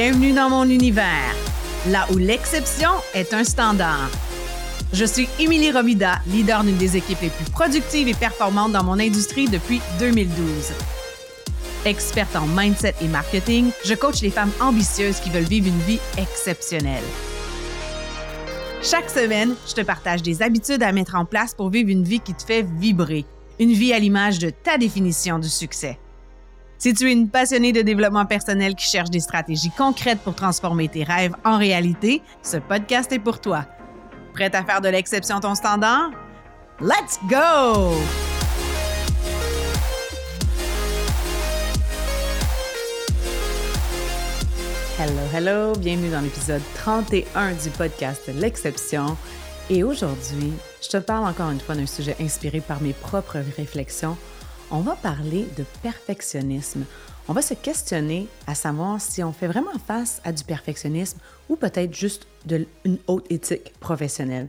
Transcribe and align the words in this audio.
Bienvenue 0.00 0.32
dans 0.32 0.48
mon 0.48 0.62
univers, 0.62 1.34
là 1.88 2.06
où 2.12 2.18
l'exception 2.18 2.90
est 3.14 3.34
un 3.34 3.42
standard. 3.42 4.08
Je 4.92 5.04
suis 5.04 5.28
Émilie 5.40 5.72
Romida, 5.72 6.20
leader 6.28 6.62
d'une 6.62 6.76
des 6.76 6.96
équipes 6.96 7.20
les 7.20 7.30
plus 7.30 7.50
productives 7.50 8.06
et 8.06 8.14
performantes 8.14 8.70
dans 8.70 8.84
mon 8.84 9.00
industrie 9.00 9.48
depuis 9.48 9.80
2012. 9.98 10.72
Experte 11.84 12.36
en 12.36 12.46
mindset 12.46 12.94
et 13.00 13.08
marketing, 13.08 13.72
je 13.84 13.94
coach 13.94 14.22
les 14.22 14.30
femmes 14.30 14.52
ambitieuses 14.60 15.18
qui 15.18 15.30
veulent 15.30 15.42
vivre 15.42 15.66
une 15.66 15.80
vie 15.80 15.98
exceptionnelle. 16.16 17.02
Chaque 18.80 19.10
semaine, 19.10 19.56
je 19.66 19.74
te 19.74 19.80
partage 19.80 20.22
des 20.22 20.42
habitudes 20.42 20.84
à 20.84 20.92
mettre 20.92 21.16
en 21.16 21.24
place 21.24 21.54
pour 21.54 21.70
vivre 21.70 21.90
une 21.90 22.04
vie 22.04 22.20
qui 22.20 22.34
te 22.34 22.44
fait 22.44 22.62
vibrer, 22.62 23.24
une 23.58 23.72
vie 23.72 23.92
à 23.92 23.98
l'image 23.98 24.38
de 24.38 24.50
ta 24.50 24.78
définition 24.78 25.40
du 25.40 25.48
succès. 25.48 25.98
Si 26.80 26.94
tu 26.94 27.08
es 27.08 27.12
une 27.12 27.28
passionnée 27.28 27.72
de 27.72 27.82
développement 27.82 28.24
personnel 28.24 28.76
qui 28.76 28.86
cherche 28.86 29.10
des 29.10 29.18
stratégies 29.18 29.72
concrètes 29.76 30.20
pour 30.20 30.36
transformer 30.36 30.86
tes 30.86 31.02
rêves 31.02 31.34
en 31.44 31.58
réalité, 31.58 32.22
ce 32.40 32.58
podcast 32.58 33.10
est 33.10 33.18
pour 33.18 33.40
toi. 33.40 33.66
Prête 34.32 34.54
à 34.54 34.62
faire 34.62 34.80
de 34.80 34.88
l'exception 34.88 35.40
ton 35.40 35.56
standard? 35.56 36.12
Let's 36.80 37.18
go! 37.28 37.96
Hello, 45.00 45.20
hello, 45.34 45.72
bienvenue 45.80 46.10
dans 46.10 46.20
l'épisode 46.20 46.62
31 46.76 47.54
du 47.54 47.70
podcast 47.70 48.30
L'exception. 48.32 49.16
Et 49.68 49.82
aujourd'hui, 49.82 50.52
je 50.80 50.90
te 50.90 50.98
parle 50.98 51.26
encore 51.26 51.50
une 51.50 51.58
fois 51.58 51.74
d'un 51.74 51.86
sujet 51.86 52.14
inspiré 52.20 52.60
par 52.60 52.80
mes 52.80 52.92
propres 52.92 53.42
réflexions 53.56 54.16
on 54.70 54.80
va 54.80 54.96
parler 54.96 55.46
de 55.56 55.64
perfectionnisme. 55.82 56.84
On 57.28 57.32
va 57.32 57.42
se 57.42 57.54
questionner 57.54 58.28
à 58.46 58.54
savoir 58.54 59.00
si 59.00 59.22
on 59.22 59.32
fait 59.32 59.46
vraiment 59.46 59.78
face 59.86 60.20
à 60.24 60.32
du 60.32 60.44
perfectionnisme 60.44 61.18
ou 61.48 61.56
peut-être 61.56 61.94
juste 61.94 62.26
une 62.84 62.98
haute 63.06 63.26
éthique 63.30 63.72
professionnelle. 63.80 64.48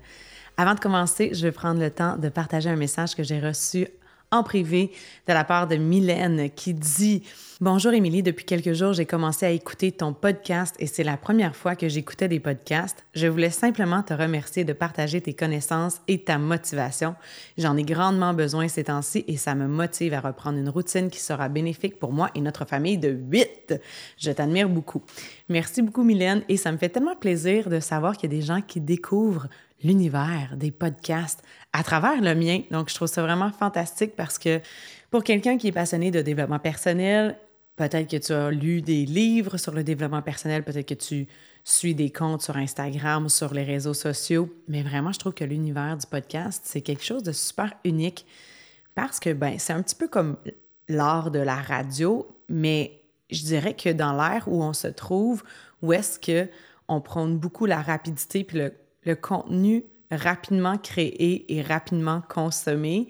Avant 0.57 0.75
de 0.75 0.79
commencer, 0.79 1.31
je 1.33 1.41
vais 1.43 1.51
prendre 1.51 1.79
le 1.79 1.89
temps 1.89 2.17
de 2.17 2.29
partager 2.29 2.69
un 2.69 2.75
message 2.75 3.15
que 3.15 3.23
j'ai 3.23 3.39
reçu 3.39 3.87
en 4.31 4.43
privé 4.43 4.91
de 5.27 5.33
la 5.33 5.43
part 5.43 5.67
de 5.67 5.75
Mylène 5.75 6.49
qui 6.51 6.73
dit 6.73 7.23
Bonjour 7.61 7.91
Émilie, 7.91 8.23
depuis 8.23 8.45
quelques 8.45 8.71
jours, 8.71 8.93
j'ai 8.93 9.05
commencé 9.05 9.45
à 9.45 9.49
écouter 9.49 9.91
ton 9.91 10.13
podcast 10.13 10.75
et 10.79 10.87
c'est 10.87 11.03
la 11.03 11.17
première 11.17 11.57
fois 11.57 11.75
que 11.75 11.89
j'écoutais 11.89 12.29
des 12.29 12.39
podcasts. 12.39 13.05
Je 13.13 13.27
voulais 13.27 13.49
simplement 13.49 14.01
te 14.01 14.13
remercier 14.13 14.63
de 14.63 14.71
partager 14.71 15.19
tes 15.19 15.33
connaissances 15.33 15.99
et 16.07 16.23
ta 16.23 16.37
motivation. 16.37 17.15
J'en 17.57 17.75
ai 17.75 17.83
grandement 17.83 18.33
besoin 18.33 18.69
ces 18.69 18.85
temps-ci 18.85 19.25
et 19.27 19.35
ça 19.35 19.55
me 19.55 19.67
motive 19.67 20.13
à 20.13 20.21
reprendre 20.21 20.57
une 20.57 20.69
routine 20.69 21.09
qui 21.09 21.19
sera 21.19 21.49
bénéfique 21.49 21.99
pour 21.99 22.13
moi 22.13 22.29
et 22.33 22.39
notre 22.39 22.63
famille 22.63 22.97
de 22.97 23.09
8. 23.09 23.75
Je 24.17 24.31
t'admire 24.31 24.69
beaucoup. 24.69 25.01
Merci 25.49 25.81
beaucoup 25.81 26.03
Mylène 26.03 26.43
et 26.47 26.55
ça 26.55 26.71
me 26.71 26.77
fait 26.77 26.89
tellement 26.89 27.17
plaisir 27.17 27.69
de 27.69 27.81
savoir 27.81 28.15
qu'il 28.15 28.31
y 28.31 28.35
a 28.35 28.39
des 28.39 28.45
gens 28.45 28.61
qui 28.61 28.79
découvrent 28.79 29.49
l'univers 29.83 30.55
des 30.55 30.71
podcasts 30.71 31.43
à 31.73 31.83
travers 31.83 32.21
le 32.21 32.35
mien. 32.35 32.61
Donc, 32.71 32.89
je 32.89 32.95
trouve 32.95 33.07
ça 33.07 33.21
vraiment 33.21 33.51
fantastique 33.51 34.15
parce 34.15 34.37
que 34.37 34.61
pour 35.11 35.23
quelqu'un 35.23 35.57
qui 35.57 35.67
est 35.67 35.71
passionné 35.71 36.11
de 36.11 36.21
développement 36.21 36.59
personnel, 36.59 37.37
peut-être 37.75 38.09
que 38.09 38.17
tu 38.17 38.33
as 38.33 38.51
lu 38.51 38.81
des 38.81 39.05
livres 39.05 39.57
sur 39.57 39.73
le 39.73 39.83
développement 39.83 40.21
personnel, 40.21 40.63
peut-être 40.63 40.87
que 40.87 40.93
tu 40.93 41.27
suis 41.63 41.93
des 41.93 42.11
comptes 42.11 42.41
sur 42.41 42.57
Instagram 42.57 43.29
sur 43.29 43.53
les 43.53 43.63
réseaux 43.63 43.93
sociaux, 43.93 44.49
mais 44.67 44.81
vraiment, 44.81 45.11
je 45.11 45.19
trouve 45.19 45.33
que 45.33 45.43
l'univers 45.43 45.97
du 45.97 46.07
podcast, 46.07 46.63
c'est 46.65 46.81
quelque 46.81 47.03
chose 47.03 47.23
de 47.23 47.31
super 47.31 47.73
unique 47.83 48.25
parce 48.95 49.19
que, 49.19 49.31
ben, 49.31 49.59
c'est 49.59 49.73
un 49.73 49.81
petit 49.81 49.95
peu 49.95 50.07
comme 50.07 50.37
l'art 50.87 51.31
de 51.31 51.39
la 51.39 51.55
radio, 51.55 52.27
mais 52.49 52.99
je 53.29 53.43
dirais 53.43 53.75
que 53.75 53.89
dans 53.89 54.13
l'ère 54.13 54.47
où 54.47 54.63
on 54.63 54.73
se 54.73 54.87
trouve, 54.87 55.43
où 55.81 55.93
est-ce 55.93 56.19
que 56.19 56.49
on 56.87 57.01
prône 57.01 57.37
beaucoup 57.37 57.67
la 57.67 57.81
rapidité 57.81 58.43
puis 58.43 58.59
le 59.03 59.15
contenu 59.15 59.85
rapidement 60.11 60.77
créé 60.77 61.53
et 61.55 61.61
rapidement 61.61 62.21
consommé, 62.27 63.09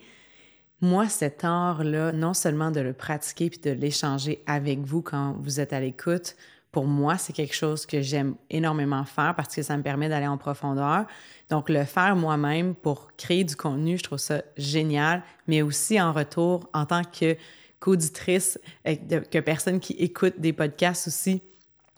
moi, 0.82 1.10
cet 1.10 1.44
art-là, 1.44 2.14
non 2.14 2.34
seulement 2.34 2.72
de 2.72 2.80
le 2.80 2.94
pratiquer 2.94 3.50
puis 3.50 3.60
de 3.60 3.72
l'échanger 3.72 4.42
avec 4.48 4.80
vous 4.80 5.02
quand 5.02 5.36
vous 5.40 5.60
êtes 5.60 5.74
à 5.74 5.80
l'écoute, 5.80 6.36
pour 6.72 6.86
moi, 6.86 7.18
c'est 7.18 7.34
quelque 7.34 7.56
chose 7.56 7.86
que 7.86 8.02
j'aime 8.02 8.36
énormément 8.50 9.04
faire 9.04 9.34
parce 9.36 9.54
que 9.54 9.62
ça 9.62 9.76
me 9.76 9.84
permet 9.84 10.08
d'aller 10.08 10.28
en 10.28 10.38
profondeur. 10.38 11.06
Donc, 11.50 11.68
le 11.68 11.84
faire 11.84 12.16
moi-même 12.16 12.76
pour 12.76 13.10
créer 13.18 13.44
du 13.44 13.56
contenu, 13.56 13.98
je 13.98 14.04
trouve 14.04 14.20
ça 14.20 14.44
génial, 14.56 15.24
mais 15.48 15.62
aussi 15.62 16.00
en 16.00 16.14
retour, 16.14 16.70
en 16.74 16.86
tant 16.86 17.04
que 17.04 17.36
qu'auditrice, 17.80 18.60
euh, 18.88 18.96
que 19.32 19.40
personne 19.40 19.80
qui 19.80 19.94
écoute 19.94 20.36
des 20.38 20.54
podcasts 20.54 21.08
aussi, 21.08 21.42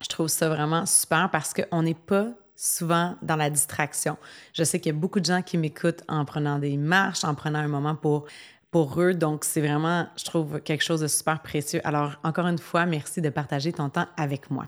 je 0.02 0.08
trouve 0.08 0.28
ça 0.28 0.48
vraiment 0.48 0.86
super 0.86 1.30
parce 1.32 1.54
qu'on 1.54 1.84
n'est 1.84 1.94
pas 1.94 2.30
souvent 2.62 3.16
dans 3.24 3.36
la 3.36 3.50
distraction. 3.50 4.18
Je 4.54 4.64
sais 4.64 4.80
qu'il 4.80 4.94
y 4.94 4.96
a 4.96 5.00
beaucoup 5.00 5.20
de 5.20 5.26
gens 5.26 5.42
qui 5.42 5.58
m'écoutent 5.58 6.04
en 6.08 6.26
prenant 6.26 6.60
des 6.60 6.78
marches, 6.78 7.24
en 7.24 7.34
prenant 7.34 7.58
un 7.58 7.68
moment 7.68 7.96
pour 7.96 9.02
eux. 9.02 9.16
Donc, 9.16 9.46
c'est 9.46 9.62
vraiment, 9.62 10.08
je 10.16 10.26
trouve, 10.26 10.62
quelque 10.62 10.84
chose 10.84 11.00
de 11.00 11.08
super 11.08 11.42
précieux. 11.42 11.82
Alors, 11.84 12.18
encore 12.24 12.46
une 12.46 12.60
fois, 12.60 12.86
merci 12.86 13.20
de 13.20 13.30
partager 13.30 13.74
ton 13.74 13.90
temps 13.90 14.06
avec 14.16 14.52
moi. 14.52 14.68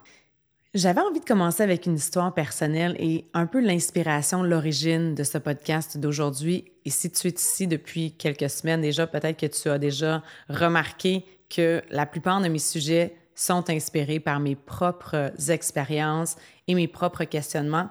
J'avais 0.73 1.01
envie 1.01 1.19
de 1.19 1.25
commencer 1.25 1.61
avec 1.61 1.85
une 1.85 1.93
histoire 1.93 2.33
personnelle 2.33 2.95
et 2.97 3.27
un 3.35 3.45
peu 3.45 3.61
l'inspiration, 3.61 4.41
l'origine 4.41 5.13
de 5.13 5.23
ce 5.23 5.37
podcast 5.37 5.99
d'aujourd'hui. 5.99 6.65
Et 6.85 6.89
si 6.89 7.11
tu 7.11 7.27
es 7.27 7.35
ici 7.35 7.67
depuis 7.67 8.13
quelques 8.17 8.49
semaines 8.49 8.81
déjà, 8.81 9.05
peut-être 9.05 9.39
que 9.39 9.45
tu 9.45 9.69
as 9.69 9.77
déjà 9.77 10.23
remarqué 10.49 11.25
que 11.47 11.83
la 11.91 12.07
plupart 12.07 12.41
de 12.41 12.47
mes 12.47 12.57
sujets 12.57 13.15
sont 13.35 13.69
inspirés 13.69 14.19
par 14.19 14.39
mes 14.39 14.55
propres 14.55 15.31
expériences 15.49 16.35
et 16.67 16.75
mes 16.75 16.88
propres 16.88 17.23
questionnements. 17.23 17.89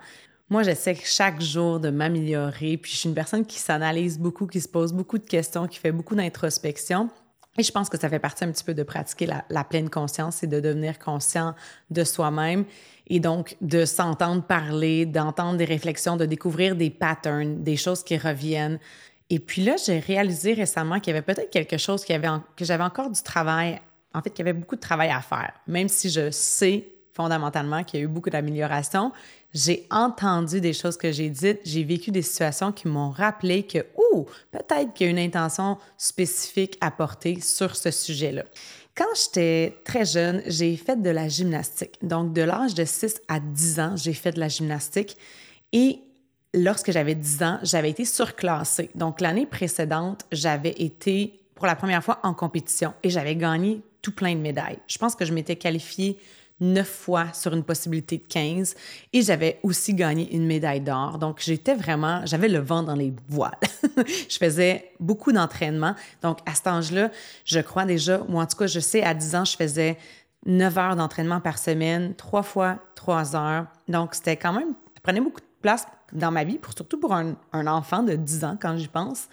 Moi, 0.50 0.62
j'essaie 0.62 0.94
chaque 1.02 1.40
jour 1.40 1.80
de 1.80 1.88
m'améliorer, 1.88 2.76
puis 2.76 2.92
je 2.92 2.96
suis 2.98 3.08
une 3.08 3.14
personne 3.14 3.46
qui 3.46 3.58
s'analyse 3.58 4.18
beaucoup, 4.18 4.46
qui 4.46 4.60
se 4.60 4.68
pose 4.68 4.92
beaucoup 4.92 5.18
de 5.18 5.24
questions, 5.24 5.66
qui 5.66 5.78
fait 5.78 5.92
beaucoup 5.92 6.14
d'introspection. 6.14 7.08
Et 7.58 7.62
je 7.62 7.72
pense 7.72 7.88
que 7.88 7.98
ça 7.98 8.08
fait 8.08 8.18
partie 8.18 8.44
un 8.44 8.50
petit 8.50 8.64
peu 8.64 8.72
de 8.74 8.82
pratiquer 8.82 9.26
la, 9.26 9.64
pleine 9.64 9.90
conscience 9.90 10.42
et 10.42 10.46
de 10.46 10.58
devenir 10.58 10.98
conscient 10.98 11.54
de 11.90 12.02
soi-même 12.02 12.64
et 13.08 13.20
donc 13.20 13.56
de 13.60 13.84
s'entendre 13.84 14.42
parler, 14.42 15.04
d'entendre 15.04 15.58
des 15.58 15.66
réflexions, 15.66 16.16
de 16.16 16.24
découvrir 16.24 16.76
des 16.76 16.88
patterns, 16.88 17.62
des 17.62 17.76
choses 17.76 18.02
qui 18.02 18.16
reviennent. 18.16 18.78
Et 19.28 19.38
puis 19.38 19.62
là, 19.62 19.76
j'ai 19.84 19.98
réalisé 19.98 20.54
récemment 20.54 20.98
qu'il 20.98 21.14
y 21.14 21.16
avait 21.16 21.24
peut-être 21.24 21.50
quelque 21.50 21.76
chose 21.76 22.04
qui 22.04 22.12
avait 22.12 22.28
que 22.56 22.64
j'avais 22.64 22.84
encore 22.84 23.10
du 23.10 23.22
travail 23.22 23.80
en 24.14 24.22
fait, 24.22 24.30
qu'il 24.30 24.44
y 24.44 24.48
avait 24.48 24.58
beaucoup 24.58 24.76
de 24.76 24.80
travail 24.80 25.10
à 25.10 25.20
faire. 25.20 25.52
Même 25.66 25.88
si 25.88 26.10
je 26.10 26.30
sais 26.30 26.88
fondamentalement 27.12 27.84
qu'il 27.84 28.00
y 28.00 28.02
a 28.02 28.06
eu 28.06 28.08
beaucoup 28.08 28.30
d'améliorations, 28.30 29.12
j'ai 29.54 29.86
entendu 29.90 30.60
des 30.60 30.72
choses 30.72 30.96
que 30.96 31.12
j'ai 31.12 31.28
dites, 31.28 31.60
j'ai 31.64 31.84
vécu 31.84 32.10
des 32.10 32.22
situations 32.22 32.72
qui 32.72 32.88
m'ont 32.88 33.10
rappelé 33.10 33.64
que, 33.64 33.84
ouh, 33.96 34.24
peut-être 34.50 34.94
qu'il 34.94 35.06
y 35.06 35.08
a 35.08 35.10
une 35.10 35.18
intention 35.18 35.76
spécifique 35.98 36.78
à 36.80 36.90
porter 36.90 37.40
sur 37.40 37.76
ce 37.76 37.90
sujet-là. 37.90 38.44
Quand 38.94 39.04
j'étais 39.14 39.78
très 39.84 40.04
jeune, 40.04 40.42
j'ai 40.46 40.76
fait 40.76 41.00
de 41.00 41.10
la 41.10 41.28
gymnastique. 41.28 41.98
Donc, 42.02 42.32
de 42.32 42.42
l'âge 42.42 42.74
de 42.74 42.84
6 42.84 43.20
à 43.28 43.40
10 43.40 43.80
ans, 43.80 43.96
j'ai 43.96 44.12
fait 44.12 44.32
de 44.32 44.40
la 44.40 44.48
gymnastique. 44.48 45.16
Et 45.72 46.00
lorsque 46.54 46.92
j'avais 46.92 47.14
10 47.14 47.42
ans, 47.42 47.58
j'avais 47.62 47.90
été 47.90 48.04
surclassée. 48.04 48.90
Donc, 48.94 49.20
l'année 49.20 49.46
précédente, 49.46 50.26
j'avais 50.30 50.74
été 50.78 51.40
pour 51.54 51.66
la 51.66 51.76
première 51.76 52.04
fois 52.04 52.20
en 52.22 52.34
compétition 52.34 52.92
et 53.02 53.10
j'avais 53.10 53.36
gagné 53.36 53.82
tout 54.02 54.12
plein 54.12 54.34
de 54.34 54.40
médailles. 54.40 54.78
Je 54.86 54.98
pense 54.98 55.14
que 55.14 55.24
je 55.24 55.32
m'étais 55.32 55.56
qualifiée 55.56 56.18
neuf 56.60 56.88
fois 56.88 57.32
sur 57.32 57.52
une 57.52 57.64
possibilité 57.64 58.18
de 58.18 58.24
15 58.24 58.74
et 59.12 59.22
j'avais 59.22 59.58
aussi 59.62 59.94
gagné 59.94 60.32
une 60.34 60.46
médaille 60.46 60.80
d'or. 60.80 61.18
Donc, 61.18 61.40
j'étais 61.40 61.74
vraiment, 61.74 62.24
j'avais 62.24 62.48
le 62.48 62.60
vent 62.60 62.82
dans 62.82 62.94
les 62.94 63.12
voiles. 63.28 63.58
je 63.96 64.36
faisais 64.38 64.92
beaucoup 65.00 65.32
d'entraînement. 65.32 65.94
Donc, 66.22 66.38
à 66.46 66.54
cet 66.54 66.68
âge-là, 66.68 67.10
je 67.44 67.60
crois 67.60 67.84
déjà, 67.84 68.22
ou 68.28 68.40
en 68.40 68.46
tout 68.46 68.56
cas, 68.56 68.66
je 68.68 68.80
sais, 68.80 69.02
à 69.02 69.12
10 69.12 69.34
ans, 69.34 69.44
je 69.44 69.56
faisais 69.56 69.98
9 70.46 70.78
heures 70.78 70.96
d'entraînement 70.96 71.40
par 71.40 71.58
semaine, 71.58 72.14
trois 72.14 72.42
fois 72.42 72.78
trois 72.94 73.34
heures. 73.34 73.66
Donc, 73.88 74.14
c'était 74.14 74.36
quand 74.36 74.52
même, 74.52 74.74
ça 74.94 75.00
prenait 75.02 75.20
beaucoup 75.20 75.40
de 75.40 75.46
place 75.60 75.86
dans 76.12 76.30
ma 76.30 76.44
vie, 76.44 76.58
pour, 76.58 76.72
surtout 76.72 77.00
pour 77.00 77.12
un, 77.12 77.34
un 77.52 77.66
enfant 77.66 78.04
de 78.04 78.14
10 78.14 78.44
ans 78.44 78.56
quand 78.60 78.76
j'y 78.76 78.88
pense. 78.88 79.26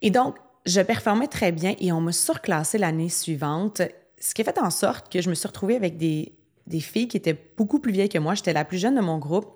Et 0.00 0.10
donc, 0.10 0.36
je 0.66 0.80
performais 0.80 1.28
très 1.28 1.52
bien 1.52 1.74
et 1.78 1.92
on 1.92 2.00
m'a 2.00 2.12
surclassé 2.12 2.78
l'année 2.78 3.08
suivante 3.08 3.82
ce 4.22 4.34
qui 4.34 4.42
a 4.42 4.44
fait 4.44 4.58
en 4.60 4.70
sorte 4.70 5.12
que 5.12 5.20
je 5.20 5.28
me 5.28 5.34
suis 5.34 5.48
retrouvée 5.48 5.74
avec 5.74 5.96
des, 5.96 6.32
des 6.68 6.78
filles 6.78 7.08
qui 7.08 7.16
étaient 7.16 7.36
beaucoup 7.56 7.80
plus 7.80 7.90
vieilles 7.90 8.08
que 8.08 8.20
moi. 8.20 8.34
J'étais 8.34 8.52
la 8.52 8.64
plus 8.64 8.78
jeune 8.78 8.94
de 8.94 9.00
mon 9.00 9.18
groupe. 9.18 9.48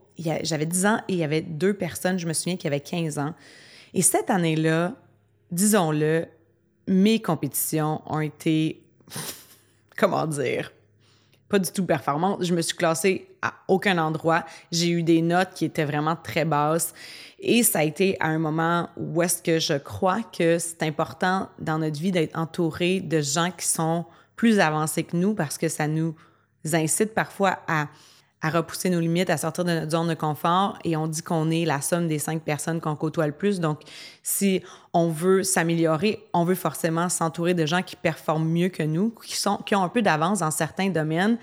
J'avais 0.43 0.67
10 0.67 0.87
ans 0.87 1.01
et 1.09 1.13
il 1.13 1.19
y 1.19 1.25
avait 1.25 1.41
deux 1.41 1.73
personnes, 1.73 2.19
je 2.19 2.27
me 2.27 2.33
souviens, 2.33 2.57
qui 2.57 2.67
avaient 2.67 2.81
15 2.81 3.19
ans. 3.19 3.35
Et 3.95 4.03
cette 4.03 4.29
année-là, 4.29 4.95
disons-le, 5.53 6.27
mes 6.89 7.23
compétitions 7.23 8.03
ont 8.07 8.19
été, 8.19 8.83
comment 9.97 10.27
dire, 10.27 10.73
pas 11.49 11.61
du 11.61 11.71
tout 11.71 11.87
performantes. 11.87 12.43
Je 12.43 12.53
me 12.53 12.61
suis 12.61 12.77
classée 12.77 13.29
à 13.43 13.55
aucun 13.69 13.99
endroit. 13.99 14.45
J'ai 14.73 14.89
eu 14.89 15.05
des 15.05 15.23
notes 15.23 15.51
qui 15.55 15.65
étaient 15.65 15.85
vraiment 15.85 16.17
très 16.17 16.45
basses. 16.45 16.93
Et 17.39 17.63
ça 17.63 17.81
a 17.81 17.85
été 17.85 18.17
à 18.19 18.27
un 18.27 18.39
moment 18.39 18.89
où 18.97 19.23
est-ce 19.23 19.45
que 19.45 19.61
je 19.61 19.75
crois 19.75 20.25
que 20.25 20.59
c'est 20.59 20.83
important 20.83 21.51
dans 21.61 21.79
notre 21.79 22.01
vie 22.01 22.11
d'être 22.11 22.37
entouré 22.37 22.99
de 22.99 23.21
gens 23.21 23.53
qui 23.53 23.67
sont 23.67 24.07
plus 24.37 24.61
avancés 24.61 25.03
que 25.03 25.17
nous 25.17 25.35
parce 25.35 25.59
que 25.59 25.69
ça 25.69 25.89
nous 25.89 26.15
incite 26.73 27.15
parfois 27.15 27.59
à, 27.67 27.89
à 28.43 28.51
repousser 28.51 28.91
nos 28.91 29.01
limites, 29.01 29.31
à 29.31 29.37
sortir 29.37 29.65
de 29.65 29.73
notre 29.73 29.91
zone 29.91 30.09
de 30.09 30.15
confort. 30.15 30.79
Et 30.85 30.97
on 30.97 31.07
dit 31.07 31.23
qu'on 31.23 31.51
est 31.51 31.65
la 31.65 31.81
somme 31.81 32.07
des 32.07 32.19
cinq 32.19 32.43
personnes 32.43 32.81
qu'on 32.81 32.97
côtoie 32.97 33.27
le 33.27 33.33
plus. 33.33 33.61
Donc, 33.61 33.81
si 34.23 34.63
on 34.93 35.09
veut 35.09 35.43
s'améliorer, 35.43 36.25
on 36.33 36.45
veut 36.45 36.55
forcément 36.55 37.09
s'entourer 37.09 37.55
de 37.55 37.67
gens 37.67 37.83
qui 37.83 37.97
performent 37.97 38.49
mieux 38.49 38.69
que 38.69 38.83
nous, 38.83 39.11
qui, 39.25 39.37
sont, 39.37 39.59
qui 39.59 39.75
ont 39.75 39.83
un 39.83 39.89
peu 39.89 40.03
d'avance 40.03 40.41
dans 40.41 40.51
certains 40.51 40.91
domaines. 40.91 41.39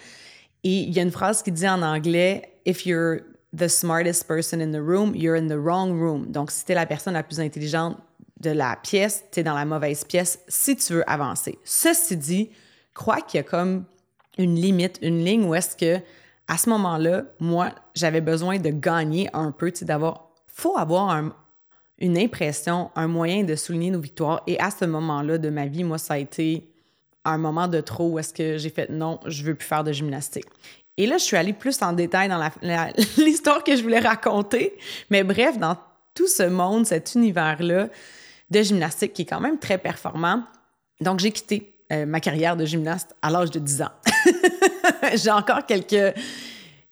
Et 0.64 0.80
il 0.80 0.94
y 0.94 1.00
a 1.00 1.04
une 1.04 1.12
phrase 1.12 1.44
qui 1.44 1.52
dit 1.52 1.68
en 1.68 1.82
anglais, 1.82 2.50
If 2.66 2.86
you're 2.86 3.20
the 3.56 3.68
smartest 3.68 4.26
person 4.28 4.62
in 4.62 4.72
the 4.72 4.82
room, 4.82 5.14
you're 5.16 5.36
in 5.36 5.48
the 5.48 5.58
wrong 5.58 6.00
room. 6.00 6.32
Donc, 6.32 6.52
si 6.52 6.64
tu 6.64 6.72
es 6.72 6.76
la 6.76 6.86
personne 6.86 7.14
la 7.14 7.24
plus 7.24 7.40
intelligente 7.40 7.98
de 8.40 8.52
la 8.52 8.78
pièce, 8.82 9.26
tu 9.32 9.42
es 9.42 9.44
dans 9.44 9.56
la 9.56 9.66
mauvaise 9.66 10.06
pièce 10.06 10.40
si 10.48 10.76
tu 10.76 10.94
veux 10.94 11.10
avancer. 11.10 11.60
Ceci 11.64 12.16
dit, 12.16 12.50
crois 12.94 13.22
qu'il 13.22 13.38
y 13.38 13.42
a 13.42 13.44
comme 13.44 13.86
une 14.38 14.56
limite, 14.56 15.00
une 15.02 15.24
ligne 15.24 15.46
où 15.46 15.56
est-ce 15.56 15.76
que 15.76 16.02
à 16.48 16.58
ce 16.58 16.70
moment-là, 16.70 17.24
moi, 17.40 17.72
j'avais 17.96 18.22
besoin 18.22 18.60
de 18.60 18.70
gagner 18.70 19.30
un 19.34 19.52
peu, 19.52 19.72
tu 19.72 19.80
sais, 19.80 19.86
d'avoir. 19.86 20.30
faut 20.48 20.78
avoir 20.78 21.24
une 22.00 22.18
impression, 22.18 22.92
un 22.96 23.08
moyen 23.08 23.44
de 23.44 23.56
souligner 23.56 23.92
nos 23.92 24.00
victoires. 24.00 24.44
Et 24.48 24.60
à 24.60 24.70
ce 24.72 24.86
moment-là 24.86 25.38
de 25.38 25.50
ma 25.50 25.68
vie, 25.68 25.84
moi, 25.84 25.98
ça 25.98 26.16
a 26.16 26.18
été 26.18 26.70
un 27.26 27.38
moment 27.38 27.68
de 27.68 27.80
trop 27.80 28.10
où 28.10 28.20
est-ce 28.20 28.34
que 28.34 28.58
j'ai 28.58 28.70
fait 28.70 28.90
non, 28.90 29.20
je 29.26 29.44
veux 29.44 29.56
plus 29.56 29.68
faire 29.68 29.84
de 29.84 29.94
gymnastique. 29.94 30.46
Et 30.98 31.08
là, 31.08 31.18
je 31.18 31.24
suis 31.24 31.38
allée 31.38 31.54
plus 31.54 31.82
en 31.82 31.94
détail 31.94 32.28
dans 32.30 32.40
l'histoire 33.18 33.64
que 33.64 33.76
je 33.76 33.82
voulais 33.82 34.00
raconter. 34.00 34.78
Mais 35.10 35.24
bref, 35.24 35.58
dans 35.58 35.78
tout 36.14 36.28
ce 36.28 36.44
monde, 36.44 36.86
cet 36.86 37.16
univers-là 37.16 37.88
de 38.50 38.62
gymnastique 38.62 39.14
qui 39.14 39.24
est 39.24 39.26
quand 39.26 39.40
même 39.40 39.58
très 39.58 39.78
performant. 39.78 40.44
Donc, 41.02 41.20
j'ai 41.20 41.32
quitté 41.32 41.73
euh, 41.94 42.06
ma 42.06 42.20
carrière 42.20 42.58
de 42.58 42.66
gymnaste 42.66 43.16
à 43.22 43.30
l'âge 43.30 43.52
de 43.52 43.60
10 43.60 43.82
ans. 43.84 43.92
j'ai 45.16 45.32
encore 45.32 45.66
quelques, 45.66 46.16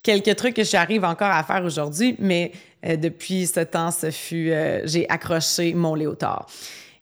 quelques 0.03 0.35
trucs 0.35 0.55
que 0.55 0.63
j'arrive 0.63 1.03
encore 1.03 1.31
à 1.31 1.43
faire 1.43 1.63
aujourd'hui, 1.63 2.15
mais 2.19 2.51
euh, 2.85 2.95
depuis 2.97 3.47
ce 3.47 3.61
temps, 3.61 3.91
ce 3.91 4.11
fut, 4.11 4.51
euh, 4.51 4.81
j'ai 4.85 5.09
accroché 5.09 5.73
mon 5.73 5.95
léotard. 5.95 6.47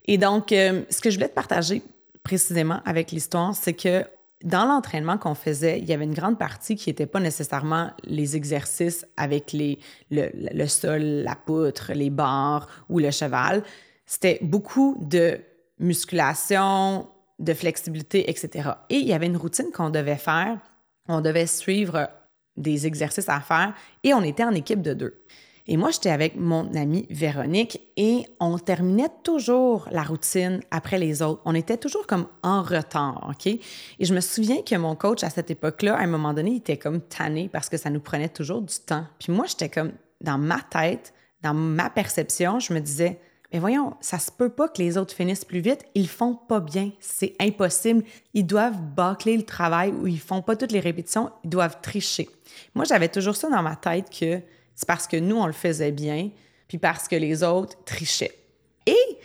Et 0.06 0.18
donc, 0.18 0.46
ce 0.50 1.02
que 1.02 1.12
je 1.12 1.18
voulais 1.18 1.30
te 1.30 1.36
partager 1.36 1.84
précisément 2.24 2.82
avec 2.86 3.12
l'histoire, 3.12 3.54
c'est 3.54 3.74
que 3.74 4.04
dans 4.44 4.66
l'entraînement 4.66 5.18
qu'on 5.18 5.36
faisait, 5.36 5.80
il 5.80 5.86
y 5.86 5.94
avait 5.94 6.06
une 6.06 6.14
grande 6.14 6.40
partie 6.40 6.76
qui 6.76 6.90
n'était 6.90 7.06
pas 7.06 7.20
nécessairement 7.20 7.92
les 8.06 8.36
exercices 8.36 9.06
avec 9.18 9.52
les, 9.52 9.78
le, 10.10 10.66
sol, 10.68 11.02
la 11.02 11.36
poutre, 11.36 11.92
les 11.94 12.10
barres 12.10 12.68
ou 12.90 13.00
le 13.00 13.12
cheval. 13.12 13.64
C'était 14.06 14.40
beaucoup 14.42 14.98
de 15.02 15.40
musculation, 15.80 17.08
de 17.40 17.54
flexibilité, 17.54 18.30
etc. 18.30 18.70
Et 18.90 18.98
il 18.98 19.08
y 19.08 19.14
avait 19.14 19.28
une 19.28 19.38
routine 19.38 19.72
qu'on 19.74 19.90
devait 19.90 20.18
faire. 20.18 20.60
On 21.08 21.22
devait 21.22 21.48
suivre 21.48 22.10
des 22.58 22.86
exercices 22.86 23.30
à 23.30 23.40
faire 23.40 23.74
et 24.04 24.14
on 24.14 24.22
était 24.22 24.44
en 24.44 24.52
équipe 24.52 24.82
de 24.82 24.94
deux. 24.94 25.24
Et 25.72 25.78
moi, 25.78 25.92
j'étais 25.92 26.10
avec 26.10 26.36
mon 26.36 26.74
amie 26.74 27.06
Véronique 27.12 27.80
et 27.96 28.26
on 28.40 28.58
terminait 28.58 29.10
toujours 29.24 29.88
la 29.92 30.02
routine 30.02 30.62
après 30.72 30.98
les 30.98 31.22
autres. 31.22 31.42
On 31.46 31.54
était 31.54 31.78
toujours 31.78 32.08
comme 32.08 32.26
en 32.42 32.64
retard, 32.64 33.30
OK? 33.30 33.46
Et 33.46 33.60
je 34.00 34.14
me 34.16 34.20
souviens 34.20 34.64
que 34.64 34.76
mon 34.76 34.96
coach 34.96 35.24
à 35.24 35.30
cette 35.30 35.52
époque-là, 35.52 35.96
à 35.96 36.02
un 36.02 36.08
moment 36.08 36.34
donné, 36.34 36.52
il 36.52 36.58
était 36.58 36.78
comme 36.78 37.02
tanné 37.02 37.50
parce 37.50 37.70
que 37.70 37.78
ça 37.78 37.92
nous 37.92 38.00
prenait 38.00 38.30
toujours 38.30 38.64
du 38.64 38.74
temps. 38.84 39.06
Puis 39.20 39.32
moi, 39.32 39.46
j'étais 39.48 39.70
comme 39.70 39.92
dans 40.22 40.40
ma 40.40 40.60
tête, 40.60 41.14
dans 41.44 41.54
ma 41.54 41.92
perception, 41.92 42.60
je 42.60 42.74
me 42.74 42.80
disais, 42.80 43.20
mais 43.52 43.60
voyons, 43.60 43.96
ça 44.00 44.20
se 44.20 44.32
peut 44.32 44.50
pas 44.50 44.68
que 44.68 44.80
les 44.82 44.98
autres 44.98 45.16
finissent 45.16 45.46
plus 45.46 45.60
vite. 45.60 45.84
Ils 45.96 46.08
font 46.08 46.36
pas 46.36 46.60
bien. 46.60 46.92
C'est 47.00 47.34
impossible. 47.40 48.04
Ils 48.36 48.46
doivent 48.46 48.80
bâcler 48.80 49.36
le 49.36 49.44
travail 49.44 49.92
ou 49.92 50.06
ils 50.06 50.20
font 50.20 50.42
pas 50.42 50.56
toutes 50.56 50.72
les 50.72 50.80
répétitions. 50.80 51.32
Ils 51.44 51.50
doivent 51.50 51.82
tricher. 51.82 52.30
Moi, 52.76 52.86
j'avais 52.86 53.10
toujours 53.10 53.36
ça 53.36 53.50
dans 53.50 53.64
ma 53.64 53.76
tête 53.76 54.10
que 54.10 54.40
c'est 54.76 54.88
parce 54.88 55.08
que 55.08 55.18
nous, 55.18 55.36
on 55.36 55.48
le 55.48 55.54
faisait 55.54 55.92
bien, 55.92 56.30
puis 56.68 56.78
parce 56.78 57.08
que 57.08 57.16
les 57.16 57.44
autres 57.44 57.76
trichaient. 57.86 58.38
Et 58.86 59.18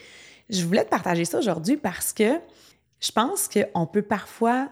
je 0.49 0.65
voulais 0.65 0.85
te 0.85 0.91
partager 0.91 1.25
ça 1.25 1.39
aujourd'hui 1.39 1.77
parce 1.77 2.13
que 2.13 2.41
je 3.01 3.13
pense 3.13 3.49
qu'on 3.49 3.87
peut 3.87 4.03
parfois 4.03 4.69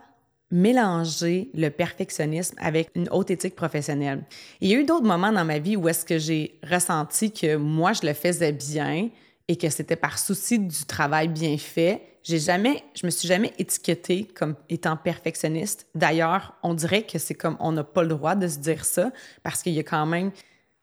mélanger 0.50 1.50
le 1.55 1.69
perfectionnisme 1.70 2.56
avec 2.58 2.90
une 2.94 3.08
haute 3.10 3.31
éthique 3.31 3.56
professionnelle. 3.56 4.22
il 4.60 4.69
y 4.70 4.75
a 4.75 4.78
eu 4.78 4.84
d'autres 4.84 5.06
moments 5.06 5.32
dans 5.32 5.46
ma 5.46 5.58
vie 5.58 5.76
où 5.76 5.88
est-ce 5.88 6.05
que 6.05 6.19
j'ai 6.19 6.58
ressenti 6.62 7.32
que 7.32 7.56
moi, 7.56 7.93
je 7.94 8.06
le 8.06 8.12
faisais 8.12 8.52
bien 8.52 9.08
et 9.48 9.56
que 9.56 9.68
c'était 9.70 9.96
par 9.96 10.18
souci 10.18 10.58
du 10.58 10.84
travail 10.84 11.28
bien 11.28 11.56
fait. 11.58 12.02
J'ai 12.22 12.38
jamais, 12.38 12.84
je 12.94 13.04
me 13.04 13.10
suis 13.10 13.26
jamais 13.26 13.52
étiquetée 13.58 14.24
comme 14.24 14.54
étant 14.68 14.96
perfectionniste. 14.96 15.86
D'ailleurs, 15.94 16.54
on 16.62 16.74
dirait 16.74 17.02
que 17.02 17.18
c'est 17.18 17.34
comme 17.34 17.56
on 17.58 17.72
n'a 17.72 17.84
pas 17.84 18.02
le 18.02 18.10
droit 18.10 18.36
de 18.36 18.46
se 18.46 18.58
dire 18.58 18.84
ça 18.84 19.10
parce 19.42 19.62
qu'il 19.62 19.72
y 19.72 19.80
a 19.80 19.82
quand 19.82 20.06
même 20.06 20.30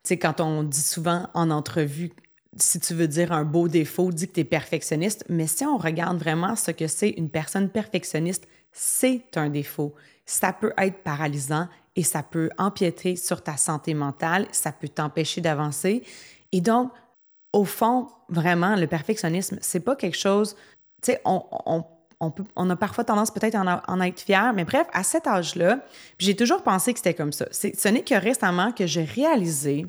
sais, 0.09 0.17
quand 0.17 0.41
on 0.41 0.63
dit 0.63 0.81
souvent 0.81 1.29
en 1.33 1.51
entrevue, 1.51 2.11
si 2.57 2.79
tu 2.79 2.93
veux 2.93 3.07
dire 3.07 3.31
un 3.31 3.45
beau 3.45 3.67
défaut, 3.67 4.11
dis 4.11 4.27
que 4.27 4.33
tu 4.33 4.39
es 4.41 4.43
perfectionniste, 4.43 5.23
mais 5.29 5.47
si 5.47 5.65
on 5.65 5.77
regarde 5.77 6.17
vraiment 6.17 6.55
ce 6.55 6.71
que 6.71 6.87
c'est 6.87 7.09
une 7.09 7.29
personne 7.29 7.69
perfectionniste, 7.69 8.47
c'est 8.71 9.37
un 9.37 9.49
défaut. 9.49 9.93
Ça 10.25 10.53
peut 10.53 10.73
être 10.77 11.03
paralysant 11.03 11.67
et 11.95 12.03
ça 12.03 12.23
peut 12.23 12.49
empiéter 12.57 13.15
sur 13.15 13.43
ta 13.43 13.57
santé 13.57 13.93
mentale, 13.93 14.47
ça 14.51 14.71
peut 14.71 14.89
t'empêcher 14.89 15.41
d'avancer. 15.41 16.03
Et 16.51 16.61
donc, 16.61 16.91
au 17.53 17.65
fond, 17.65 18.07
vraiment, 18.29 18.75
le 18.75 18.87
perfectionnisme, 18.87 19.57
c'est 19.61 19.79
pas 19.79 19.95
quelque 19.95 20.17
chose, 20.17 20.55
tu 21.01 21.11
sais, 21.11 21.21
on, 21.25 22.69
a 22.69 22.75
parfois 22.75 23.03
tendance 23.03 23.31
peut-être 23.31 23.55
à 23.55 23.83
en, 23.87 24.01
être 24.01 24.19
fier, 24.19 24.53
mais 24.53 24.65
bref, 24.65 24.87
à 24.93 25.03
cet 25.03 25.27
âge-là, 25.27 25.79
j'ai 26.19 26.35
toujours 26.35 26.63
pensé 26.63 26.93
que 26.93 26.99
c'était 26.99 27.13
comme 27.13 27.31
ça. 27.31 27.45
Ce 27.51 27.87
n'est 27.87 28.03
que 28.03 28.15
récemment 28.15 28.71
que 28.71 28.85
j'ai 28.85 29.03
réalisé 29.03 29.87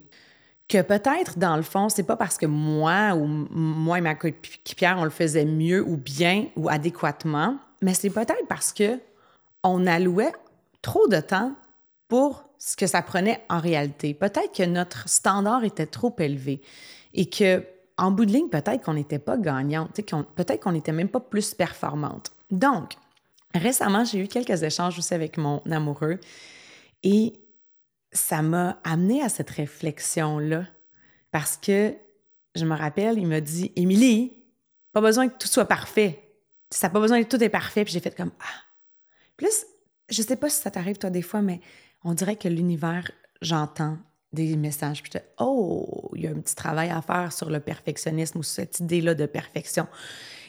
que 0.68 0.80
peut-être, 0.82 1.38
dans 1.38 1.56
le 1.56 1.62
fond, 1.62 1.88
c'est 1.88 2.04
pas 2.04 2.16
parce 2.16 2.38
que 2.38 2.46
moi 2.46 3.14
ou 3.16 3.26
moi 3.26 3.98
et 3.98 4.00
ma 4.00 4.14
coéquipière, 4.14 4.96
on 4.98 5.04
le 5.04 5.10
faisait 5.10 5.44
mieux 5.44 5.82
ou 5.82 5.96
bien 5.96 6.46
ou 6.54 6.68
adéquatement, 6.68 7.56
mais 7.82 7.92
c'est 7.92 8.10
peut-être 8.10 8.46
parce 8.48 8.72
que 8.72 9.00
on 9.64 9.86
allouait 9.86 10.32
trop 10.80 11.08
de 11.08 11.18
temps 11.18 11.52
pour 12.08 12.44
ce 12.58 12.76
que 12.76 12.86
ça 12.86 13.02
prenait 13.02 13.42
en 13.48 13.58
réalité. 13.58 14.14
Peut-être 14.14 14.52
que 14.54 14.62
notre 14.62 15.08
standard 15.08 15.64
était 15.64 15.86
trop 15.86 16.14
élevé 16.18 16.62
et 17.14 17.28
que 17.28 17.64
en 17.96 18.10
bout 18.10 18.24
de 18.24 18.32
ligne, 18.32 18.48
peut-être 18.48 18.82
qu'on 18.82 18.94
n'était 18.94 19.18
pas 19.18 19.36
gagnante, 19.36 19.94
peut-être 20.34 20.62
qu'on 20.62 20.72
n'était 20.72 20.92
même 20.92 21.08
pas 21.08 21.20
plus 21.20 21.52
performante. 21.52 22.32
Donc, 22.50 22.94
récemment, 23.54 24.04
j'ai 24.04 24.20
eu 24.20 24.28
quelques 24.28 24.62
échanges 24.62 24.98
aussi 24.98 25.12
avec 25.12 25.36
mon 25.36 25.60
amoureux 25.70 26.18
et 27.02 27.34
ça 28.12 28.42
m'a 28.42 28.78
amené 28.84 29.22
à 29.22 29.28
cette 29.28 29.50
réflexion-là 29.50 30.64
parce 31.30 31.56
que 31.56 31.94
je 32.54 32.64
me 32.64 32.74
rappelle, 32.74 33.18
il 33.18 33.26
m'a 33.26 33.40
dit 33.40 33.70
Émilie, 33.76 34.32
pas 34.92 35.00
besoin 35.00 35.28
que 35.28 35.36
tout 35.38 35.48
soit 35.48 35.66
parfait. 35.66 36.20
Ça 36.70 36.88
n'a 36.88 36.92
pas 36.92 37.00
besoin 37.00 37.22
que 37.22 37.28
tout 37.28 37.42
est 37.42 37.48
parfait. 37.48 37.84
Puis 37.84 37.92
j'ai 37.92 38.00
fait 38.00 38.16
comme 38.16 38.32
Ah. 38.40 38.64
Plus, 39.36 39.64
je 40.08 40.22
sais 40.22 40.36
pas 40.36 40.48
si 40.50 40.60
ça 40.60 40.70
t'arrive 40.70 40.98
toi 40.98 41.10
des 41.10 41.22
fois, 41.22 41.42
mais 41.42 41.60
on 42.04 42.14
dirait 42.14 42.36
que 42.36 42.48
l'univers, 42.48 43.10
j'entends 43.40 43.98
des 44.32 44.56
messages. 44.56 45.02
Puis 45.02 45.12
oh, 45.38 46.10
il 46.14 46.22
y 46.22 46.26
a 46.26 46.30
un 46.30 46.40
petit 46.40 46.54
travail 46.54 46.90
à 46.90 47.02
faire 47.02 47.32
sur 47.32 47.50
le 47.50 47.60
perfectionnisme 47.60 48.38
ou 48.38 48.42
cette 48.42 48.80
idée-là 48.80 49.14
de 49.14 49.26
perfection. 49.26 49.86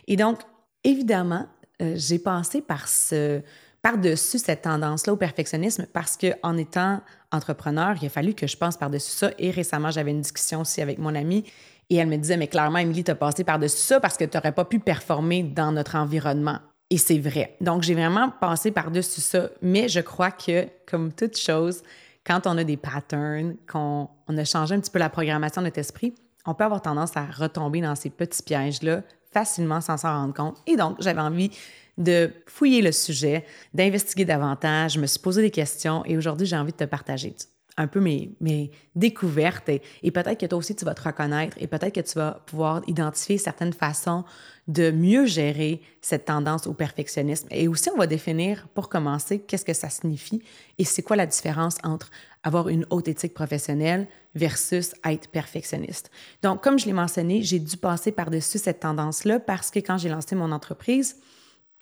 Et 0.07 0.15
donc, 0.15 0.39
évidemment, 0.83 1.47
euh, 1.81 1.93
j'ai 1.95 2.19
passé 2.19 2.61
par 2.61 2.87
ce 2.87 3.41
par-dessus 3.81 4.37
cette 4.37 4.61
tendance-là 4.61 5.13
au 5.13 5.15
perfectionnisme 5.15 5.87
parce 5.91 6.15
qu'en 6.15 6.55
étant 6.55 7.01
entrepreneur, 7.31 7.95
il 7.99 8.05
a 8.05 8.09
fallu 8.09 8.35
que 8.35 8.45
je 8.45 8.55
pense 8.55 8.77
par-dessus 8.77 9.11
ça. 9.11 9.31
Et 9.39 9.49
récemment, 9.49 9.89
j'avais 9.89 10.11
une 10.11 10.21
discussion 10.21 10.61
aussi 10.61 10.81
avec 10.81 10.99
mon 10.99 11.15
amie 11.15 11.45
et 11.89 11.95
elle 11.95 12.07
me 12.07 12.17
disait, 12.17 12.37
mais 12.37 12.47
clairement, 12.47 12.77
Émilie, 12.77 13.03
tu 13.03 13.11
as 13.11 13.15
passé 13.15 13.43
par-dessus 13.43 13.81
ça 13.81 13.99
parce 13.99 14.17
que 14.17 14.23
tu 14.23 14.37
n'aurais 14.37 14.51
pas 14.51 14.65
pu 14.65 14.79
performer 14.79 15.43
dans 15.43 15.71
notre 15.71 15.95
environnement. 15.95 16.59
Et 16.89 16.97
c'est 16.97 17.19
vrai. 17.19 17.55
Donc, 17.59 17.83
j'ai 17.83 17.93
vraiment 17.93 18.29
passé 18.29 18.71
par-dessus 18.71 19.21
ça. 19.21 19.49
Mais 19.61 19.89
je 19.89 20.01
crois 20.01 20.31
que, 20.31 20.67
comme 20.85 21.11
toute 21.11 21.37
chose, 21.37 21.81
quand 22.25 22.45
on 22.45 22.57
a 22.57 22.63
des 22.63 22.77
patterns, 22.77 23.55
qu'on 23.71 24.09
on 24.27 24.37
a 24.37 24.45
changé 24.45 24.75
un 24.75 24.79
petit 24.79 24.91
peu 24.91 24.99
la 24.99 25.09
programmation 25.09 25.61
de 25.61 25.67
notre 25.67 25.79
esprit, 25.79 26.13
on 26.45 26.53
peut 26.53 26.63
avoir 26.63 26.81
tendance 26.81 27.15
à 27.17 27.25
retomber 27.25 27.81
dans 27.81 27.95
ces 27.95 28.09
petits 28.09 28.43
pièges-là 28.43 29.03
facilement 29.31 29.81
sans 29.81 29.97
s'en 29.97 30.13
rendre 30.13 30.33
compte. 30.33 30.57
Et 30.67 30.75
donc, 30.75 30.97
j'avais 30.99 31.21
envie 31.21 31.51
de 31.97 32.31
fouiller 32.47 32.81
le 32.81 32.91
sujet, 32.91 33.45
d'investiguer 33.73 34.25
davantage. 34.25 34.93
Je 34.93 34.99
me 34.99 35.05
suis 35.05 35.19
posé 35.19 35.41
des 35.41 35.51
questions 35.51 36.03
et 36.05 36.17
aujourd'hui, 36.17 36.47
j'ai 36.47 36.57
envie 36.57 36.71
de 36.71 36.77
te 36.77 36.83
partager 36.83 37.35
un 37.77 37.87
peu 37.87 37.99
mes, 37.99 38.71
découvertes 38.95 39.69
et, 39.69 39.81
et 40.03 40.11
peut-être 40.11 40.39
que 40.39 40.45
toi 40.45 40.57
aussi, 40.57 40.75
tu 40.75 40.85
vas 40.85 40.93
te 40.93 41.01
reconnaître 41.01 41.57
et 41.59 41.67
peut-être 41.67 41.95
que 41.95 42.01
tu 42.01 42.13
vas 42.15 42.43
pouvoir 42.45 42.81
identifier 42.87 43.37
certaines 43.37 43.73
façons 43.73 44.23
de 44.67 44.91
mieux 44.91 45.25
gérer 45.25 45.81
cette 46.01 46.25
tendance 46.25 46.67
au 46.67 46.73
perfectionnisme. 46.73 47.47
Et 47.51 47.67
aussi, 47.67 47.89
on 47.93 47.97
va 47.97 48.07
définir, 48.07 48.67
pour 48.73 48.89
commencer, 48.89 49.39
qu'est-ce 49.39 49.65
que 49.65 49.73
ça 49.73 49.89
signifie 49.89 50.41
et 50.77 50.83
c'est 50.83 51.01
quoi 51.01 51.15
la 51.15 51.25
différence 51.25 51.77
entre 51.83 52.09
avoir 52.43 52.69
une 52.69 52.85
haute 52.89 53.07
éthique 53.07 53.33
professionnelle 53.33 54.07
versus 54.33 54.93
être 55.05 55.29
perfectionniste. 55.29 56.09
Donc, 56.41 56.63
comme 56.63 56.79
je 56.79 56.85
l'ai 56.85 56.93
mentionné, 56.93 57.43
j'ai 57.43 57.59
dû 57.59 57.77
passer 57.77 58.11
par-dessus 58.11 58.57
cette 58.57 58.79
tendance-là 58.79 59.39
parce 59.39 59.71
que 59.71 59.79
quand 59.79 59.97
j'ai 59.97 60.09
lancé 60.09 60.35
mon 60.35 60.51
entreprise, 60.51 61.17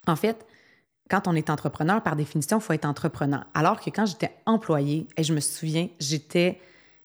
en 0.08 0.16
fait, 0.16 0.46
quand 1.10 1.28
on 1.28 1.36
est 1.36 1.50
entrepreneur, 1.50 2.02
par 2.02 2.16
définition, 2.16 2.60
il 2.60 2.62
faut 2.62 2.74
être 2.74 2.86
entrepreneur. 2.86 3.46
Alors 3.54 3.80
que 3.82 3.90
quand 3.90 4.06
j'étais 4.06 4.32
employée, 4.46 5.08
et 5.18 5.24
je 5.24 5.34
me 5.34 5.40
souviens, 5.40 5.88
j'étais, 6.00 6.60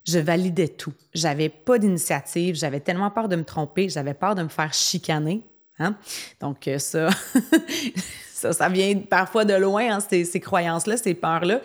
je 0.05 0.19
validais 0.19 0.67
tout. 0.67 0.93
J'avais 1.13 1.49
pas 1.49 1.79
d'initiative, 1.79 2.55
j'avais 2.55 2.79
tellement 2.79 3.09
peur 3.09 3.27
de 3.27 3.35
me 3.35 3.43
tromper, 3.43 3.89
j'avais 3.89 4.13
peur 4.13 4.35
de 4.35 4.43
me 4.43 4.49
faire 4.49 4.73
chicaner. 4.73 5.41
Hein? 5.79 5.95
Donc 6.39 6.67
euh, 6.67 6.77
ça, 6.77 7.09
ça, 8.53 8.69
vient 8.69 8.95
parfois 8.99 9.43
de 9.43 9.55
loin, 9.55 9.95
hein, 9.95 9.99
ces, 9.99 10.23
ces 10.23 10.39
croyances-là, 10.39 10.97
ces 10.97 11.15
peurs-là. 11.15 11.61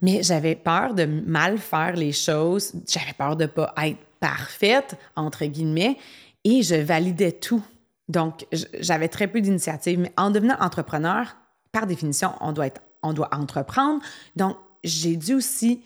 Mais 0.00 0.22
j'avais 0.22 0.54
peur 0.54 0.94
de 0.94 1.04
mal 1.04 1.58
faire 1.58 1.94
les 1.94 2.12
choses, 2.12 2.72
j'avais 2.88 3.12
peur 3.12 3.36
de 3.36 3.44
ne 3.44 3.48
pas 3.48 3.72
être 3.84 3.98
parfaite, 4.18 4.96
entre 5.14 5.44
guillemets, 5.44 5.96
et 6.44 6.62
je 6.62 6.74
validais 6.74 7.32
tout. 7.32 7.62
Donc, 8.08 8.46
j'avais 8.80 9.08
très 9.08 9.26
peu 9.26 9.40
d'initiative. 9.40 9.98
Mais 9.98 10.12
en 10.16 10.30
devenant 10.30 10.56
entrepreneur, 10.60 11.34
par 11.76 11.86
définition, 11.86 12.32
on 12.40 12.52
doit, 12.52 12.68
être, 12.68 12.80
on 13.02 13.12
doit 13.12 13.28
entreprendre. 13.34 14.00
Donc, 14.34 14.56
j'ai 14.82 15.14
dû 15.14 15.34
aussi 15.34 15.84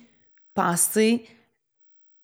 passer, 0.54 1.26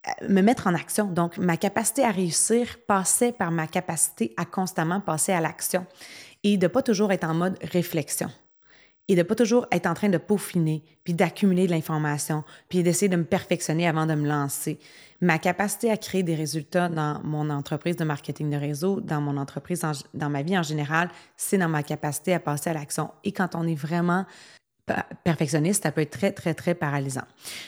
euh, 0.07 0.29
me 0.29 0.41
mettre 0.41 0.69
en 0.69 0.75
action. 0.75 1.07
Donc, 1.07 1.37
ma 1.37 1.57
capacité 1.57 2.05
à 2.05 2.13
réussir 2.13 2.79
passait 2.87 3.33
par 3.33 3.51
ma 3.51 3.67
capacité 3.67 4.33
à 4.37 4.45
constamment 4.45 5.01
passer 5.01 5.33
à 5.33 5.41
l'action 5.41 5.85
et 6.45 6.57
de 6.57 6.69
pas 6.69 6.81
toujours 6.81 7.11
être 7.11 7.25
en 7.25 7.35
mode 7.35 7.59
réflexion 7.61 8.31
et 9.09 9.15
de 9.15 9.23
pas 9.23 9.35
toujours 9.35 9.67
être 9.71 9.87
en 9.87 9.95
train 9.95 10.09
de 10.09 10.19
peaufiner, 10.19 10.83
puis 11.05 11.15
d'accumuler 11.15 11.67
de 11.67 11.73
l'information, 11.73 12.45
puis 12.69 12.83
d'essayer 12.83 13.09
de 13.09 13.17
me 13.17 13.25
perfectionner 13.25 13.87
avant 13.87 14.07
de 14.07 14.15
me 14.15 14.27
lancer. 14.27 14.79
Ma 15.21 15.39
capacité 15.39 15.91
à 15.91 15.97
créer 15.97 16.23
des 16.23 16.35
résultats 16.35 16.89
dans 16.89 17.21
mon 17.23 17.49
entreprise 17.51 17.97
de 17.97 18.05
marketing 18.05 18.51
de 18.51 18.57
réseau, 18.57 19.01
dans 19.01 19.21
mon 19.21 19.37
entreprise, 19.37 19.83
dans 20.13 20.29
ma 20.29 20.43
vie 20.43 20.59
en 20.59 20.63
général, 20.63 21.11
c'est 21.37 21.59
dans 21.59 21.69
ma 21.69 21.83
capacité 21.83 22.35
à 22.35 22.41
passer 22.41 22.71
à 22.71 22.75
l'action. 22.75 23.11
Et 23.25 23.33
quand 23.33 23.55
on 23.55 23.67
est 23.67 23.75
vraiment 23.75 24.27
perfectionniste, 25.25 25.83
ça 25.83 25.93
peut 25.93 26.03
être 26.03 26.11
très, 26.11 26.33
très, 26.33 26.55
très 26.55 26.75
paralysant. 26.75 27.25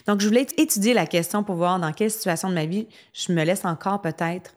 Donc, 0.06 0.20
je 0.20 0.28
voulais 0.28 0.46
étudier 0.56 0.94
la 0.94 1.06
question 1.06 1.42
pour 1.42 1.56
voir 1.56 1.78
dans 1.80 1.92
quelle 1.92 2.10
situation 2.10 2.48
de 2.48 2.54
ma 2.54 2.66
vie 2.66 2.86
je 3.12 3.32
me 3.32 3.44
laisse 3.44 3.64
encore 3.64 4.00
peut-être 4.00 4.54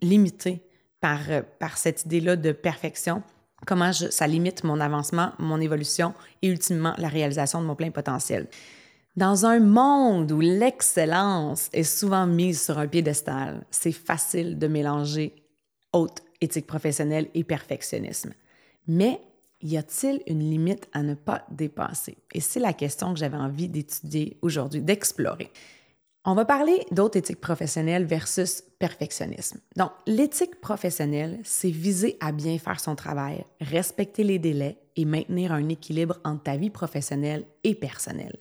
limiter 0.00 0.62
par, 1.00 1.20
euh, 1.30 1.42
par 1.58 1.78
cette 1.78 2.04
idée-là 2.04 2.36
de 2.36 2.52
perfection 2.52 3.22
comment 3.66 3.92
ça 3.92 4.26
limite 4.26 4.64
mon 4.64 4.80
avancement, 4.80 5.32
mon 5.38 5.60
évolution 5.60 6.14
et 6.42 6.48
ultimement 6.48 6.94
la 6.98 7.08
réalisation 7.08 7.60
de 7.60 7.66
mon 7.66 7.74
plein 7.74 7.90
potentiel. 7.90 8.48
Dans 9.16 9.46
un 9.46 9.60
monde 9.60 10.32
où 10.32 10.40
l'excellence 10.40 11.68
est 11.72 11.84
souvent 11.84 12.26
mise 12.26 12.60
sur 12.62 12.78
un 12.78 12.88
piédestal, 12.88 13.64
c'est 13.70 13.92
facile 13.92 14.58
de 14.58 14.66
mélanger 14.66 15.36
haute 15.92 16.22
éthique 16.40 16.66
professionnelle 16.66 17.28
et 17.34 17.44
perfectionnisme. 17.44 18.32
Mais 18.88 19.20
y 19.62 19.76
a-t-il 19.76 20.20
une 20.26 20.40
limite 20.40 20.88
à 20.92 21.02
ne 21.02 21.14
pas 21.14 21.46
dépasser? 21.50 22.18
Et 22.32 22.40
c'est 22.40 22.60
la 22.60 22.72
question 22.72 23.14
que 23.14 23.20
j'avais 23.20 23.36
envie 23.36 23.68
d'étudier 23.68 24.36
aujourd'hui, 24.42 24.80
d'explorer. 24.80 25.50
On 26.26 26.34
va 26.34 26.46
parler 26.46 26.86
d'autres 26.90 27.18
éthiques 27.18 27.40
professionnelles 27.40 28.06
versus 28.06 28.62
perfectionnisme. 28.78 29.60
Donc, 29.76 29.90
l'éthique 30.06 30.58
professionnelle, 30.58 31.38
c'est 31.44 31.68
viser 31.68 32.16
à 32.20 32.32
bien 32.32 32.56
faire 32.58 32.80
son 32.80 32.96
travail, 32.96 33.44
respecter 33.60 34.24
les 34.24 34.38
délais 34.38 34.78
et 34.96 35.04
maintenir 35.04 35.52
un 35.52 35.68
équilibre 35.68 36.16
entre 36.24 36.44
ta 36.44 36.56
vie 36.56 36.70
professionnelle 36.70 37.44
et 37.62 37.74
personnelle. 37.74 38.38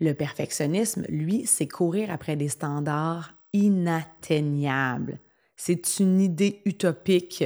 Le 0.00 0.14
perfectionnisme, 0.14 1.04
lui, 1.08 1.46
c'est 1.46 1.68
courir 1.68 2.10
après 2.10 2.34
des 2.34 2.48
standards 2.48 3.34
inatteignables. 3.52 5.20
C'est 5.56 6.00
une 6.00 6.20
idée 6.20 6.60
utopique 6.64 7.44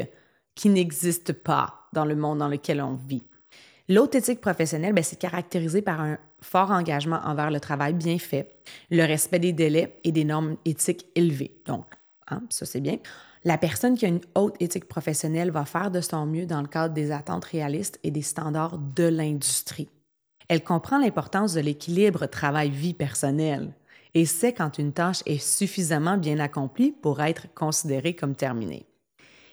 qui 0.55 0.71
n'existe 0.71 1.35
pas 1.35 1.88
dans 1.93 2.07
le 2.07 2.17
monde 2.17 2.38
dans 2.38 2.49
lequel 2.49 2.81
on 2.81 2.95
vit. 2.95 3.25
L'autre 3.90 4.17
éthique 4.17 4.40
professionnelle, 4.40 4.95
ben, 4.95 5.05
c'est 5.05 5.19
caractérisé 5.19 5.83
par 5.83 6.00
un 6.00 6.19
fort 6.41 6.71
engagement 6.71 7.21
envers 7.25 7.51
le 7.51 7.61
travail 7.61 7.95
bien 7.95 8.19
fait, 8.19 8.55
le 8.91 9.05
respect 9.05 9.39
des 9.39 9.53
délais 9.53 9.99
et 10.05 10.13
des 10.13 10.25
normes 10.25 10.57
éthiques 10.65 11.07
élevées. 11.15 11.61
Donc, 11.67 11.87
hein, 12.29 12.43
ça 12.51 12.67
c'est 12.67 12.81
bien. 12.81 12.99
La 13.45 13.57
personne 13.57 13.97
qui 13.97 14.05
a 14.05 14.09
une 14.09 14.21
haute 14.35 14.57
éthique 14.61 14.87
professionnelle 14.87 15.51
va 15.51 15.65
faire 15.65 15.91
de 15.91 16.01
son 16.03 16.27
mieux 16.27 16.45
dans 16.45 16.61
le 16.61 16.69
cadre 16.69 16.93
des 16.93 17.11
attentes 17.11 17.47
réalistes 17.47 17.99
et 18.03 18.11
des 18.11 18.23
standards 18.23 18.79
de 18.79 19.05
l'industrie. 19.05 19.89
Elle 20.49 20.63
comprend 20.63 20.99
l'importance 20.99 21.55
de 21.55 21.61
l'équilibre 21.61 22.27
travail-vie 22.27 22.93
personnelle 22.93 23.73
et 24.15 24.27
sait 24.27 24.53
quand 24.53 24.79
une 24.79 24.93
tâche 24.93 25.23
est 25.25 25.39
suffisamment 25.39 26.19
bien 26.19 26.39
accomplie 26.39 26.93
pour 26.93 27.23
être 27.23 27.47
considérée 27.55 28.15
comme 28.15 28.35
terminée. 28.35 28.90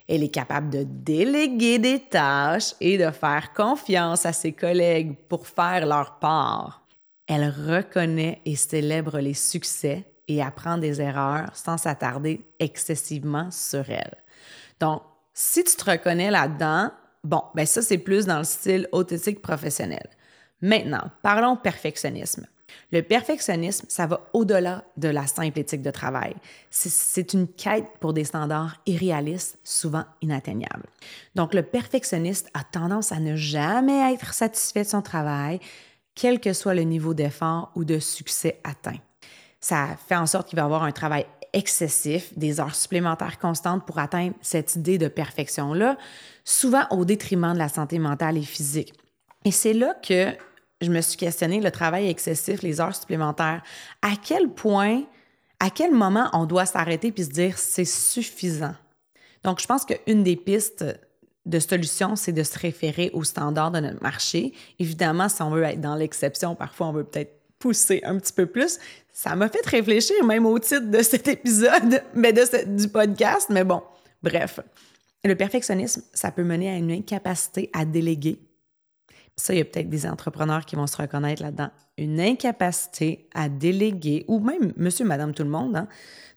Elle 0.07 0.23
est 0.23 0.29
capable 0.29 0.69
de 0.69 0.83
déléguer 0.83 1.79
des 1.79 1.99
tâches 1.99 2.73
et 2.79 2.97
de 2.97 3.11
faire 3.11 3.53
confiance 3.53 4.25
à 4.25 4.33
ses 4.33 4.53
collègues 4.53 5.15
pour 5.27 5.47
faire 5.47 5.85
leur 5.85 6.19
part. 6.19 6.85
Elle 7.27 7.49
reconnaît 7.49 8.41
et 8.45 8.55
célèbre 8.55 9.19
les 9.19 9.33
succès 9.33 10.05
et 10.29 10.41
apprend 10.41 10.77
des 10.77 11.01
erreurs 11.01 11.55
sans 11.55 11.77
s'attarder 11.77 12.45
excessivement 12.59 13.51
sur 13.51 13.89
elles. 13.89 14.17
Donc, 14.79 15.01
si 15.33 15.63
tu 15.63 15.75
te 15.75 15.91
reconnais 15.91 16.31
là-dedans, 16.31 16.91
bon, 17.23 17.43
ben 17.53 17.65
ça, 17.65 17.81
c'est 17.81 17.97
plus 17.97 18.25
dans 18.25 18.39
le 18.39 18.43
style 18.43 18.87
haute 18.91 19.11
éthique 19.11 19.41
professionnelle. 19.41 20.09
Maintenant, 20.61 21.11
parlons 21.21 21.55
perfectionnisme. 21.55 22.47
Le 22.91 23.01
perfectionnisme, 23.01 23.85
ça 23.89 24.07
va 24.07 24.29
au-delà 24.33 24.83
de 24.97 25.09
la 25.09 25.27
simple 25.27 25.59
éthique 25.59 25.81
de 25.81 25.91
travail. 25.91 26.35
C'est 26.69 27.33
une 27.33 27.47
quête 27.47 27.87
pour 27.99 28.13
des 28.13 28.23
standards 28.23 28.81
irréalistes, 28.85 29.59
souvent 29.63 30.05
inatteignables. 30.21 30.85
Donc, 31.35 31.53
le 31.53 31.63
perfectionniste 31.63 32.49
a 32.53 32.63
tendance 32.63 33.11
à 33.11 33.19
ne 33.19 33.35
jamais 33.35 34.13
être 34.13 34.33
satisfait 34.33 34.83
de 34.83 34.89
son 34.89 35.01
travail, 35.01 35.59
quel 36.15 36.39
que 36.39 36.53
soit 36.53 36.73
le 36.73 36.83
niveau 36.83 37.13
d'effort 37.13 37.71
ou 37.75 37.85
de 37.85 37.99
succès 37.99 38.59
atteint. 38.63 38.99
Ça 39.59 39.97
fait 40.07 40.15
en 40.15 40.25
sorte 40.25 40.49
qu'il 40.49 40.57
va 40.57 40.65
avoir 40.65 40.83
un 40.83 40.91
travail 40.91 41.25
excessif, 41.53 42.37
des 42.37 42.59
heures 42.59 42.75
supplémentaires 42.75 43.39
constantes 43.39 43.85
pour 43.85 43.99
atteindre 43.99 44.33
cette 44.41 44.75
idée 44.75 44.97
de 44.97 45.07
perfection-là, 45.07 45.97
souvent 46.43 46.85
au 46.91 47.05
détriment 47.05 47.53
de 47.53 47.57
la 47.57 47.69
santé 47.69 47.99
mentale 47.99 48.37
et 48.37 48.43
physique. 48.43 48.93
Et 49.45 49.51
c'est 49.51 49.73
là 49.73 49.95
que 49.95 50.33
je 50.81 50.91
me 50.91 51.01
suis 51.01 51.17
questionné 51.17 51.59
le 51.59 51.71
travail 51.71 52.07
excessif, 52.09 52.61
les 52.61 52.79
heures 52.79 52.95
supplémentaires. 52.95 53.63
À 54.01 54.11
quel 54.21 54.49
point, 54.49 55.03
à 55.59 55.69
quel 55.69 55.91
moment 55.91 56.29
on 56.33 56.45
doit 56.45 56.65
s'arrêter 56.65 57.11
puis 57.11 57.23
se 57.23 57.29
dire 57.29 57.57
c'est 57.57 57.85
suffisant? 57.85 58.75
Donc, 59.43 59.59
je 59.59 59.65
pense 59.65 59.85
qu'une 59.85 60.23
des 60.23 60.35
pistes 60.35 60.85
de 61.45 61.59
solution, 61.59 62.15
c'est 62.15 62.33
de 62.33 62.43
se 62.43 62.59
référer 62.59 63.09
aux 63.13 63.23
standards 63.23 63.71
de 63.71 63.79
notre 63.79 64.03
marché. 64.03 64.53
Évidemment, 64.79 65.29
si 65.29 65.41
on 65.41 65.49
veut 65.49 65.63
être 65.63 65.81
dans 65.81 65.95
l'exception, 65.95 66.55
parfois 66.55 66.87
on 66.87 66.91
veut 66.91 67.05
peut-être 67.05 67.33
pousser 67.57 68.01
un 68.03 68.17
petit 68.19 68.33
peu 68.33 68.45
plus. 68.45 68.77
Ça 69.11 69.35
m'a 69.35 69.49
fait 69.49 69.65
réfléchir 69.65 70.23
même 70.25 70.45
au 70.45 70.59
titre 70.59 70.91
de 70.91 71.01
cet 71.01 71.27
épisode, 71.27 72.03
mais 72.13 72.33
de 72.33 72.77
du 72.77 72.87
podcast. 72.87 73.47
Mais 73.49 73.63
bon, 73.63 73.81
bref. 74.21 74.59
Le 75.23 75.35
perfectionnisme, 75.35 76.03
ça 76.13 76.31
peut 76.31 76.43
mener 76.43 76.69
à 76.69 76.75
une 76.75 76.91
incapacité 76.91 77.69
à 77.73 77.85
déléguer 77.85 78.39
ça, 79.37 79.53
il 79.53 79.59
y 79.59 79.61
a 79.61 79.65
peut-être 79.65 79.89
des 79.89 80.07
entrepreneurs 80.07 80.65
qui 80.65 80.75
vont 80.75 80.87
se 80.87 80.97
reconnaître 80.97 81.43
là-dedans. 81.43 81.69
Une 81.97 82.19
incapacité 82.19 83.29
à 83.35 83.49
déléguer, 83.49 84.25
ou 84.27 84.39
même 84.39 84.73
monsieur, 84.77 85.05
madame, 85.05 85.33
tout 85.33 85.43
le 85.43 85.49
monde, 85.49 85.75
hein, 85.75 85.87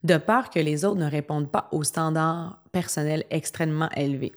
de 0.04 0.19
peur 0.19 0.50
que 0.50 0.61
les 0.61 0.85
autres 0.85 1.00
ne 1.00 1.11
répondent 1.11 1.50
pas 1.50 1.69
aux 1.73 1.83
standards 1.83 2.62
personnels 2.73 3.25
extrêmement 3.30 3.88
élevés. 3.97 4.33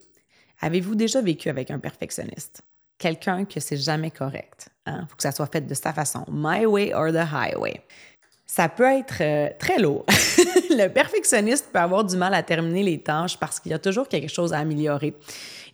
Avez-vous 0.62 0.96
déjà 0.96 1.22
vécu 1.22 1.50
avec 1.50 1.72
un 1.72 1.80
perfectionniste? 1.80 2.62
Quelqu'un 2.98 3.44
que 3.44 3.60
c'est 3.60 3.78
jamais 3.78 4.12
correct. 4.12 4.70
Il 4.88 4.92
hein? 4.92 5.08
faut 5.10 5.18
que 5.18 5.24
ça 5.24 5.34
soit 5.34 5.52
fait 5.52 5.62
de 5.62 5.74
sa 5.74 5.92
façon. 5.92 6.24
My 6.32 6.66
way 6.66 6.94
or 6.94 7.12
the 7.12 7.28
highway. 7.34 7.82
Ça 8.46 8.70
peut 8.70 8.84
être 8.84 9.22
euh, 9.22 9.50
très 9.58 9.80
lourd. 9.80 10.06
le 10.70 10.88
perfectionniste 10.88 11.70
peut 11.72 11.80
avoir 11.80 12.04
du 12.04 12.18
mal 12.18 12.34
à 12.34 12.44
terminer 12.44 12.84
les 12.84 13.02
tâches 13.02 13.38
parce 13.40 13.60
qu'il 13.60 13.72
y 13.72 13.76
a 13.76 13.80
toujours 13.80 14.08
quelque 14.08 14.30
chose 14.30 14.54
à 14.54 14.60
améliorer. 14.60 15.16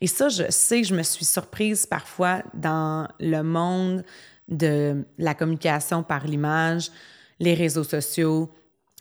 Et 0.02 0.08
ça, 0.08 0.30
je 0.30 0.44
sais 0.50 0.84
je 0.84 0.96
me 0.96 1.04
suis 1.04 1.26
surprise 1.26 1.86
parfois 1.86 2.42
dans 2.54 3.08
le 3.20 3.42
monde 3.42 4.04
de 4.48 5.04
la 5.18 5.34
communication 5.34 6.04
par 6.04 6.26
l'image, 6.26 6.90
les 7.40 7.54
réseaux 7.54 7.84
sociaux, 7.84 8.50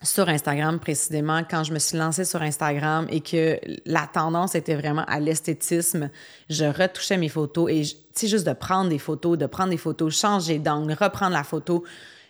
sur 0.02 0.28
Instagram 0.28 0.78
précisément, 0.78 1.42
quand 1.48 1.64
je 1.64 1.72
me 1.72 1.78
suis 1.78 1.98
lancée 1.98 2.24
sur 2.24 2.40
Instagram 2.40 3.06
et 3.10 3.20
que 3.20 3.58
la 3.84 4.06
tendance 4.06 4.54
était 4.54 4.76
vraiment 4.76 5.04
à 5.08 5.18
l'esthétisme, 5.18 6.10
je 6.48 6.64
retouchais 6.66 7.16
mes 7.16 7.28
photos 7.28 7.70
et, 7.70 7.82
tu 7.82 7.96
sais, 8.14 8.28
juste 8.28 8.46
de 8.46 8.52
prendre 8.52 8.90
des 8.90 8.98
photos, 8.98 9.36
de 9.36 9.46
prendre 9.46 9.70
des 9.70 9.76
photos, 9.76 10.16
changer 10.16 10.58
d'angle, 10.58 10.92
reprendre 10.92 11.32
la 11.32 11.42
photo, 11.42 11.84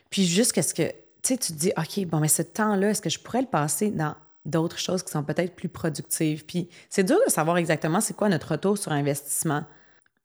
puis 0.09 0.25
jusqu'à 0.25 0.63
ce 0.63 0.73
que, 0.73 0.91
tu 1.37 1.53
te 1.53 1.59
dis, 1.59 1.73
OK, 1.77 2.07
bon, 2.07 2.21
mais 2.21 2.29
ce 2.29 2.43
temps-là, 2.43 2.91
est-ce 2.91 3.03
que 3.03 3.11
je 3.11 3.19
pourrais 3.19 3.43
le 3.43 3.47
passer 3.47 3.91
dans 3.91 4.15
d'autres 4.45 4.79
choses 4.79 5.03
qui 5.03 5.11
sont 5.11 5.23
peut-être 5.23 5.55
plus 5.55 5.69
productives? 5.69 6.45
Puis 6.45 6.69
c'est 6.89 7.05
dur 7.05 7.19
de 7.27 7.31
savoir 7.31 7.59
exactement 7.59 8.01
c'est 8.01 8.17
quoi 8.17 8.29
notre 8.29 8.53
retour 8.53 8.79
sur 8.79 8.93
investissement. 8.93 9.65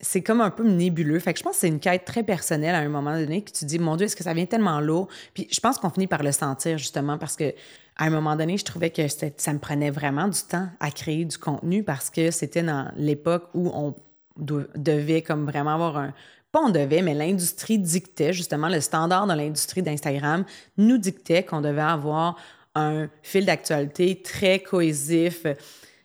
C'est 0.00 0.22
comme 0.22 0.40
un 0.40 0.50
peu 0.50 0.64
nébuleux. 0.64 1.18
Fait 1.18 1.32
que 1.32 1.38
je 1.38 1.44
pense 1.44 1.54
que 1.54 1.60
c'est 1.60 1.68
une 1.68 1.80
quête 1.80 2.04
très 2.04 2.22
personnelle 2.22 2.74
à 2.74 2.78
un 2.78 2.88
moment 2.88 3.16
donné 3.18 3.42
que 3.42 3.52
tu 3.52 3.64
dis, 3.64 3.78
mon 3.78 3.96
Dieu, 3.96 4.06
est-ce 4.06 4.16
que 4.16 4.24
ça 4.24 4.34
vient 4.34 4.46
tellement 4.46 4.80
lourd? 4.80 5.08
Puis 5.34 5.48
je 5.50 5.60
pense 5.60 5.78
qu'on 5.78 5.90
finit 5.90 6.06
par 6.06 6.22
le 6.22 6.32
sentir 6.32 6.78
justement 6.78 7.18
parce 7.18 7.36
que 7.36 7.54
à 7.96 8.06
un 8.06 8.10
moment 8.10 8.34
donné, 8.34 8.58
je 8.58 8.64
trouvais 8.64 8.90
que 8.90 9.02
ça 9.08 9.52
me 9.52 9.58
prenait 9.58 9.90
vraiment 9.90 10.26
du 10.26 10.40
temps 10.40 10.68
à 10.80 10.90
créer 10.90 11.24
du 11.24 11.38
contenu 11.38 11.84
parce 11.84 12.10
que 12.10 12.30
c'était 12.30 12.62
dans 12.62 12.90
l'époque 12.96 13.48
où 13.54 13.70
on 13.72 13.94
devait 14.36 15.22
comme 15.22 15.46
vraiment 15.46 15.74
avoir 15.74 15.96
un 15.96 16.12
pas 16.54 16.60
on 16.60 16.70
devait, 16.70 17.02
mais 17.02 17.14
l'industrie 17.14 17.80
dictait, 17.80 18.32
justement, 18.32 18.68
le 18.68 18.80
standard 18.80 19.26
de 19.26 19.34
l'industrie 19.34 19.82
d'Instagram 19.82 20.44
nous 20.76 20.98
dictait 20.98 21.42
qu'on 21.42 21.60
devait 21.60 21.80
avoir 21.80 22.36
un 22.76 23.08
fil 23.22 23.44
d'actualité 23.44 24.22
très 24.22 24.60
cohésif, 24.60 25.46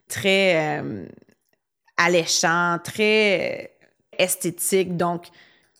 très 0.08 0.82
euh, 0.82 1.06
alléchant, 1.98 2.80
très 2.84 3.76
esthétique, 4.18 4.98
donc 4.98 5.28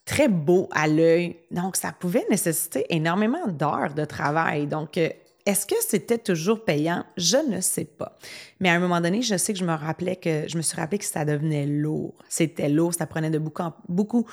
très 0.06 0.28
beau 0.28 0.70
à 0.72 0.88
l'œil. 0.88 1.38
Donc, 1.50 1.76
ça 1.76 1.92
pouvait 1.92 2.28
nécessiter 2.30 2.86
énormément 2.92 3.48
d'heures 3.48 3.96
de 3.96 4.06
travail. 4.06 4.68
Donc, 4.68 5.00
euh, 5.00 5.10
est-ce 5.48 5.66
que 5.66 5.76
c'était 5.80 6.20
toujours 6.20 6.64
payant? 6.64 7.04
Je 7.18 7.38
ne 7.38 7.60
sais 7.60 7.86
pas. 7.86 8.20
Mais 8.60 8.70
à 8.70 8.74
un 8.74 8.80
moment 8.80 9.02
donné, 9.02 9.24
je 9.24 9.36
sais 9.36 9.52
que 9.52 9.58
je 9.58 9.66
me 9.66 9.74
rappelais 9.74 10.16
que 10.16 10.48
je 10.48 10.58
me 10.58 10.62
suis 10.62 10.80
rappelé 10.80 11.00
que 11.00 11.06
ça 11.06 11.26
devenait 11.26 11.66
lourd. 11.66 12.14
C'était 12.30 12.70
lourd, 12.70 12.94
ça 12.94 13.08
prenait 13.08 13.32
de 13.32 13.40
beaucoup, 13.40 13.64
beaucoup 13.88 14.28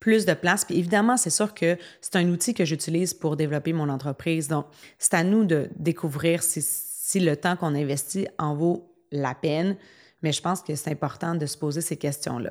plus 0.00 0.26
de 0.26 0.34
place. 0.34 0.64
Puis 0.64 0.78
évidemment, 0.78 1.16
c'est 1.16 1.30
sûr 1.30 1.54
que 1.54 1.76
c'est 2.00 2.16
un 2.16 2.28
outil 2.28 2.54
que 2.54 2.64
j'utilise 2.64 3.14
pour 3.14 3.36
développer 3.36 3.72
mon 3.72 3.88
entreprise. 3.88 4.48
Donc, 4.48 4.66
c'est 4.98 5.14
à 5.14 5.24
nous 5.24 5.44
de 5.44 5.68
découvrir 5.76 6.42
si, 6.42 7.20
le 7.20 7.36
temps 7.36 7.56
qu'on 7.56 7.74
investit 7.74 8.28
en 8.38 8.54
vaut 8.54 8.94
la 9.10 9.34
peine. 9.34 9.76
Mais 10.22 10.32
je 10.32 10.42
pense 10.42 10.62
que 10.62 10.74
c'est 10.74 10.90
important 10.90 11.34
de 11.34 11.46
se 11.46 11.56
poser 11.56 11.80
ces 11.80 11.96
questions-là. 11.96 12.50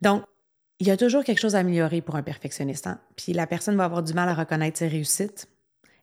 Donc, 0.00 0.24
il 0.78 0.86
y 0.86 0.90
a 0.90 0.96
toujours 0.96 1.24
quelque 1.24 1.38
chose 1.38 1.54
à 1.54 1.58
améliorer 1.58 2.00
pour 2.00 2.16
un 2.16 2.22
perfectionniste. 2.22 2.86
Hein. 2.86 2.98
Puis 3.16 3.32
la 3.32 3.46
personne 3.46 3.76
va 3.76 3.84
avoir 3.84 4.02
du 4.02 4.14
mal 4.14 4.28
à 4.28 4.34
reconnaître 4.34 4.78
ses 4.78 4.88
réussites. 4.88 5.46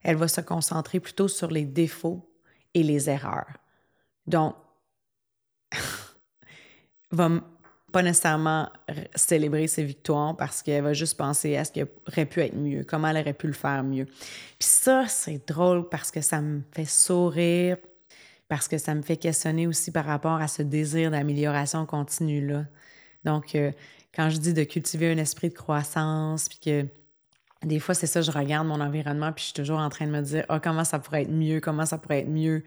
Elle 0.04 0.18
va 0.18 0.28
se 0.28 0.42
concentrer 0.42 1.00
plutôt 1.00 1.28
sur 1.28 1.50
les 1.50 1.66
défauts 1.66 2.32
et 2.74 2.84
les 2.84 3.10
erreurs. 3.10 3.58
Donc, 4.28 4.56
va 7.12 7.30
pas 7.92 8.04
nécessairement 8.04 8.70
célébrer 9.16 9.68
ses 9.68 9.84
victoires 9.84 10.36
parce 10.36 10.62
qu'elle 10.62 10.84
va 10.84 10.94
juste 10.94 11.18
penser 11.18 11.56
à 11.56 11.64
ce 11.64 11.72
qui 11.72 11.84
aurait 11.84 12.26
pu 12.26 12.42
être 12.42 12.56
mieux, 12.56 12.84
comment 12.84 13.08
elle 13.08 13.18
aurait 13.18 13.34
pu 13.34 13.48
le 13.48 13.54
faire 13.54 13.84
mieux. 13.84 14.06
Puis 14.06 14.68
ça, 14.68 15.06
c'est 15.08 15.48
drôle 15.48 15.88
parce 15.88 16.12
que 16.12 16.22
ça 16.22 16.42
me 16.42 16.62
fait 16.74 16.86
sourire, 16.86 17.78
parce 18.50 18.68
que 18.68 18.78
ça 18.78 18.94
me 18.94 19.02
fait 19.02 19.18
questionner 19.18 19.68
aussi 19.68 19.92
par 19.92 20.06
rapport 20.06 20.42
à 20.42 20.48
ce 20.48 20.62
désir 20.64 21.12
d'amélioration 21.12 21.86
continue-là. 21.86 22.66
Donc, 23.24 23.56
euh, 23.56 23.72
quand 24.14 24.30
je 24.30 24.38
dis 24.38 24.54
de 24.54 24.64
cultiver 24.64 25.12
un 25.12 25.18
esprit 25.18 25.50
de 25.50 25.54
croissance, 25.54 26.50
puis 26.50 26.60
que 26.60 26.86
des 27.64 27.80
fois, 27.80 27.96
c'est 27.96 28.08
ça, 28.08 28.22
je 28.22 28.32
regarde 28.32 28.68
mon 28.68 28.82
environnement, 28.82 29.32
puis 29.32 29.42
je 29.42 29.46
suis 29.46 29.54
toujours 29.54 29.80
en 29.80 29.90
train 29.90 30.06
de 30.06 30.12
me 30.12 30.22
dire, 30.22 30.46
oh, 30.50 30.58
comment 30.62 30.84
ça 30.84 31.00
pourrait 31.00 31.24
être 31.24 31.32
mieux, 31.32 31.60
comment 31.60 31.86
ça 31.86 31.98
pourrait 31.98 32.20
être 32.20 32.30
mieux. 32.30 32.64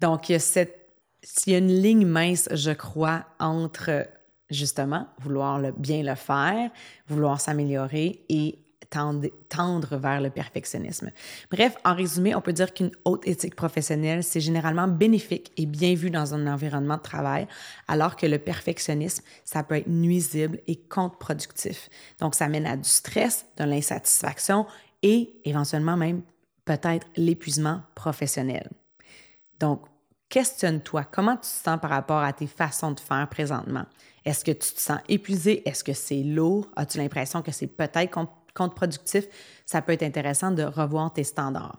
Donc, 0.00 0.28
il 0.28 0.32
y 0.32 0.34
a 0.34 0.40
cette 0.40 0.78
s'il 1.22 1.52
y 1.52 1.56
a 1.56 1.58
une 1.58 1.72
ligne 1.72 2.06
mince, 2.06 2.48
je 2.52 2.70
crois, 2.70 3.24
entre 3.38 4.06
justement 4.50 5.06
vouloir 5.18 5.60
bien 5.76 6.02
le 6.02 6.14
faire, 6.14 6.70
vouloir 7.08 7.40
s'améliorer 7.40 8.24
et 8.28 8.58
tendre, 8.90 9.96
vers 9.96 10.20
le 10.20 10.30
perfectionnisme. 10.30 11.10
Bref, 11.50 11.76
en 11.84 11.94
résumé, 11.94 12.34
on 12.34 12.40
peut 12.40 12.52
dire 12.52 12.72
qu'une 12.72 12.90
haute 13.04 13.26
éthique 13.26 13.54
professionnelle, 13.54 14.24
c'est 14.24 14.40
généralement 14.40 14.88
bénéfique 14.88 15.52
et 15.56 15.66
bien 15.66 15.94
vu 15.94 16.10
dans 16.10 16.34
un 16.34 16.46
environnement 16.46 16.96
de 16.96 17.02
travail, 17.02 17.46
alors 17.86 18.16
que 18.16 18.26
le 18.26 18.38
perfectionnisme, 18.38 19.22
ça 19.44 19.62
peut 19.62 19.76
être 19.76 19.88
nuisible 19.88 20.60
et 20.66 20.76
contre-productif. 20.76 21.90
Donc, 22.20 22.34
ça 22.34 22.48
mène 22.48 22.66
à 22.66 22.76
du 22.76 22.88
stress, 22.88 23.46
de 23.58 23.64
l'insatisfaction 23.64 24.66
et 25.02 25.38
éventuellement 25.44 25.96
même 25.96 26.22
peut-être 26.64 27.06
l'épuisement 27.16 27.82
professionnel. 27.94 28.70
Donc, 29.60 29.82
questionne-toi, 30.28 31.04
comment 31.04 31.36
tu 31.36 31.42
te 31.42 31.46
sens 31.46 31.78
par 31.80 31.90
rapport 31.90 32.22
à 32.22 32.32
tes 32.32 32.46
façons 32.46 32.92
de 32.92 33.00
faire 33.00 33.28
présentement? 33.28 33.84
Est-ce 34.24 34.44
que 34.44 34.50
tu 34.50 34.72
te 34.72 34.80
sens 34.80 34.98
épuisé? 35.08 35.66
Est-ce 35.66 35.82
que 35.82 35.94
c'est 35.94 36.22
lourd? 36.22 36.68
As-tu 36.76 36.98
l'impression 36.98 37.40
que 37.42 37.50
c'est 37.50 37.66
peut-être 37.66 38.10
contre-productif? 38.54 39.26
Ça 39.64 39.80
peut 39.80 39.92
être 39.92 40.02
intéressant 40.02 40.50
de 40.50 40.62
revoir 40.62 41.12
tes 41.12 41.24
standards. 41.24 41.78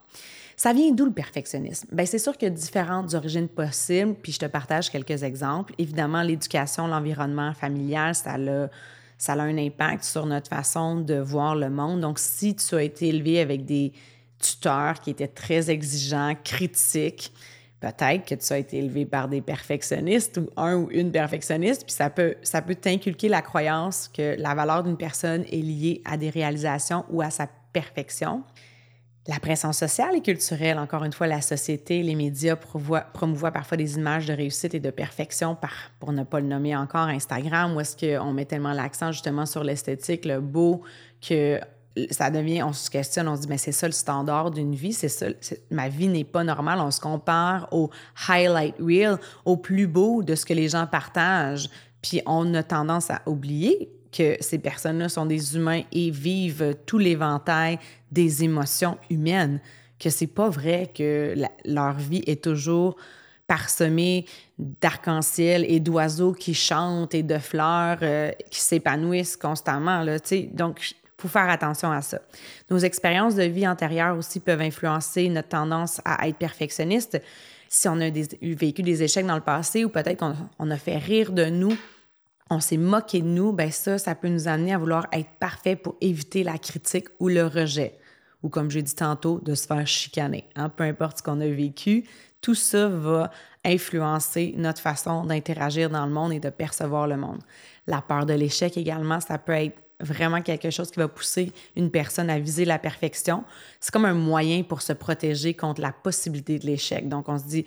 Ça 0.55 0.73
vient 0.73 0.91
d'où 0.91 1.05
le 1.05 1.11
perfectionnisme? 1.11 1.87
Bien, 1.91 2.05
c'est 2.05 2.19
sûr 2.19 2.37
qu'il 2.37 2.49
y 2.49 2.51
a 2.51 2.53
différentes 2.53 3.13
origines 3.13 3.47
possibles, 3.47 4.15
puis 4.15 4.31
je 4.31 4.39
te 4.39 4.45
partage 4.45 4.89
quelques 4.89 5.23
exemples. 5.23 5.73
Évidemment, 5.77 6.21
l'éducation, 6.21 6.87
l'environnement 6.87 7.53
familial, 7.53 8.13
ça 8.13 8.33
a, 8.33 8.67
ça 9.17 9.33
a 9.33 9.41
un 9.41 9.57
impact 9.57 10.03
sur 10.03 10.25
notre 10.25 10.49
façon 10.49 10.99
de 10.99 11.15
voir 11.15 11.55
le 11.55 11.69
monde. 11.69 12.01
Donc, 12.01 12.19
si 12.19 12.55
tu 12.55 12.75
as 12.75 12.83
été 12.83 13.07
élevé 13.07 13.39
avec 13.39 13.63
des 13.63 13.93
tuteurs 14.37 14.99
qui 14.99 15.11
étaient 15.11 15.27
très 15.27 15.69
exigeants, 15.69 16.35
critiques, 16.43 17.31
peut-être 17.79 18.25
que 18.25 18.35
tu 18.35 18.53
as 18.53 18.57
été 18.57 18.77
élevé 18.77 19.05
par 19.05 19.27
des 19.27 19.41
perfectionnistes 19.41 20.37
ou 20.37 20.49
un 20.57 20.75
ou 20.75 20.89
une 20.91 21.11
perfectionniste, 21.11 21.85
puis 21.85 21.93
ça 21.93 22.09
peut, 22.09 22.35
ça 22.41 22.61
peut 22.61 22.75
t'inculquer 22.75 23.29
la 23.29 23.41
croyance 23.41 24.09
que 24.09 24.35
la 24.37 24.53
valeur 24.53 24.83
d'une 24.83 24.97
personne 24.97 25.43
est 25.43 25.61
liée 25.61 26.01
à 26.05 26.17
des 26.17 26.29
réalisations 26.29 27.05
ou 27.09 27.21
à 27.21 27.29
sa 27.29 27.47
perfection. 27.71 28.43
La 29.27 29.39
pression 29.39 29.73
sociale 29.73 30.15
et 30.15 30.21
culturelle, 30.21 30.79
encore 30.79 31.03
une 31.03 31.13
fois, 31.13 31.27
la 31.27 31.41
société, 31.41 32.01
les 32.01 32.15
médias 32.15 32.55
promouvoient, 32.55 33.51
parfois 33.51 33.77
des 33.77 33.95
images 33.95 34.25
de 34.25 34.33
réussite 34.33 34.73
et 34.73 34.79
de 34.79 34.89
perfection, 34.89 35.55
pour 35.99 36.11
ne 36.11 36.23
pas 36.23 36.39
le 36.39 36.47
nommer 36.47 36.75
encore 36.75 37.07
Instagram, 37.07 37.75
où 37.75 37.79
est-ce 37.79 37.95
qu'on 37.95 38.33
met 38.33 38.45
tellement 38.45 38.73
l'accent 38.73 39.11
justement 39.11 39.45
sur 39.45 39.63
l'esthétique, 39.63 40.25
le 40.25 40.41
beau, 40.41 40.81
que 41.21 41.59
ça 42.11 42.29
devient, 42.29 42.63
on 42.63 42.73
se 42.73 42.89
questionne, 42.89 43.27
on 43.27 43.35
se 43.35 43.41
dit, 43.41 43.47
mais 43.47 43.57
c'est 43.57 43.71
ça 43.71 43.87
le 43.87 43.93
standard 43.93 44.51
d'une 44.51 44.75
vie, 44.75 44.93
c'est 44.93 45.09
ça, 45.09 45.27
ma 45.71 45.89
vie 45.89 46.07
n'est 46.07 46.23
pas 46.23 46.43
normale. 46.43 46.79
On 46.79 46.91
se 46.91 47.01
compare 47.01 47.67
au 47.71 47.89
highlight 48.27 48.75
reel, 48.79 49.17
au 49.45 49.57
plus 49.57 49.87
beau 49.87 50.23
de 50.23 50.35
ce 50.35 50.45
que 50.45 50.53
les 50.53 50.69
gens 50.69 50.87
partagent. 50.87 51.69
Puis 52.01 52.21
on 52.25 52.53
a 52.53 52.63
tendance 52.63 53.09
à 53.09 53.21
oublier 53.25 53.89
que 54.11 54.37
ces 54.39 54.57
personnes-là 54.57 55.09
sont 55.09 55.25
des 55.25 55.55
humains 55.55 55.83
et 55.91 56.09
vivent 56.09 56.75
tout 56.85 56.97
l'éventail 56.97 57.79
des 58.11 58.43
émotions 58.43 58.97
humaines, 59.09 59.59
que 59.99 60.09
c'est 60.09 60.27
pas 60.27 60.49
vrai 60.49 60.91
que 60.93 61.35
leur 61.65 61.93
vie 61.93 62.23
est 62.25 62.43
toujours 62.43 62.95
parsemée 63.49 64.25
d'arc-en-ciel 64.59 65.65
et 65.67 65.79
d'oiseaux 65.79 66.33
qui 66.33 66.53
chantent 66.53 67.15
et 67.15 67.23
de 67.23 67.39
fleurs 67.39 67.97
euh, 68.03 68.31
qui 68.51 68.61
s'épanouissent 68.61 69.35
constamment. 69.35 70.03
Là, 70.03 70.17
donc, 70.53 70.93
faut 71.19 71.27
faire 71.27 71.49
attention 71.49 71.91
à 71.91 72.01
ça. 72.01 72.19
Nos 72.69 72.77
expériences 72.77 73.35
de 73.35 73.43
vie 73.43 73.67
antérieures 73.67 74.17
aussi 74.17 74.39
peuvent 74.39 74.61
influencer 74.61 75.29
notre 75.29 75.49
tendance 75.49 76.01
à 76.05 76.27
être 76.27 76.37
perfectionniste. 76.37 77.21
Si 77.67 77.87
on 77.87 77.99
a 78.01 78.09
vécu 78.09 78.81
des 78.81 79.03
échecs 79.03 79.25
dans 79.25 79.35
le 79.35 79.41
passé 79.41 79.85
ou 79.85 79.89
peut-être 79.89 80.19
qu'on 80.19 80.71
a 80.71 80.77
fait 80.77 80.97
rire 80.97 81.31
de 81.31 81.45
nous, 81.45 81.77
on 82.49 82.59
s'est 82.59 82.77
moqué 82.77 83.21
de 83.21 83.27
nous, 83.27 83.53
ben 83.53 83.71
ça, 83.71 83.97
ça 83.97 84.15
peut 84.15 84.27
nous 84.27 84.47
amener 84.47 84.73
à 84.73 84.77
vouloir 84.77 85.07
être 85.11 85.29
parfait 85.39 85.75
pour 85.75 85.95
éviter 86.01 86.43
la 86.43 86.57
critique 86.57 87.07
ou 87.19 87.27
le 87.27 87.45
rejet. 87.45 87.95
Ou 88.41 88.49
comme 88.49 88.71
j'ai 88.71 88.81
dit 88.81 88.95
tantôt, 88.95 89.39
de 89.43 89.53
se 89.53 89.67
faire 89.67 89.85
chicaner. 89.85 90.45
Hein? 90.55 90.69
Peu 90.69 90.83
importe 90.83 91.19
ce 91.19 91.23
qu'on 91.23 91.41
a 91.41 91.47
vécu, 91.47 92.05
tout 92.41 92.55
ça 92.55 92.87
va 92.87 93.29
influencer 93.65 94.53
notre 94.57 94.81
façon 94.81 95.25
d'interagir 95.25 95.89
dans 95.89 96.05
le 96.05 96.11
monde 96.11 96.33
et 96.33 96.39
de 96.39 96.49
percevoir 96.49 97.05
le 97.07 97.17
monde. 97.17 97.41
La 97.85 98.01
peur 98.01 98.25
de 98.25 98.33
l'échec 98.33 98.77
également, 98.77 99.19
ça 99.19 99.37
peut 99.37 99.51
être 99.51 99.77
vraiment 99.99 100.41
quelque 100.41 100.69
chose 100.69 100.91
qui 100.91 100.99
va 100.99 101.07
pousser 101.07 101.51
une 101.75 101.91
personne 101.91 102.29
à 102.29 102.39
viser 102.39 102.65
la 102.65 102.79
perfection. 102.79 103.43
C'est 103.79 103.91
comme 103.91 104.05
un 104.05 104.13
moyen 104.13 104.63
pour 104.63 104.81
se 104.81 104.93
protéger 104.93 105.53
contre 105.53 105.81
la 105.81 105.91
possibilité 105.91 106.59
de 106.59 106.65
l'échec. 106.65 107.07
Donc, 107.09 107.27
on 107.27 107.37
se 107.37 107.45
dit, 107.45 107.65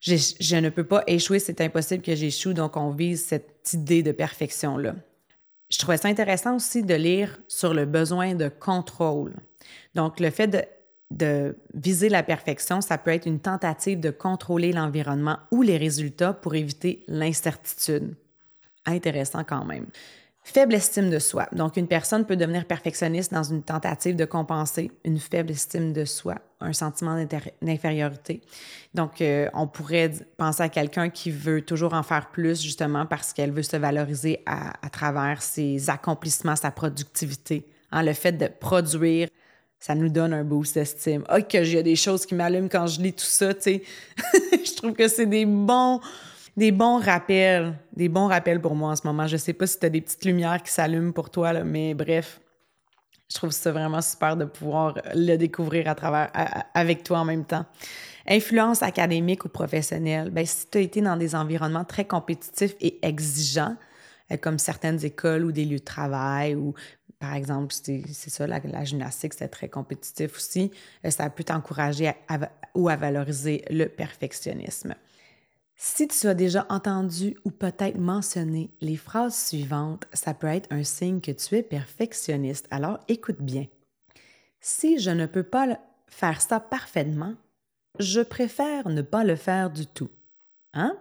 je, 0.00 0.56
ne 0.56 0.68
peux 0.68 0.84
pas 0.84 1.02
échouer, 1.06 1.38
c'est 1.38 1.60
impossible 1.60 2.02
que 2.02 2.14
j'échoue, 2.14 2.52
donc 2.52 2.76
on 2.76 2.90
vise 2.90 3.24
cette 3.24 3.72
idée 3.72 4.02
de 4.02 4.12
perfection-là. 4.12 4.94
Je 5.68 5.78
trouvais 5.78 5.98
ça 5.98 6.08
intéressant 6.08 6.56
aussi 6.56 6.82
de 6.82 6.94
lire 6.94 7.38
sur 7.48 7.74
le 7.74 7.84
besoin 7.84 8.34
de 8.34 8.48
contrôle. 8.48 9.34
Donc, 9.94 10.20
le 10.20 10.30
fait 10.30 10.46
de, 10.46 10.62
de 11.10 11.56
viser 11.74 12.08
la 12.08 12.22
perfection, 12.22 12.80
ça 12.80 12.96
peut 12.96 13.10
être 13.10 13.26
une 13.26 13.40
tentative 13.40 14.00
de 14.00 14.10
contrôler 14.10 14.72
l'environnement 14.72 15.38
ou 15.50 15.62
les 15.62 15.76
résultats 15.76 16.32
pour 16.32 16.54
éviter 16.54 17.02
l'incertitude. 17.08 18.14
Intéressant 18.86 19.44
quand 19.44 19.64
même. 19.64 19.86
Faible 20.50 20.76
estime 20.76 21.10
de 21.10 21.18
soi. 21.18 21.46
Donc, 21.52 21.76
une 21.76 21.86
personne 21.86 22.24
peut 22.24 22.34
devenir 22.34 22.64
perfectionniste 22.64 23.34
dans 23.34 23.42
une 23.42 23.62
tentative 23.62 24.16
de 24.16 24.24
compenser 24.24 24.90
une 25.04 25.18
faible 25.18 25.50
estime 25.50 25.92
de 25.92 26.06
soi, 26.06 26.36
un 26.62 26.72
sentiment 26.72 27.22
d'infériorité. 27.60 28.40
Donc, 28.94 29.20
euh, 29.20 29.50
on 29.52 29.66
pourrait 29.66 30.10
penser 30.38 30.62
à 30.62 30.70
quelqu'un 30.70 31.10
qui 31.10 31.30
veut 31.30 31.60
toujours 31.60 31.92
en 31.92 32.02
faire 32.02 32.30
plus, 32.30 32.62
justement 32.62 33.04
parce 33.04 33.34
qu'elle 33.34 33.52
veut 33.52 33.62
se 33.62 33.76
valoriser 33.76 34.40
à, 34.46 34.88
travers 34.88 35.42
ses 35.42 35.90
accomplissements, 35.90 36.56
sa 36.56 36.70
productivité. 36.70 37.66
Hein, 37.92 38.02
le 38.02 38.14
fait 38.14 38.32
de 38.32 38.46
produire, 38.46 39.28
ça 39.78 39.94
nous 39.94 40.08
donne 40.08 40.32
un 40.32 40.44
boost 40.44 40.76
d'estime. 40.76 41.24
Ah, 41.28 41.42
que 41.42 41.62
j'ai 41.62 41.82
des 41.82 41.94
choses 41.94 42.24
qui 42.24 42.34
m'allument 42.34 42.70
quand 42.70 42.86
je 42.86 43.02
lis 43.02 43.12
tout 43.12 43.22
ça, 43.22 43.52
tu 43.52 43.60
sais. 43.60 43.82
je 44.64 44.76
trouve 44.76 44.94
que 44.94 45.08
c'est 45.08 45.26
des 45.26 45.44
bons 45.44 46.00
des 46.58 46.72
bons 46.72 46.98
rappels, 46.98 47.74
des 47.92 48.08
bons 48.08 48.26
rappels 48.26 48.60
pour 48.60 48.74
moi 48.74 48.90
en 48.90 48.96
ce 48.96 49.06
moment. 49.06 49.26
Je 49.26 49.36
sais 49.36 49.52
pas 49.52 49.66
si 49.66 49.78
tu 49.78 49.86
as 49.86 49.90
des 49.90 50.00
petites 50.00 50.24
lumières 50.24 50.62
qui 50.62 50.72
s'allument 50.72 51.12
pour 51.12 51.30
toi, 51.30 51.64
mais 51.64 51.94
bref, 51.94 52.40
je 53.30 53.36
trouve 53.36 53.52
ça 53.52 53.72
vraiment 53.72 54.02
super 54.02 54.36
de 54.36 54.44
pouvoir 54.44 54.98
le 55.14 55.36
découvrir 55.36 55.88
à 55.88 55.94
travers, 55.94 56.30
avec 56.74 57.04
toi 57.04 57.20
en 57.20 57.24
même 57.24 57.44
temps. 57.44 57.64
Influence 58.26 58.82
académique 58.82 59.44
ou 59.44 59.48
professionnelle. 59.48 60.30
Bien, 60.30 60.44
si 60.44 60.66
tu 60.68 60.78
as 60.78 60.80
été 60.80 61.00
dans 61.00 61.16
des 61.16 61.34
environnements 61.34 61.84
très 61.84 62.04
compétitifs 62.04 62.74
et 62.80 62.98
exigeants, 63.06 63.76
comme 64.42 64.58
certaines 64.58 65.02
écoles 65.04 65.44
ou 65.44 65.52
des 65.52 65.64
lieux 65.64 65.78
de 65.78 65.84
travail 65.84 66.54
ou 66.54 66.74
par 67.18 67.34
exemple, 67.34 67.74
c'est 67.74 68.04
ça, 68.30 68.46
la, 68.46 68.84
gymnastique, 68.84 69.34
c'est 69.34 69.48
très 69.48 69.68
compétitif 69.68 70.36
aussi. 70.36 70.70
Ça 71.08 71.28
peut 71.30 71.42
t'encourager 71.42 72.12
ou 72.74 72.88
à 72.88 72.96
valoriser 72.96 73.64
le 73.70 73.86
perfectionnisme. 73.86 74.94
Si 75.80 76.08
tu 76.08 76.26
as 76.26 76.34
déjà 76.34 76.66
entendu 76.70 77.36
ou 77.44 77.52
peut-être 77.52 77.98
mentionné 77.98 78.72
les 78.80 78.96
phrases 78.96 79.46
suivantes, 79.46 80.08
ça 80.12 80.34
peut 80.34 80.48
être 80.48 80.66
un 80.72 80.82
signe 80.82 81.20
que 81.20 81.30
tu 81.30 81.54
es 81.54 81.62
perfectionniste. 81.62 82.66
Alors 82.72 82.98
écoute 83.06 83.40
bien. 83.40 83.66
Si 84.60 84.98
je 84.98 85.12
ne 85.12 85.26
peux 85.26 85.44
pas 85.44 85.78
faire 86.08 86.40
ça 86.40 86.58
parfaitement, 86.58 87.34
je 88.00 88.20
préfère 88.20 88.88
ne 88.88 89.02
pas 89.02 89.22
le 89.22 89.36
faire 89.36 89.70
du 89.70 89.86
tout. 89.86 90.10
Hein? 90.74 90.98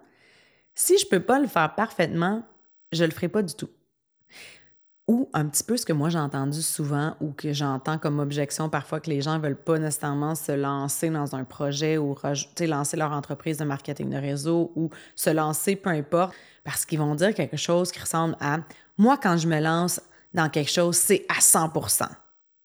Si 0.75 0.95
je 0.99 1.05
ne 1.05 1.09
peux 1.09 1.25
pas 1.25 1.39
le 1.39 1.47
faire 1.47 1.73
parfaitement, 1.73 2.43
je 2.91 3.01
ne 3.01 3.07
le 3.07 3.15
ferai 3.15 3.29
pas 3.29 3.41
du 3.41 3.55
tout. 3.55 3.71
Ou 5.07 5.29
un 5.33 5.45
petit 5.45 5.63
peu 5.63 5.77
ce 5.77 5.85
que 5.85 5.93
moi 5.93 6.09
j'ai 6.09 6.19
entendu 6.19 6.61
souvent 6.61 7.15
ou 7.21 7.31
que 7.31 7.53
j'entends 7.53 7.97
comme 7.97 8.19
objection 8.19 8.69
parfois 8.69 8.99
que 8.99 9.09
les 9.09 9.21
gens 9.21 9.39
veulent 9.39 9.55
pas 9.55 9.79
nécessairement 9.79 10.35
se 10.35 10.51
lancer 10.51 11.09
dans 11.09 11.33
un 11.33 11.45
projet 11.45 11.97
ou 11.97 12.13
lancer 12.59 12.97
leur 12.97 13.13
entreprise 13.13 13.57
de 13.57 13.63
marketing 13.63 14.09
de 14.09 14.17
réseau 14.17 14.73
ou 14.75 14.89
se 15.15 15.29
lancer, 15.29 15.77
peu 15.77 15.91
importe, 15.91 16.33
parce 16.65 16.85
qu'ils 16.85 16.99
vont 16.99 17.15
dire 17.15 17.33
quelque 17.33 17.55
chose 17.55 17.91
qui 17.91 17.99
ressemble 17.99 18.35
à 18.41 18.59
moi 18.97 19.17
quand 19.17 19.37
je 19.37 19.47
me 19.47 19.61
lance 19.61 20.01
dans 20.33 20.49
quelque 20.49 20.71
chose, 20.71 20.97
c'est 20.97 21.25
à 21.29 21.39
100 21.39 21.69
Tu 21.69 21.99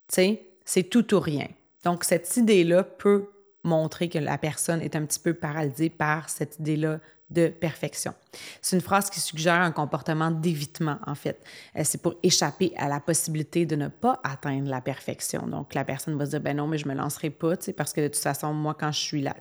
sais, 0.09 0.43
c'est 0.65 0.85
tout 0.85 1.15
ou 1.15 1.21
rien. 1.21 1.47
Donc 1.85 2.03
cette 2.05 2.37
idée-là 2.37 2.83
peut 2.83 3.29
montrer 3.65 4.09
que 4.09 4.19
la 4.19 4.39
personne 4.39 4.81
est 4.81 4.97
un 4.97 5.05
petit 5.05 5.21
peu 5.21 5.35
paralysée 5.35 5.91
par 5.91 6.29
cette 6.29 6.59
idée-là 6.59 6.99
de 7.33 7.49
perfection. 7.49 8.15
C'est 8.61 8.77
une 8.77 8.83
phrase 8.83 9.11
qui 9.11 9.21
suggère 9.21 9.61
un 9.61 9.73
comportement 9.73 10.31
d'évitement, 10.31 10.99
en 11.07 11.15
fait. 11.15 11.43
Euh, 11.77 11.83
c'est 11.85 12.01
pour 12.01 12.15
échapper 12.23 12.73
à 12.77 12.89
la 12.89 13.01
possibilité 13.01 13.67
de 13.67 13.77
ne 13.77 13.89
pas 13.89 14.21
atteindre 14.25 14.69
la 14.69 14.81
perfection. 14.81 15.47
Donc, 15.47 15.75
la 15.75 15.85
personne 15.85 16.17
va 16.17 16.27
se 16.27 16.31
dire, 16.31 16.41
ben 16.41 16.57
non, 16.57 16.67
mais 16.67 16.79
je 16.79 16.89
me 16.89 16.95
lancerai 16.95 17.31
pas, 17.31 17.55
parce 17.77 17.93
que 17.93 18.01
de 18.01 18.09
toute 18.09 18.17
façon, 18.23 18.53
moi, 18.53 18.77
quand 18.79 18.93
je 18.93 19.01
suis 19.01 19.23
là, 19.23 19.37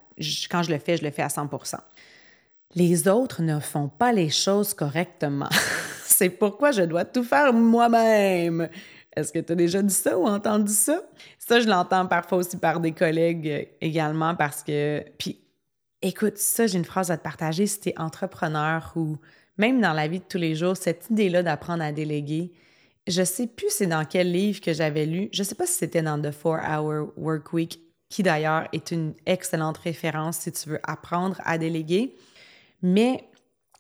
quand 0.50 0.64
je 0.64 0.72
le 0.72 0.80
fais, 0.80 0.98
je 0.98 1.04
le 1.04 1.12
fais 1.12 1.24
à 1.24 1.28
100% 1.28 1.76
Les 2.76 3.08
autres 3.08 3.42
ne 3.42 3.60
font 3.60 3.88
pas 3.88 4.12
les 4.12 4.30
choses 4.30 4.74
correctement. 4.74 5.50
C'est 6.06 6.30
pourquoi 6.30 6.72
je 6.72 6.84
dois 6.84 7.06
tout 7.06 7.24
faire 7.24 7.54
moi-même. 7.54 8.70
Est-ce 9.16 9.34
que 9.34 9.40
tu 9.40 9.52
as 9.52 9.56
déjà 9.56 9.82
dit 9.82 9.94
ça 9.94 10.18
ou 10.18 10.26
entendu 10.26 10.72
ça? 10.72 11.02
Ça, 11.38 11.60
je 11.60 11.68
l'entends 11.68 12.06
parfois 12.06 12.38
aussi 12.38 12.58
par 12.58 12.80
des 12.80 12.94
collègues 12.94 13.48
euh, 13.48 13.64
également 13.82 14.36
parce 14.36 14.64
que. 14.64 15.04
Écoute, 16.04 16.38
ça, 16.38 16.66
j'ai 16.66 16.80
une 16.80 16.86
phrase 16.86 17.12
à 17.12 17.18
te 17.18 17.24
partager 17.24 17.68
si 17.68 17.80
tu 17.80 17.90
es 17.90 18.00
entrepreneur 18.00 18.92
ou 18.96 19.18
même 19.58 19.80
dans 19.80 19.94
la 19.94 20.08
vie 20.08 20.20
de 20.20 20.26
tous 20.28 20.40
les 20.40 20.56
jours, 20.56 20.76
cette 20.76 21.10
idée-là 21.12 21.44
d'apprendre 21.44 21.84
à 21.84 21.92
déléguer. 21.92 22.52
Je 23.08 23.24
sais 23.24 23.46
plus 23.46 23.68
c'est 23.70 23.86
dans 23.86 24.06
quel 24.06 24.32
livre 24.32 24.62
que 24.62 24.74
j'avais 24.74 25.06
lu. 25.06 25.30
Je 25.32 25.44
sais 25.44 25.54
pas 25.54 25.68
si 25.68 25.74
c'était 25.74 26.02
dans 26.02 26.20
The 26.20 26.32
Four 26.32 26.58
Hour 26.68 27.14
Work 27.18 27.54
Week, 27.54 27.80
qui 28.10 28.24
d'ailleurs 28.24 28.68
est 28.74 28.90
une 28.90 29.14
excellente 29.28 29.78
référence 29.78 30.40
si 30.40 30.52
tu 30.52 30.70
veux 30.70 30.80
apprendre 30.84 31.40
à 31.44 31.60
déléguer. 31.60 32.16
Mais 32.82 33.24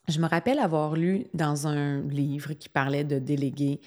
je 0.07 0.19
me 0.19 0.27
rappelle 0.27 0.59
avoir 0.59 0.95
lu 0.95 1.25
dans 1.33 1.67
un 1.67 2.01
livre 2.01 2.53
qui 2.53 2.69
parlait 2.69 3.03
de 3.03 3.17
déléguer 3.17 3.81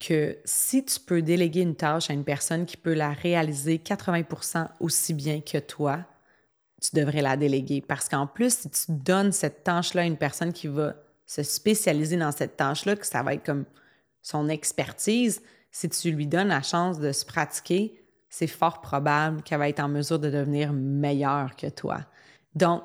que 0.00 0.38
si 0.46 0.84
tu 0.84 1.00
peux 1.00 1.20
déléguer 1.20 1.60
une 1.60 1.76
tâche 1.76 2.08
à 2.08 2.14
une 2.14 2.24
personne 2.24 2.64
qui 2.64 2.78
peut 2.78 2.94
la 2.94 3.12
réaliser 3.12 3.76
80% 3.76 4.68
aussi 4.80 5.12
bien 5.12 5.40
que 5.40 5.58
toi, 5.58 6.06
tu 6.84 6.96
devrais 6.96 7.22
la 7.22 7.36
déléguer. 7.36 7.80
Parce 7.80 8.08
qu'en 8.08 8.26
plus, 8.26 8.54
si 8.58 8.70
tu 8.70 8.92
donnes 8.92 9.32
cette 9.32 9.64
tâche-là 9.64 10.02
à 10.02 10.04
une 10.04 10.16
personne 10.16 10.52
qui 10.52 10.68
va 10.68 10.94
se 11.26 11.42
spécialiser 11.42 12.16
dans 12.16 12.32
cette 12.32 12.56
tâche-là, 12.56 12.96
que 12.96 13.06
ça 13.06 13.22
va 13.22 13.34
être 13.34 13.44
comme 13.44 13.64
son 14.22 14.48
expertise, 14.48 15.42
si 15.70 15.88
tu 15.88 16.10
lui 16.10 16.26
donnes 16.26 16.48
la 16.48 16.62
chance 16.62 16.98
de 16.98 17.12
se 17.12 17.24
pratiquer, 17.24 18.00
c'est 18.28 18.46
fort 18.46 18.80
probable 18.80 19.42
qu'elle 19.42 19.58
va 19.58 19.68
être 19.68 19.80
en 19.80 19.88
mesure 19.88 20.18
de 20.18 20.30
devenir 20.30 20.72
meilleure 20.72 21.56
que 21.56 21.68
toi. 21.68 22.00
Donc, 22.54 22.82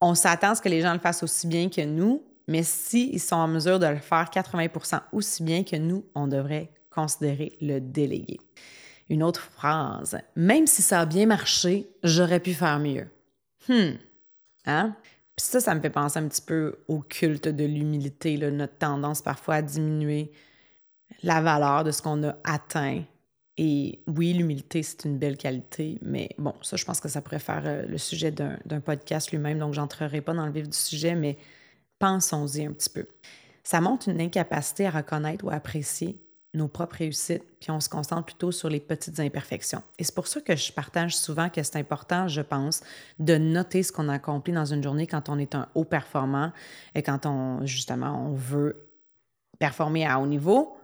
on 0.00 0.14
s'attend 0.14 0.50
à 0.50 0.54
ce 0.54 0.62
que 0.62 0.68
les 0.68 0.82
gens 0.82 0.92
le 0.92 0.98
fassent 0.98 1.22
aussi 1.22 1.46
bien 1.46 1.68
que 1.68 1.80
nous, 1.80 2.22
mais 2.46 2.62
s'ils 2.62 3.20
sont 3.20 3.36
en 3.36 3.48
mesure 3.48 3.78
de 3.78 3.86
le 3.86 3.98
faire 3.98 4.28
80% 4.32 5.00
aussi 5.12 5.42
bien 5.42 5.64
que 5.64 5.76
nous, 5.76 6.04
on 6.14 6.26
devrait 6.26 6.70
considérer 6.90 7.56
le 7.60 7.80
déléguer. 7.80 8.38
Une 9.08 9.22
autre 9.22 9.40
phrase, 9.40 10.18
même 10.36 10.66
si 10.66 10.82
ça 10.82 11.00
a 11.00 11.06
bien 11.06 11.26
marché, 11.26 11.88
j'aurais 12.02 12.40
pu 12.40 12.54
faire 12.54 12.78
mieux. 12.78 13.08
Hmm. 13.68 13.96
Hein? 14.66 14.96
Puis 15.36 15.46
ça, 15.46 15.60
ça 15.60 15.74
me 15.74 15.80
fait 15.80 15.90
penser 15.90 16.18
un 16.18 16.28
petit 16.28 16.42
peu 16.42 16.76
au 16.88 17.00
culte 17.00 17.48
de 17.48 17.64
l'humilité, 17.64 18.38
notre 18.38 18.78
tendance 18.78 19.20
parfois 19.20 19.56
à 19.56 19.62
diminuer 19.62 20.32
la 21.22 21.40
valeur 21.40 21.84
de 21.84 21.90
ce 21.90 22.02
qu'on 22.02 22.22
a 22.22 22.36
atteint. 22.44 23.02
Et 23.56 24.00
oui, 24.06 24.32
l'humilité, 24.32 24.82
c'est 24.82 25.04
une 25.04 25.18
belle 25.18 25.36
qualité, 25.36 25.98
mais 26.02 26.30
bon, 26.38 26.54
ça, 26.62 26.76
je 26.76 26.84
pense 26.84 27.00
que 27.00 27.08
ça 27.08 27.20
pourrait 27.20 27.38
faire 27.38 27.62
euh, 27.66 27.86
le 27.86 27.98
sujet 27.98 28.32
d'un 28.32 28.80
podcast 28.80 29.30
lui-même, 29.30 29.58
donc 29.60 29.74
j'entrerai 29.74 30.20
pas 30.20 30.34
dans 30.34 30.46
le 30.46 30.52
vif 30.52 30.68
du 30.68 30.76
sujet, 30.76 31.14
mais 31.14 31.38
pensons-y 32.00 32.66
un 32.66 32.72
petit 32.72 32.90
peu. 32.90 33.06
Ça 33.62 33.80
montre 33.80 34.08
une 34.08 34.20
incapacité 34.20 34.86
à 34.86 34.90
reconnaître 34.90 35.44
ou 35.44 35.50
à 35.50 35.54
apprécier 35.54 36.18
nos 36.54 36.68
propres 36.68 36.96
réussites, 36.96 37.44
puis 37.60 37.70
on 37.70 37.80
se 37.80 37.88
concentre 37.88 38.24
plutôt 38.24 38.52
sur 38.52 38.68
les 38.68 38.80
petites 38.80 39.20
imperfections. 39.20 39.82
Et 39.98 40.04
c'est 40.04 40.14
pour 40.14 40.26
ça 40.26 40.40
que 40.40 40.54
je 40.54 40.72
partage 40.72 41.16
souvent 41.16 41.48
que 41.48 41.62
c'est 41.62 41.76
important, 41.76 42.28
je 42.28 42.40
pense, 42.40 42.82
de 43.18 43.36
noter 43.36 43.82
ce 43.82 43.92
qu'on 43.92 44.08
a 44.08 44.14
accompli 44.14 44.52
dans 44.52 44.64
une 44.64 44.82
journée 44.82 45.06
quand 45.06 45.28
on 45.28 45.38
est 45.38 45.54
un 45.54 45.68
haut 45.74 45.84
performant 45.84 46.52
et 46.94 47.02
quand 47.02 47.26
on, 47.26 47.66
justement, 47.66 48.26
on 48.28 48.34
veut 48.34 48.88
performer 49.58 50.06
à 50.06 50.20
haut 50.20 50.26
niveau. 50.26 50.76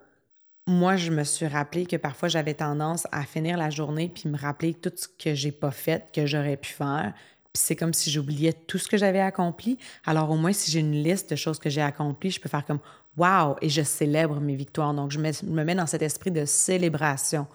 Moi, 0.67 0.97
je 0.97 1.11
me 1.11 1.25
suis 1.25 1.47
rappelé 1.47 1.87
que 1.87 1.97
parfois 1.97 2.29
j'avais 2.29 2.55
tendance 2.55 3.07
à 3.13 3.23
finir 3.25 3.57
la 3.57 3.71
journée 3.71 4.11
puis 4.13 4.29
me 4.29 4.37
rappeler 4.37 4.75
tout 4.75 4.93
ce 4.95 5.09
que 5.09 5.35
j'ai 5.35 5.53
pas 5.53 5.71
fait, 5.71 6.13
que 6.13 6.27
j'aurais 6.27 6.57
pu 6.57 6.73
faire, 6.73 7.15
puis 7.53 7.63
c'est 7.65 7.75
comme 7.75 7.93
si 7.93 8.13
j'oubliais 8.13 8.53
tout 8.53 8.79
ce 8.79 8.87
que 8.87 8.97
j'avais 8.97 9.21
accompli. 9.21 9.77
Alors 10.05 10.31
au 10.31 10.37
moins, 10.37 10.53
si 10.53 10.71
j'ai 10.71 10.79
une 10.79 11.03
liste 11.03 11.31
de 11.31 11.37
choses 11.37 11.59
que 11.59 11.69
j'ai 11.69 11.81
accomplies, 11.81 12.31
je 12.31 12.41
peux 12.41 12.49
faire 12.49 12.65
comme 12.65 12.79
Wow! 13.17 13.57
Et 13.61 13.69
je 13.69 13.83
célèbre 13.83 14.41
mes 14.41 14.55
victoires. 14.55 14.95
Donc 14.95 15.11
je 15.11 15.19
me, 15.19 15.65
mets 15.65 15.75
dans 15.75 15.87
cet 15.87 16.03
esprit 16.03 16.31
de 16.31 16.45
célébration. 16.45 17.47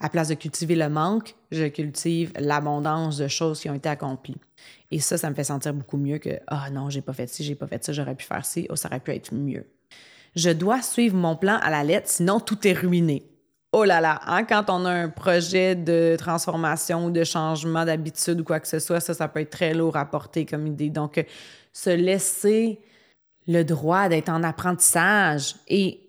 À 0.00 0.08
place 0.08 0.28
de 0.28 0.34
cultiver 0.34 0.74
le 0.74 0.88
manque, 0.88 1.34
je 1.52 1.66
cultive 1.66 2.32
l'abondance 2.38 3.16
de 3.16 3.28
choses 3.28 3.60
qui 3.60 3.70
ont 3.70 3.74
été 3.74 3.88
accomplies. 3.88 4.36
Et 4.90 4.98
ça, 4.98 5.16
ça 5.16 5.30
me 5.30 5.34
fait 5.34 5.44
sentir 5.44 5.72
beaucoup 5.72 5.96
mieux 5.96 6.18
que 6.18 6.40
Ah 6.46 6.68
non, 6.70 6.90
j'ai 6.90 7.00
pas 7.00 7.12
fait 7.12 7.28
ci, 7.28 7.44
j'ai 7.44 7.54
pas 7.54 7.66
fait 7.66 7.82
ça, 7.84 7.92
j'aurais 7.92 8.14
pu 8.14 8.24
faire 8.24 8.44
ci, 8.44 8.66
oh, 8.70 8.76
ça 8.76 8.88
aurait 8.88 9.00
pu 9.00 9.12
être 9.12 9.32
mieux. 9.32 9.64
Je 10.34 10.50
dois 10.50 10.82
suivre 10.82 11.16
mon 11.16 11.36
plan 11.36 11.58
à 11.62 11.70
la 11.70 11.84
lettre, 11.84 12.08
sinon 12.08 12.40
tout 12.40 12.66
est 12.66 12.72
ruiné 12.72 13.24
oh 13.74 13.82
là 13.82 14.00
là, 14.00 14.20
hein, 14.26 14.44
quand 14.44 14.70
on 14.70 14.84
a 14.84 14.90
un 14.90 15.08
projet 15.08 15.74
de 15.74 16.14
transformation 16.16 17.06
ou 17.06 17.10
de 17.10 17.24
changement 17.24 17.84
d'habitude 17.84 18.40
ou 18.40 18.44
quoi 18.44 18.60
que 18.60 18.68
ce 18.68 18.78
soit, 18.78 19.00
ça, 19.00 19.14
ça 19.14 19.26
peut 19.26 19.40
être 19.40 19.50
très 19.50 19.74
lourd 19.74 19.96
à 19.96 20.04
porter 20.04 20.46
comme 20.46 20.66
idée. 20.68 20.90
Donc, 20.90 21.18
euh, 21.18 21.24
se 21.72 21.90
laisser 21.90 22.78
le 23.46 23.62
droit 23.62 24.08
d'être 24.08 24.28
en 24.28 24.42
apprentissage. 24.42 25.56
Et 25.68 26.00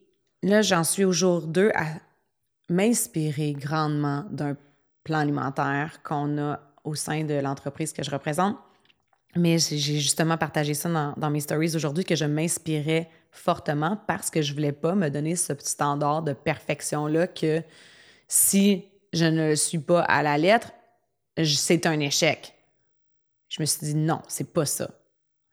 là, 0.43 0.61
j'en 0.61 0.83
suis 0.83 1.03
au 1.03 1.11
jour 1.11 1.41
2 1.41 1.71
à 1.75 1.85
m'inspirer 2.69 3.53
grandement 3.53 4.25
d'un 4.31 4.55
plan 5.03 5.19
alimentaire 5.19 6.01
qu'on 6.03 6.37
a 6.37 6.59
au 6.83 6.95
sein 6.95 7.23
de 7.23 7.35
l'entreprise 7.35 7.93
que 7.93 8.03
je 8.03 8.11
représente. 8.11 8.57
Mais 9.35 9.57
j'ai 9.59 9.99
justement 9.99 10.37
partagé 10.37 10.73
ça 10.73 10.89
dans, 10.89 11.13
dans 11.17 11.29
mes 11.29 11.41
stories 11.41 11.75
aujourd'hui 11.75 12.05
que 12.05 12.15
je 12.15 12.25
m'inspirais 12.25 13.09
fortement 13.31 13.97
parce 14.07 14.29
que 14.29 14.41
je 14.41 14.53
voulais 14.53 14.71
pas 14.71 14.95
me 14.95 15.09
donner 15.09 15.35
ce 15.35 15.51
petit 15.51 15.71
standard 15.71 16.23
de 16.23 16.31
perfection-là 16.31 17.27
que 17.27 17.61
si 18.27 18.85
je 19.11 19.25
ne 19.25 19.49
le 19.49 19.55
suis 19.55 19.79
pas 19.79 20.01
à 20.01 20.23
la 20.23 20.37
lettre, 20.37 20.71
c'est 21.43 21.85
un 21.85 21.99
échec. 21.99 22.53
Je 23.49 23.61
me 23.61 23.65
suis 23.65 23.87
dit 23.87 23.95
non, 23.95 24.21
c'est 24.27 24.53
pas 24.53 24.65
ça. 24.65 24.89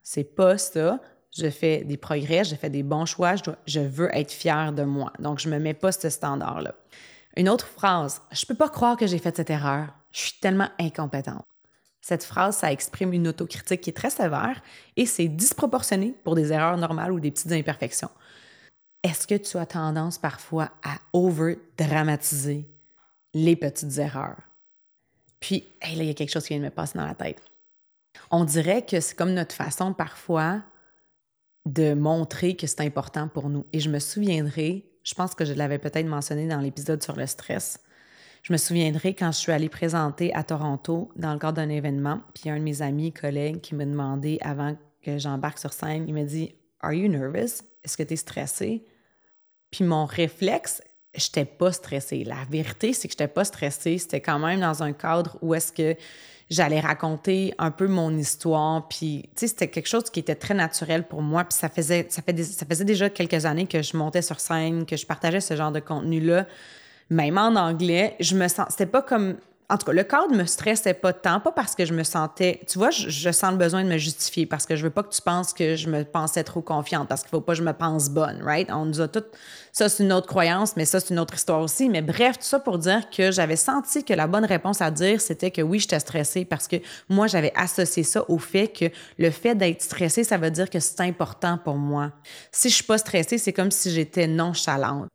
C'est 0.03 0.35
pas 0.35 0.59
ça. 0.59 1.01
Je 1.35 1.49
fais 1.49 1.85
des 1.85 1.97
progrès, 1.97 2.45
je 2.45 2.55
fais 2.55 2.71
des 2.71 2.83
bons 2.83 3.07
choix, 3.07 3.37
je, 3.37 3.51
je 3.67 3.81
veux 3.81 4.15
être 4.15 4.33
fière 4.33 4.73
de 4.73 4.83
moi. 4.83 5.13
Donc, 5.19 5.39
je 5.39 5.49
me 5.49 5.59
mets 5.59 5.75
pas 5.75 5.93
ce 5.93 6.11
standard-là. 6.11 6.75
Une 7.37 7.49
autre 7.49 7.67
phrase, 7.67 8.21
je 8.31 8.45
peux 8.45 8.55
pas 8.55 8.69
croire 8.69 8.97
que 8.97 9.07
j'ai 9.07 9.19
fait 9.19 9.35
cette 9.35 9.51
erreur. 9.51 9.89
Je 10.13 10.21
suis 10.21 10.41
tellement 10.41 10.69
incompétente. 10.79 11.45
Cette 12.03 12.25
phrase, 12.25 12.57
ça 12.57 12.73
exprime 12.73 13.13
une 13.13 13.29
autocritique 13.29 13.81
qui 13.81 13.91
est 13.91 13.95
très 13.97 14.11
sévère 14.11 14.61
et 14.97 15.07
c'est 15.07 15.29
disproportionné 15.29 16.15
pour 16.25 16.35
des 16.35 16.53
erreurs 16.53 16.77
normales 16.77 17.13
ou 17.13 17.21
des 17.21 17.31
petites 17.31 17.53
imperfections. 17.53 18.11
Est-ce 19.03 19.27
que 19.27 19.37
tu 19.37 19.57
as 19.57 19.67
tendance 19.67 20.19
parfois 20.19 20.71
à 20.85 20.97
over-dramatiser 21.13 22.69
les 23.35 23.57
petites 23.57 23.99
erreurs? 23.99 24.41
Puis, 25.41 25.65
là, 25.83 25.89
il 25.91 26.05
y 26.05 26.11
a 26.11 26.15
quelque 26.15 26.31
chose 26.31 26.45
qui 26.45 26.55
vient 26.55 26.59
de 26.59 26.65
me 26.65 26.71
passer 26.71 26.99
dans 26.99 27.07
la 27.07 27.15
tête. 27.15 27.43
On 28.31 28.45
dirait 28.45 28.85
que 28.85 29.01
c'est 29.01 29.17
comme 29.17 29.33
notre 29.33 29.55
façon 29.55 29.93
parfois 29.93 30.61
de 31.67 31.95
montrer 31.95 32.57
que 32.57 32.67
c'est 32.67 32.81
important 32.81 33.29
pour 33.29 33.49
nous. 33.49 33.65
Et 33.73 33.81
je 33.81 33.89
me 33.89 33.99
souviendrai, 33.99 34.85
je 35.05 35.15
pense 35.15 35.35
que 35.35 35.45
je 35.45 35.53
l'avais 35.53 35.79
peut-être 35.79 36.07
mentionné 36.07 36.47
dans 36.47 36.61
l'épisode 36.61 37.03
sur 37.03 37.17
le 37.17 37.27
stress, 37.27 37.79
je 38.43 38.53
me 38.53 38.59
souviendrai 38.59 39.15
quand 39.15 39.31
je 39.31 39.39
suis 39.39 39.53
allée 39.53 39.69
présenter 39.69 40.35
à 40.35 40.43
Toronto 40.43 41.13
dans 41.15 41.33
le 41.33 41.39
cadre 41.39 41.59
d'un 41.59 41.69
événement, 41.69 42.21
puis 42.35 42.51
un 42.51 42.59
de 42.59 42.63
mes 42.63 42.83
amis, 42.83 43.13
collègues, 43.13 43.61
qui 43.61 43.77
me 43.77 43.85
demandait 43.85 44.39
avant 44.41 44.77
que 45.01 45.17
j'embarque 45.17 45.59
sur 45.59 45.73
scène, 45.73 46.07
il 46.09 46.15
m'a 46.15 46.25
dit 46.25 46.55
Are 46.81 46.93
you 46.93 47.09
nervous? 47.09 47.63
Est-ce 47.85 47.97
que 47.97 48.03
tu 48.03 48.15
es 48.15 48.17
stressé? 48.17 48.85
Puis 49.71 49.85
mon 49.85 50.07
réflexe, 50.07 50.83
j'étais 51.15 51.45
pas 51.45 51.73
stressée. 51.73 52.25
La 52.25 52.45
vérité, 52.51 52.93
c'est 52.93 53.07
que 53.07 53.13
j'étais 53.13 53.29
pas 53.29 53.45
stressée. 53.45 53.99
C'était 53.99 54.21
quand 54.21 54.41
même 54.41 54.61
dans 54.61 54.83
un 54.83 54.93
cadre 54.93 55.39
où 55.41 55.55
est-ce 55.55 55.73
que 55.73 55.97
j'allais 56.53 56.81
raconter 56.81 57.55
un 57.59 57.71
peu 57.71 57.89
mon 57.89 58.17
histoire. 58.17 58.87
Puis, 58.89 59.23
tu 59.35 59.41
sais, 59.41 59.47
c'était 59.49 59.69
quelque 59.69 59.89
chose 59.89 60.05
qui 60.11 60.21
était 60.21 60.35
très 60.35 60.55
naturel 60.55 61.05
pour 61.05 61.23
moi. 61.23 61.45
Puis 61.45 61.59
ça 61.59 61.69
faisait, 61.69 62.07
ça, 62.11 62.23
fait 62.23 62.41
ça 62.43 62.67
faisait 62.67 62.85
déjà 62.85 63.11
quelques 63.11 63.47
années 63.47 63.67
que 63.67 63.83
je 63.83 63.97
montais 63.97 64.23
sur 64.23 64.39
scène, 64.39 64.87
que 64.87 64.97
je 64.97 65.07
partageais 65.07 65.41
ce 65.41 65.57
genre 65.57 65.73
de 65.73 65.81
contenu-là. 65.81 66.47
Même 67.11 67.39
en 67.39 67.57
anglais, 67.57 68.17
je 68.21 68.37
me 68.37 68.49
sens... 68.49 68.67
C'était 68.71 68.87
pas 68.87 69.03
comme 69.03 69.37
en 69.69 69.79
tout 69.79 69.87
cas, 69.87 69.93
le 69.93 70.05
cadre 70.05 70.35
me 70.35 70.45
stressait 70.45 70.93
pas 70.93 71.13
tant, 71.13 71.41
pas 71.41 71.53
parce 71.53 71.75
que 71.75 71.85
je 71.85 71.95
me 71.95 72.03
sentais. 72.03 72.61
Tu 72.69 72.79
vois, 72.79 72.91
je, 72.91 73.31
sens 73.31 73.53
le 73.53 73.57
besoin 73.57 73.83
de 73.83 73.89
me 73.89 73.97
justifier 73.97 74.45
parce 74.45 74.67
que 74.67 74.77
je 74.77 74.83
veux 74.83 74.91
pas 74.91 75.03
que 75.03 75.15
tu 75.15 75.23
penses 75.23 75.55
que 75.55 75.77
je 75.77 75.89
me 75.89 76.05
pensais 76.05 76.45
trop 76.45 76.61
confiante 76.61 77.09
parce 77.09 77.23
qu'il 77.23 77.31
faut 77.31 77.41
pas 77.41 77.53
que 77.53 77.59
je 77.59 77.63
me 77.63 77.73
pense 77.73 78.11
bonne, 78.11 78.43
right? 78.43 78.69
On 78.71 78.85
nous 78.85 79.01
a 79.01 79.09
tout. 79.09 79.25
Ça, 79.73 79.89
c'est 79.89 80.03
une 80.03 80.13
autre 80.13 80.27
croyance, 80.27 80.77
mais 80.77 80.85
ça, 80.85 81.01
c'est 81.01 81.11
une 81.11 81.19
autre 81.19 81.35
histoire 81.35 81.61
aussi. 81.61 81.89
Mais 81.89 82.03
bref, 82.03 82.39
tout 82.39 82.45
ça 82.45 82.59
pour 82.59 82.77
dire 82.79 83.09
que 83.09 83.31
j'avais 83.31 83.57
senti 83.57 84.05
que 84.05 84.13
la 84.13 84.27
bonne 84.27 84.45
réponse 84.45 84.83
à 84.83 84.91
dire, 84.91 85.21
c'était 85.21 85.51
que 85.51 85.63
oui, 85.63 85.79
j'étais 85.79 86.01
stressée 86.01 86.45
parce 86.45 86.69
que 86.69 86.77
moi, 87.09 87.27
j'avais 87.27 87.53
associé 87.55 88.03
ça 88.03 88.25
au 88.29 88.39
fait 88.39 88.69
que 88.69 88.87
le 89.19 89.31
fait 89.31 89.55
d'être 89.55 89.81
stressée, 89.81 90.25
ça 90.25 90.37
veut 90.37 90.51
dire 90.51 90.69
que 90.69 90.81
c'est 90.81 91.01
important 91.01 91.57
pour 91.57 91.77
moi. 91.77 92.13
Si 92.51 92.69
je 92.69 92.75
suis 92.75 92.85
pas 92.85 92.99
stressée, 92.99 93.39
c'est 93.39 93.53
comme 93.53 93.71
si 93.71 93.91
j'étais 93.91 94.27
nonchalante, 94.27 95.09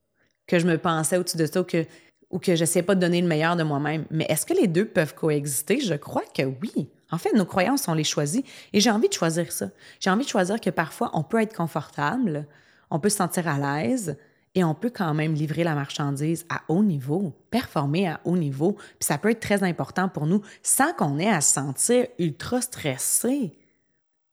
que 0.48 0.58
je 0.58 0.66
me 0.66 0.78
pensais 0.78 1.18
au-dessus 1.18 1.38
de 1.38 1.46
ça, 1.46 1.64
que 1.64 1.86
ou 2.30 2.40
que 2.40 2.56
je 2.56 2.66
sais 2.66 2.82
pas 2.82 2.96
de 2.96 3.00
donner 3.00 3.22
le 3.22 3.28
meilleur 3.28 3.56
de 3.56 3.64
moi-même. 3.64 4.06
Mais 4.12 4.26
est-ce 4.30 4.46
que 4.46 4.54
les 4.54 4.68
deux 4.68 4.86
peuvent 4.86 5.16
coexister? 5.16 5.80
Je 5.80 5.94
crois 5.94 6.26
que 6.34 6.44
oui. 6.44 6.90
En 7.12 7.18
fait, 7.18 7.34
nos 7.34 7.46
croyances, 7.46 7.88
on 7.88 7.94
les 7.94 8.04
choisit. 8.04 8.46
Et 8.74 8.82
j'ai 8.82 8.92
envie 8.92 9.08
de 9.08 9.14
choisir 9.14 9.52
ça. 9.52 9.70
J'ai 10.00 10.10
envie 10.10 10.26
de 10.26 10.30
choisir 10.30 10.60
que 10.60 10.70
parfois, 10.70 11.10
on 11.14 11.24
peut 11.24 11.42
être 11.42 11.56
confortable, 11.56 12.46
on 12.90 13.00
peut 13.00 13.10
se 13.10 13.18
sentir 13.18 13.48
à 13.48 13.58
l'aise 13.58 14.18
et 14.56 14.64
on 14.64 14.74
peut 14.74 14.90
quand 14.90 15.14
même 15.14 15.34
livrer 15.34 15.64
la 15.64 15.76
marchandise 15.76 16.46
à 16.50 16.64
haut 16.68 16.84
niveau, 16.84 17.34
performer 17.50 18.08
à 18.08 18.20
haut 18.26 18.38
niveau. 18.38 18.74
Puis 18.74 19.06
ça 19.06 19.18
peut 19.18 19.30
être 19.30 19.40
très 19.40 19.64
important 19.64 20.10
pour 20.10 20.26
nous 20.26 20.42
sans 20.64 20.94
qu'on 20.94 21.20
ait 21.20 21.30
à 21.30 21.42
se 21.42 21.54
sentir 21.54 22.08
ultra 22.20 22.62
stressé. 22.62 23.54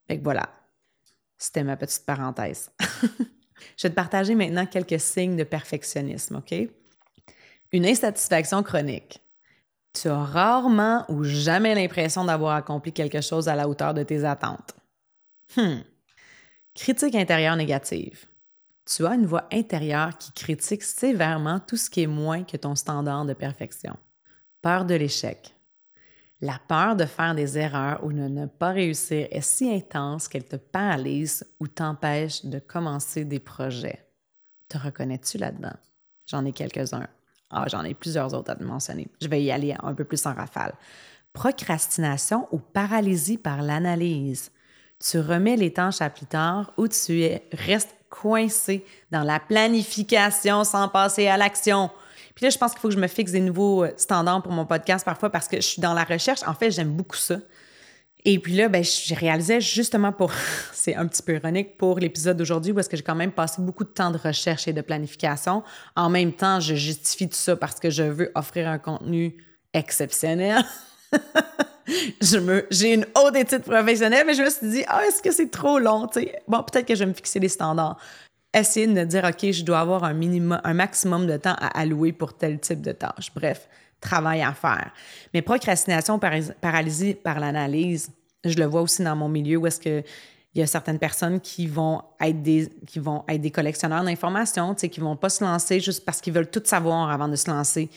Fait 0.09 0.19
que 0.19 0.25
voilà, 0.25 0.49
c'était 1.39 1.63
ma 1.63 1.77
petite 1.77 2.05
parenthèse. 2.05 2.71
je 2.81 3.83
vais 3.85 3.91
te 3.91 3.95
partager 3.95 4.35
maintenant 4.35 4.67
quelques 4.67 5.01
signes 5.01 5.37
de 5.37 5.45
perfectionnisme, 5.45 6.37
OK? 6.37 6.69
Une 7.75 7.87
insatisfaction 7.87 8.63
chronique. 8.63 9.21
Tu 9.93 10.07
as 10.07 10.23
rarement 10.23 11.05
ou 11.09 11.25
jamais 11.25 11.75
l'impression 11.75 12.25
d'avoir 12.25 12.55
accompli 12.55 12.93
quelque 12.93 13.21
chose 13.21 13.49
à 13.49 13.57
la 13.57 13.69
hauteur 13.69 13.93
de 13.95 14.05
tes 14.05 14.25
attentes. 14.25 14.77
Hmm. 15.57 15.81
Critique 16.73 17.17
intérieure 17.17 17.57
négative. 17.57 18.27
Tu 18.87 19.05
as 19.05 19.17
une 19.17 19.27
voix 19.27 19.49
intérieure 19.53 20.17
qui 20.17 20.31
critique 20.31 20.85
sévèrement 20.85 21.59
tout 21.59 21.77
ce 21.77 21.91
qui 21.91 22.03
est 22.03 22.07
moins 22.07 22.45
que 22.45 22.57
ton 22.57 22.77
standard 22.77 23.25
de 23.25 23.33
perfection. 23.33 23.97
Peur 24.63 24.85
de 24.85 24.95
l'échec. 24.95 25.53
La 26.41 26.61
peur 26.69 26.95
de 26.95 27.07
faire 27.07 27.35
des 27.35 27.59
erreurs 27.59 28.05
ou 28.05 28.13
de 28.13 28.29
ne 28.29 28.47
pas 28.47 28.71
réussir 28.71 29.27
est 29.33 29.41
si 29.41 29.69
intense 29.69 30.29
qu'elle 30.29 30.47
te 30.47 30.55
paralyse 30.55 31.45
ou 31.59 31.67
t'empêche 31.67 32.45
de 32.45 32.61
commencer 32.61 33.25
des 33.25 33.41
projets. 33.41 34.07
Te 34.69 34.79
reconnais-tu 34.79 35.39
là-dedans? 35.39 35.77
J'en 36.29 36.45
ai 36.45 36.53
quelques-uns. 36.53 37.09
Ah, 37.51 37.65
j'en 37.69 37.85
ai 37.85 37.95
plusieurs 37.95 38.35
autres 38.35 38.51
à 38.51 38.57
te 38.57 38.65
mentionner. 38.65 39.09
Je 39.21 39.29
vais 39.29 39.43
y 39.43 39.51
aller 39.51 39.75
un 39.83 39.95
peu 39.95 40.05
plus 40.05 40.25
en 40.27 40.35
rafale. 40.35 40.75
Procrastination 41.33 42.49
ou 42.53 42.59
paralysie 42.59 43.39
par 43.39 43.63
l'analyse. 43.63 44.51
Tu 44.99 45.19
remets 45.19 45.57
les 45.57 45.73
tâches 45.73 46.01
à 46.01 46.11
plus 46.11 46.27
tard 46.27 46.73
ou 46.77 46.89
tu 46.89 47.29
restes 47.53 47.95
coincé 48.09 48.85
dans 49.11 49.23
la 49.23 49.41
planification 49.41 50.65
sans 50.65 50.89
passer 50.89 51.27
à 51.27 51.37
l'action. 51.37 51.91
Puis 52.35 52.45
là, 52.45 52.51
je 52.51 52.59
pense 52.59 52.73
qu'il 52.73 52.81
faut 52.81 52.89
que 52.89 52.95
je 52.95 53.01
me 53.01 53.07
fixe 53.07 53.33
des 53.33 53.41
nouveaux 53.41 53.87
standards 53.97 54.43
pour 54.43 54.53
mon 54.53 54.67
podcast 54.67 55.05
parfois 55.05 55.31
parce 55.31 55.49
que 55.49 55.57
je 55.57 55.67
suis 55.67 55.83
dans 55.83 55.95
la 55.95 56.05
recherche. 56.05 56.41
En 56.47 56.55
fait, 56.55 56.71
j'aime 56.71 56.91
beaucoup 56.91 57.17
ça. 57.17 57.37
Et 58.27 58.39
puis 58.39 58.55
là, 58.55 58.69
ben, 58.69 58.83
je 58.83 59.15
réalisais 59.15 59.61
justement 59.61 60.13
pour, 60.13 60.33
c'est 60.73 60.95
un 60.95 61.07
petit 61.07 61.23
peu 61.23 61.35
ironique 61.35 61.77
pour 61.77 61.99
l'épisode 61.99 62.37
d'aujourd'hui 62.37 62.73
est-ce 62.79 62.89
que 62.89 62.97
j'ai 62.97 63.03
quand 63.03 63.15
même 63.15 63.33
passé 63.33 63.61
beaucoup 63.61 63.85
de 63.85 63.91
temps 63.91 64.11
de 64.11 64.19
recherche 64.19 64.67
et 64.67 64.73
de 64.73 64.81
planification. 64.81 65.63
En 65.95 66.09
même 66.09 66.33
temps, 66.33 66.61
je 66.61 66.75
justifie 66.75 67.29
tout 67.29 67.37
ça 67.37 67.57
parce 67.57 67.79
que 67.79 67.91
je 67.91 68.03
veux 68.03 68.33
offrir 68.35 68.69
un 68.69 68.79
contenu 68.79 69.37
exceptionnel. 69.75 70.65
je 72.23 72.39
me, 72.39 72.67
j'ai 72.71 72.95
une 72.95 73.07
haute 73.15 73.37
étude 73.37 73.63
professionnelle, 73.63 74.25
mais 74.27 74.35
je 74.35 74.43
me 74.43 74.51
suis 74.51 74.71
dit, 74.71 74.85
ah, 74.89 75.05
est-ce 75.07 75.21
que 75.21 75.31
c'est 75.31 75.51
trop 75.51 75.79
long? 75.79 76.09
Bon, 76.49 76.63
peut-être 76.63 76.87
que 76.87 76.95
je 76.95 77.01
vais 77.01 77.11
me 77.11 77.15
fixer 77.15 77.41
des 77.41 77.49
standards. 77.49 77.99
Essayer 78.55 78.87
de 78.87 78.93
me 78.93 79.05
dire, 79.05 79.25
OK, 79.25 79.51
je 79.51 79.65
dois 79.65 79.81
avoir 79.81 80.05
un 80.05 80.15
minimum, 80.15 80.61
un 80.65 80.75
maximum 80.75 81.27
de 81.27 81.37
temps 81.37 81.57
à 81.59 81.79
allouer 81.79 82.13
pour 82.13 82.35
tel 82.35 82.59
type 82.61 82.81
de 82.81 82.93
tâche. 82.93 83.33
Bref, 83.35 83.69
travail 84.05 84.43
à 84.43 84.53
faire. 84.53 84.93
Mais 85.33 85.43
procrastination, 85.43 86.21
paralysie 86.61 87.15
par 87.15 87.41
l'analyse, 87.41 88.11
je 88.45 88.57
le 88.57 88.67
vois 88.67 88.83
aussi 88.83 89.03
dans 89.03 89.17
mon 89.17 89.29
milieu 89.29 89.57
où 89.57 89.67
est-ce 89.67 89.81
que 89.81 90.05
il 90.55 90.61
y 90.61 90.63
a 90.63 90.69
certaines 90.69 91.01
personnes 91.01 91.41
qui 91.41 91.67
vont 91.67 92.03
être 92.21 92.41
des, 92.41 92.71
qui 92.87 93.01
vont 93.01 93.25
être 93.29 93.41
des 93.41 93.51
collectionneurs 93.51 94.05
d'informations, 94.05 94.73
qui 94.75 95.01
ne 95.01 95.05
vont 95.05 95.17
pas 95.17 95.29
se 95.29 95.43
lancer 95.43 95.81
juste 95.81 96.05
parce 96.05 96.21
qu'ils 96.21 96.33
veulent 96.33 96.51
tout 96.51 96.63
savoir 96.65 97.11
avant 97.11 97.27
de 97.27 97.35
se 97.35 97.51
lancer 97.51 97.91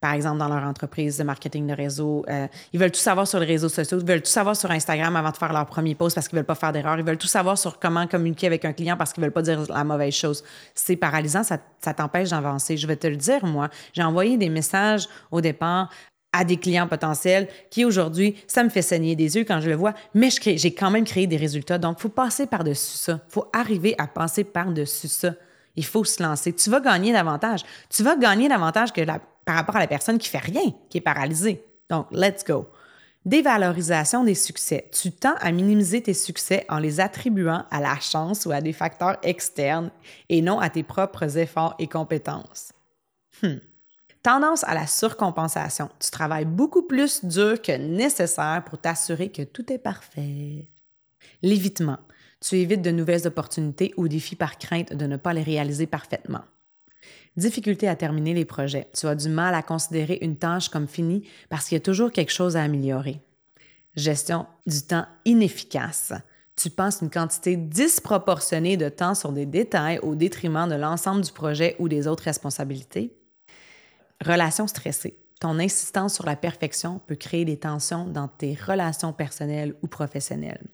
par 0.00 0.12
exemple, 0.12 0.38
dans 0.38 0.48
leur 0.48 0.62
entreprise 0.64 1.18
de 1.18 1.24
marketing 1.24 1.66
de 1.66 1.72
réseau. 1.72 2.24
Euh, 2.28 2.46
ils 2.72 2.80
veulent 2.80 2.90
tout 2.90 3.00
savoir 3.00 3.26
sur 3.26 3.38
les 3.38 3.46
réseaux 3.46 3.68
sociaux, 3.68 3.98
ils 4.00 4.06
veulent 4.06 4.22
tout 4.22 4.30
savoir 4.30 4.56
sur 4.56 4.70
Instagram 4.70 5.16
avant 5.16 5.30
de 5.30 5.36
faire 5.36 5.52
leur 5.52 5.66
premier 5.66 5.94
post 5.94 6.14
parce 6.14 6.28
qu'ils 6.28 6.36
veulent 6.36 6.44
pas 6.44 6.54
faire 6.54 6.72
d'erreur. 6.72 6.98
Ils 6.98 7.04
veulent 7.04 7.18
tout 7.18 7.26
savoir 7.26 7.58
sur 7.58 7.78
comment 7.78 8.06
communiquer 8.06 8.46
avec 8.46 8.64
un 8.64 8.72
client 8.72 8.96
parce 8.96 9.12
qu'ils 9.12 9.22
veulent 9.22 9.32
pas 9.32 9.42
dire 9.42 9.60
la 9.68 9.84
mauvaise 9.84 10.14
chose. 10.14 10.44
C'est 10.74 10.96
paralysant, 10.96 11.42
ça, 11.42 11.58
ça 11.80 11.94
t'empêche 11.94 12.30
d'avancer. 12.30 12.76
Je 12.76 12.86
vais 12.86 12.96
te 12.96 13.06
le 13.06 13.16
dire, 13.16 13.44
moi. 13.44 13.68
J'ai 13.92 14.02
envoyé 14.02 14.36
des 14.36 14.48
messages 14.48 15.08
au 15.30 15.40
départ 15.40 15.90
à 16.32 16.44
des 16.44 16.58
clients 16.58 16.86
potentiels 16.86 17.48
qui 17.70 17.84
aujourd'hui, 17.84 18.36
ça 18.46 18.62
me 18.62 18.68
fait 18.68 18.82
saigner 18.82 19.16
des 19.16 19.36
yeux 19.36 19.44
quand 19.44 19.60
je 19.60 19.70
le 19.70 19.76
vois, 19.76 19.94
mais 20.14 20.28
j'ai 20.30 20.74
quand 20.74 20.90
même 20.90 21.04
créé 21.04 21.26
des 21.26 21.36
résultats. 21.36 21.78
Donc, 21.78 21.96
il 21.98 22.02
faut 22.02 22.08
passer 22.10 22.46
par-dessus 22.46 22.98
ça. 22.98 23.20
Il 23.28 23.32
faut 23.32 23.48
arriver 23.52 23.94
à 23.98 24.06
passer 24.06 24.44
par-dessus 24.44 25.08
ça. 25.08 25.32
Il 25.76 25.84
faut 25.84 26.04
se 26.04 26.22
lancer. 26.22 26.52
Tu 26.52 26.70
vas 26.70 26.80
gagner 26.80 27.12
davantage. 27.12 27.62
Tu 27.90 28.02
vas 28.02 28.16
gagner 28.16 28.48
davantage 28.48 28.92
que 28.92 29.00
la, 29.02 29.20
par 29.44 29.56
rapport 29.56 29.76
à 29.76 29.80
la 29.80 29.86
personne 29.86 30.18
qui 30.18 30.28
fait 30.28 30.38
rien, 30.38 30.72
qui 30.90 30.98
est 30.98 31.02
paralysée. 31.02 31.64
Donc, 31.88 32.06
let's 32.10 32.44
go. 32.44 32.66
Dévalorisation 33.24 34.24
des 34.24 34.34
succès. 34.34 34.88
Tu 34.92 35.10
tends 35.10 35.34
à 35.40 35.50
minimiser 35.50 36.02
tes 36.02 36.14
succès 36.14 36.64
en 36.68 36.78
les 36.78 37.00
attribuant 37.00 37.64
à 37.70 37.80
la 37.80 37.98
chance 37.98 38.46
ou 38.46 38.52
à 38.52 38.60
des 38.60 38.72
facteurs 38.72 39.16
externes 39.22 39.90
et 40.28 40.42
non 40.42 40.60
à 40.60 40.70
tes 40.70 40.84
propres 40.84 41.36
efforts 41.36 41.74
et 41.78 41.88
compétences. 41.88 42.72
Hmm. 43.42 43.56
Tendance 44.22 44.64
à 44.64 44.74
la 44.74 44.86
surcompensation. 44.86 45.88
Tu 46.00 46.10
travailles 46.10 46.44
beaucoup 46.44 46.82
plus 46.82 47.24
dur 47.24 47.60
que 47.60 47.76
nécessaire 47.76 48.64
pour 48.64 48.78
t'assurer 48.78 49.30
que 49.30 49.42
tout 49.42 49.72
est 49.72 49.78
parfait. 49.78 50.66
L'évitement. 51.42 51.98
Tu 52.46 52.58
évites 52.58 52.82
de 52.82 52.92
nouvelles 52.92 53.26
opportunités 53.26 53.92
ou 53.96 54.06
défis 54.06 54.36
par 54.36 54.56
crainte 54.56 54.92
de 54.92 55.06
ne 55.06 55.16
pas 55.16 55.32
les 55.32 55.42
réaliser 55.42 55.88
parfaitement. 55.88 56.42
Difficulté 57.36 57.88
à 57.88 57.96
terminer 57.96 58.34
les 58.34 58.44
projets. 58.44 58.86
Tu 58.94 59.08
as 59.08 59.16
du 59.16 59.28
mal 59.28 59.52
à 59.54 59.62
considérer 59.62 60.18
une 60.22 60.36
tâche 60.36 60.68
comme 60.68 60.86
finie 60.86 61.28
parce 61.48 61.66
qu'il 61.66 61.74
y 61.74 61.80
a 61.80 61.82
toujours 61.82 62.12
quelque 62.12 62.32
chose 62.32 62.56
à 62.56 62.62
améliorer. 62.62 63.20
Gestion 63.96 64.46
du 64.64 64.80
temps 64.82 65.06
inefficace. 65.24 66.12
Tu 66.54 66.70
passes 66.70 67.00
une 67.02 67.10
quantité 67.10 67.56
disproportionnée 67.56 68.76
de 68.76 68.90
temps 68.90 69.16
sur 69.16 69.32
des 69.32 69.46
détails 69.46 69.98
au 69.98 70.14
détriment 70.14 70.68
de 70.68 70.76
l'ensemble 70.76 71.22
du 71.22 71.32
projet 71.32 71.74
ou 71.80 71.88
des 71.88 72.06
autres 72.06 72.24
responsabilités. 72.24 73.12
Relation 74.24 74.68
stressée. 74.68 75.18
Ton 75.40 75.58
insistance 75.58 76.14
sur 76.14 76.24
la 76.24 76.36
perfection 76.36 77.00
peut 77.08 77.16
créer 77.16 77.44
des 77.44 77.58
tensions 77.58 78.06
dans 78.06 78.28
tes 78.28 78.54
relations 78.54 79.12
personnelles 79.12 79.74
ou 79.82 79.88
professionnelles. 79.88 80.64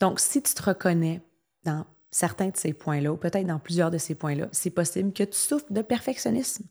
Donc, 0.00 0.20
si 0.20 0.42
tu 0.42 0.54
te 0.54 0.62
reconnais 0.62 1.20
dans 1.64 1.84
certains 2.10 2.48
de 2.48 2.56
ces 2.56 2.72
points-là, 2.72 3.12
ou 3.12 3.16
peut-être 3.16 3.46
dans 3.46 3.58
plusieurs 3.58 3.90
de 3.90 3.98
ces 3.98 4.14
points-là, 4.14 4.48
c'est 4.52 4.70
possible 4.70 5.12
que 5.12 5.24
tu 5.24 5.36
souffres 5.36 5.70
de 5.70 5.82
perfectionnisme. 5.82 6.64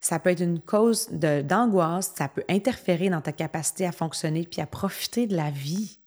Ça 0.00 0.18
peut 0.18 0.30
être 0.30 0.42
une 0.42 0.60
cause 0.60 1.08
d'angoisse, 1.10 2.12
ça 2.14 2.28
peut 2.28 2.44
interférer 2.48 3.08
dans 3.08 3.22
ta 3.22 3.32
capacité 3.32 3.86
à 3.86 3.92
fonctionner 3.92 4.46
puis 4.46 4.60
à 4.60 4.66
profiter 4.66 5.26
de 5.26 5.36
la 5.36 5.50
vie. 5.50 5.98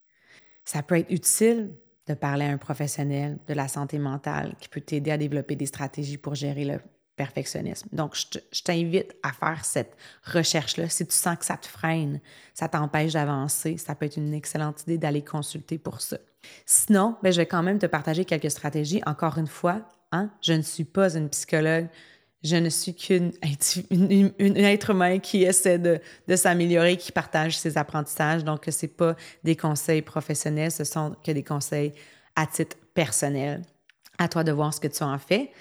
Ça 0.65 0.83
peut 0.83 0.99
être 0.99 1.11
utile 1.11 1.71
de 2.07 2.13
parler 2.13 2.45
à 2.45 2.49
un 2.49 2.57
professionnel 2.57 3.39
de 3.47 3.53
la 3.53 3.67
santé 3.67 3.97
mentale 3.97 4.55
qui 4.59 4.69
peut 4.69 4.81
t'aider 4.81 5.11
à 5.11 5.17
développer 5.17 5.55
des 5.55 5.65
stratégies 5.65 6.17
pour 6.17 6.35
gérer 6.35 6.65
le 6.65 6.79
perfectionnisme. 7.15 7.87
Donc, 7.91 8.15
je 8.15 8.61
t'invite 8.61 9.15
à 9.23 9.31
faire 9.31 9.63
cette 9.63 9.95
recherche-là. 10.25 10.89
Si 10.89 11.07
tu 11.07 11.15
sens 11.15 11.37
que 11.37 11.45
ça 11.45 11.57
te 11.57 11.65
freine, 11.65 12.19
ça 12.53 12.67
t'empêche 12.67 13.13
d'avancer, 13.13 13.77
ça 13.77 13.95
peut 13.95 14.05
être 14.05 14.17
une 14.17 14.33
excellente 14.33 14.83
idée 14.83 14.97
d'aller 14.97 15.23
consulter 15.23 15.77
pour 15.77 16.01
ça. 16.01 16.17
Sinon, 16.65 17.15
ben, 17.23 17.31
je 17.31 17.37
vais 17.37 17.45
quand 17.45 17.63
même 17.63 17.79
te 17.79 17.85
partager 17.85 18.25
quelques 18.25 18.51
stratégies. 18.51 19.01
Encore 19.05 19.37
une 19.37 19.47
fois, 19.47 19.81
hein, 20.11 20.29
je 20.41 20.53
ne 20.53 20.61
suis 20.61 20.83
pas 20.83 21.15
une 21.15 21.29
psychologue. 21.29 21.87
Je 22.43 22.57
ne 22.57 22.69
suis 22.69 22.93
qu'une 22.93 23.31
être 23.41 24.89
humain 24.91 25.17
qui 25.17 25.43
essaie 25.43 25.79
de, 25.79 25.99
s'améliorer, 26.35 26.95
qui 26.95 27.11
partage 27.11 27.57
ses 27.57 27.77
apprentissages. 27.77 28.43
Donc, 28.43 28.65
ce 28.69 28.85
n'est 28.85 28.91
pas 28.91 29.15
des 29.43 29.55
conseils 29.55 30.03
professionnels, 30.03 30.71
ce 30.71 30.83
sont 30.83 31.15
que 31.23 31.31
des 31.31 31.43
conseils 31.43 31.93
à 32.35 32.45
titre 32.45 32.77
personnel. 32.93 33.63
À 34.19 34.27
toi 34.27 34.43
de 34.43 34.51
voir 34.51 34.73
ce 34.73 34.79
que 34.79 34.87
tu 34.87 35.03
en 35.03 35.17
fais. 35.17 35.51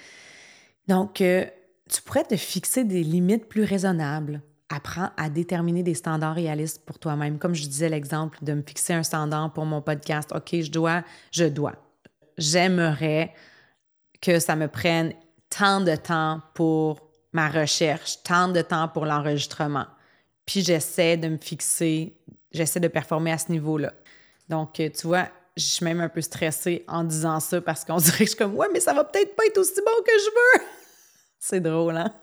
Donc, 0.87 1.21
euh, 1.21 1.45
tu 1.89 2.01
pourrais 2.03 2.23
te 2.23 2.35
fixer 2.35 2.83
des 2.83 3.03
limites 3.03 3.47
plus 3.47 3.63
raisonnables. 3.63 4.41
Apprends 4.69 5.11
à 5.15 5.29
déterminer 5.29 5.83
des 5.83 5.93
standards 5.93 6.35
réalistes 6.35 6.83
pour 6.85 6.97
toi-même. 6.97 7.37
Comme 7.37 7.53
je 7.53 7.67
disais 7.67 7.89
l'exemple 7.89 8.37
de 8.41 8.53
me 8.53 8.63
fixer 8.63 8.93
un 8.93 9.03
standard 9.03 9.53
pour 9.53 9.65
mon 9.65 9.81
podcast. 9.81 10.31
OK, 10.33 10.61
je 10.61 10.71
dois, 10.71 11.03
je 11.31 11.45
dois. 11.45 11.75
J'aimerais 12.37 13.33
que 14.21 14.39
ça 14.39 14.55
me 14.55 14.67
prenne 14.67 15.13
tant 15.49 15.81
de 15.81 15.95
temps 15.95 16.41
pour 16.53 16.99
ma 17.31 17.49
recherche, 17.49 18.23
tant 18.23 18.47
de 18.47 18.61
temps 18.61 18.87
pour 18.87 19.05
l'enregistrement. 19.05 19.85
Puis 20.45 20.63
j'essaie 20.63 21.17
de 21.17 21.27
me 21.27 21.37
fixer, 21.37 22.17
j'essaie 22.51 22.79
de 22.79 22.87
performer 22.87 23.31
à 23.31 23.37
ce 23.37 23.51
niveau-là. 23.51 23.93
Donc, 24.49 24.79
euh, 24.79 24.89
tu 24.89 25.07
vois, 25.07 25.27
je 25.57 25.63
suis 25.63 25.85
même 25.85 26.01
un 26.01 26.09
peu 26.09 26.21
stressée 26.21 26.83
en 26.87 27.03
disant 27.03 27.39
ça 27.39 27.61
parce 27.61 27.83
qu'on 27.83 27.97
dirait 27.97 28.19
que 28.19 28.25
je 28.25 28.29
suis 28.29 28.37
comme, 28.37 28.55
ouais, 28.55 28.67
mais 28.71 28.79
ça 28.79 28.93
va 28.93 29.03
peut-être 29.03 29.35
pas 29.35 29.45
être 29.45 29.57
aussi 29.57 29.75
bon 29.75 30.03
que 30.05 30.11
je 30.11 30.59
veux. 30.59 30.65
C'est 31.39 31.59
drôle, 31.59 31.97
hein? 31.97 32.13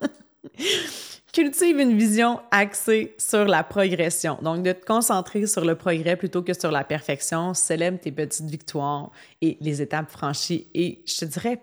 Cultive 1.33 1.79
une 1.79 1.97
vision 1.97 2.41
axée 2.51 3.15
sur 3.17 3.47
la 3.47 3.65
progression. 3.65 4.37
Donc, 4.43 4.63
de 4.63 4.73
te 4.73 4.85
concentrer 4.85 5.47
sur 5.47 5.65
le 5.65 5.77
progrès 5.77 6.15
plutôt 6.15 6.43
que 6.43 6.53
sur 6.53 6.71
la 6.71 6.85
perfection. 6.85 7.55
Célèbre 7.55 7.99
tes 7.99 8.13
petites 8.13 8.51
victoires 8.51 9.11
et 9.41 9.57
les 9.63 9.81
étapes 9.81 10.11
franchies. 10.11 10.69
Et 10.75 11.03
je 11.07 11.21
te 11.21 11.25
dirais 11.25 11.59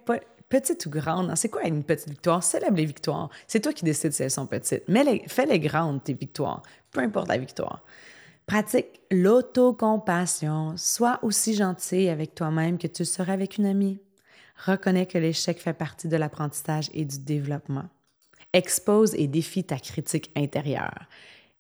petite 0.50 0.88
ou 0.88 0.90
grande. 0.90 1.30
Hein, 1.30 1.36
c'est 1.36 1.50
quoi 1.50 1.68
une 1.68 1.84
petite 1.84 2.10
victoire? 2.10 2.44
Célèbre 2.44 2.78
les 2.78 2.86
victoires. 2.86 3.30
C'est 3.46 3.60
toi 3.60 3.72
qui 3.72 3.86
décides 3.86 4.12
si 4.12 4.24
elles 4.24 4.32
sont 4.32 4.48
petites. 4.48 4.86
Mais 4.88 5.24
fais-les 5.28 5.60
grandes, 5.60 6.04
tes 6.04 6.14
victoires. 6.14 6.64
Peu 6.90 7.02
importe 7.02 7.28
la 7.28 7.38
victoire. 7.38 7.84
Pratique 8.48 9.02
l'autocompassion. 9.12 10.74
Sois 10.78 11.20
aussi 11.22 11.54
gentil 11.54 12.10
avec 12.10 12.34
toi-même 12.34 12.80
que 12.80 12.88
tu 12.88 13.06
seras 13.06 13.34
avec 13.34 13.60
une 13.60 13.68
amie. 13.68 14.00
Reconnais 14.66 15.06
que 15.06 15.20
l'échec 15.20 15.60
fait 15.60 15.74
partie 15.74 16.08
de 16.08 16.18
l'apprentissage 16.18 16.90
et 16.96 17.06
du 17.06 17.20
développement. 17.20 17.86
Expose 18.54 19.14
et 19.16 19.28
défie 19.28 19.64
ta 19.64 19.78
critique 19.78 20.32
intérieure. 20.36 21.06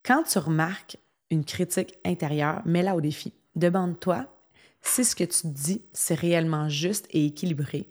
Quand 0.03 0.23
tu 0.23 0.39
remarques 0.39 0.97
une 1.29 1.45
critique 1.45 1.97
intérieure, 2.03 2.61
mets-la 2.65 2.95
au 2.95 3.01
défi. 3.01 3.33
Demande-toi 3.55 4.27
si 4.81 5.03
ce 5.03 5.15
que 5.15 5.23
tu 5.23 5.47
dis, 5.47 5.83
c'est 5.93 6.15
réellement 6.15 6.69
juste 6.69 7.07
et 7.11 7.25
équilibré. 7.25 7.85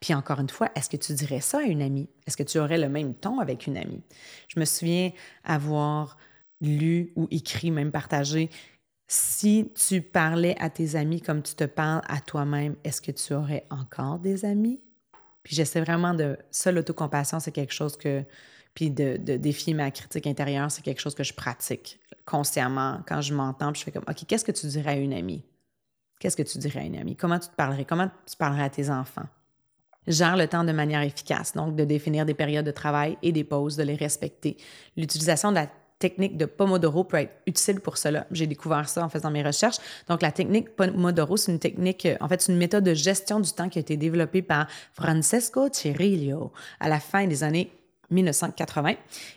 Puis 0.00 0.14
encore 0.14 0.40
une 0.40 0.50
fois, 0.50 0.70
est-ce 0.74 0.90
que 0.90 0.96
tu 0.96 1.14
dirais 1.14 1.40
ça 1.40 1.58
à 1.58 1.62
une 1.62 1.82
amie? 1.82 2.08
Est-ce 2.26 2.36
que 2.36 2.42
tu 2.42 2.58
aurais 2.58 2.78
le 2.78 2.88
même 2.88 3.14
ton 3.14 3.38
avec 3.38 3.66
une 3.66 3.76
amie? 3.76 4.02
Je 4.48 4.60
me 4.60 4.64
souviens 4.66 5.10
avoir 5.44 6.18
lu 6.60 7.12
ou 7.16 7.26
écrit, 7.30 7.70
même 7.70 7.90
partagé, 7.90 8.50
si 9.08 9.72
tu 9.74 10.02
parlais 10.02 10.56
à 10.60 10.70
tes 10.70 10.96
amis 10.96 11.20
comme 11.20 11.42
tu 11.42 11.54
te 11.54 11.64
parles 11.64 12.02
à 12.08 12.20
toi-même, 12.20 12.76
est-ce 12.84 13.00
que 13.00 13.12
tu 13.12 13.34
aurais 13.34 13.66
encore 13.70 14.18
des 14.18 14.44
amis? 14.44 14.80
Puis 15.44 15.54
j'essaie 15.54 15.80
vraiment 15.80 16.14
de... 16.14 16.36
Ça, 16.50 16.72
l'autocompassion, 16.72 17.38
c'est 17.38 17.52
quelque 17.52 17.72
chose 17.72 17.96
que... 17.96 18.24
Puis 18.74 18.90
de, 18.90 19.16
défier 19.36 19.72
ma 19.72 19.92
critique 19.92 20.26
intérieure, 20.26 20.68
c'est 20.68 20.82
quelque 20.82 21.00
chose 21.00 21.14
que 21.14 21.22
je 21.22 21.32
pratique 21.32 22.00
consciemment. 22.24 23.02
Quand 23.06 23.20
je 23.20 23.32
m'entends, 23.32 23.70
puis 23.70 23.80
je 23.80 23.84
fais 23.84 23.92
comme, 23.92 24.04
OK, 24.08 24.26
qu'est-ce 24.26 24.44
que 24.44 24.50
tu 24.50 24.66
dirais 24.66 24.92
à 24.92 24.96
une 24.96 25.12
amie? 25.12 25.44
Qu'est-ce 26.18 26.36
que 26.36 26.42
tu 26.42 26.58
dirais 26.58 26.80
à 26.80 26.84
une 26.84 26.96
amie? 26.96 27.14
Comment 27.14 27.38
tu 27.38 27.48
te 27.48 27.54
parlerais? 27.54 27.84
Comment 27.84 28.10
tu 28.26 28.36
parlerais 28.36 28.64
à 28.64 28.70
tes 28.70 28.90
enfants? 28.90 29.28
Gère 30.08 30.36
le 30.36 30.48
temps 30.48 30.64
de 30.64 30.72
manière 30.72 31.02
efficace, 31.02 31.52
donc 31.54 31.76
de 31.76 31.84
définir 31.84 32.26
des 32.26 32.34
périodes 32.34 32.66
de 32.66 32.72
travail 32.72 33.16
et 33.22 33.30
des 33.30 33.44
pauses, 33.44 33.76
de 33.76 33.84
les 33.84 33.94
respecter. 33.94 34.56
L'utilisation 34.96 35.50
de 35.50 35.56
la 35.56 35.68
technique 36.04 36.36
de 36.36 36.44
Pomodoro 36.44 37.02
peut 37.02 37.16
être 37.16 37.32
utile 37.46 37.80
pour 37.80 37.96
cela. 37.96 38.26
J'ai 38.30 38.46
découvert 38.46 38.90
ça 38.90 39.02
en 39.02 39.08
faisant 39.08 39.30
mes 39.30 39.42
recherches. 39.42 39.78
Donc, 40.06 40.20
la 40.20 40.32
technique 40.32 40.76
Pomodoro, 40.76 41.38
c'est 41.38 41.50
une 41.50 41.58
technique, 41.58 42.06
en 42.20 42.28
fait, 42.28 42.42
c'est 42.42 42.52
une 42.52 42.58
méthode 42.58 42.84
de 42.84 42.92
gestion 42.92 43.40
du 43.40 43.50
temps 43.50 43.70
qui 43.70 43.78
a 43.78 43.80
été 43.80 43.96
développée 43.96 44.42
par 44.42 44.66
Francesco 44.92 45.70
Cirillo 45.72 46.52
à 46.78 46.90
la 46.90 47.00
fin 47.00 47.26
des 47.26 47.42
années 47.42 47.72
1980. 48.10 48.96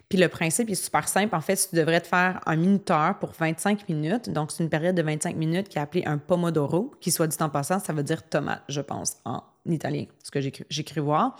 Puis 0.09 0.17
le 0.17 0.27
principe 0.27 0.69
est 0.69 0.75
super 0.75 1.07
simple. 1.07 1.33
En 1.37 1.39
fait, 1.39 1.55
tu 1.69 1.77
devrais 1.77 2.01
te 2.01 2.07
faire 2.07 2.41
un 2.45 2.57
minuteur 2.57 3.17
pour 3.17 3.31
25 3.31 3.87
minutes. 3.87 4.29
Donc, 4.29 4.51
c'est 4.51 4.61
une 4.61 4.69
période 4.69 4.95
de 4.95 5.03
25 5.03 5.37
minutes 5.37 5.69
qui 5.69 5.77
est 5.77 5.81
appelée 5.81 6.03
un 6.05 6.17
pomodoro, 6.17 6.91
qui, 6.99 7.11
soit 7.11 7.27
dit 7.27 7.37
en 7.39 7.49
passant, 7.49 7.79
ça 7.79 7.93
veut 7.93 8.03
dire 8.03 8.27
tomate, 8.27 8.63
je 8.67 8.81
pense, 8.81 9.15
en 9.23 9.41
italien, 9.73 10.05
ce 10.23 10.31
que 10.31 10.39
j'ai 10.41 10.85
voir. 10.97 11.37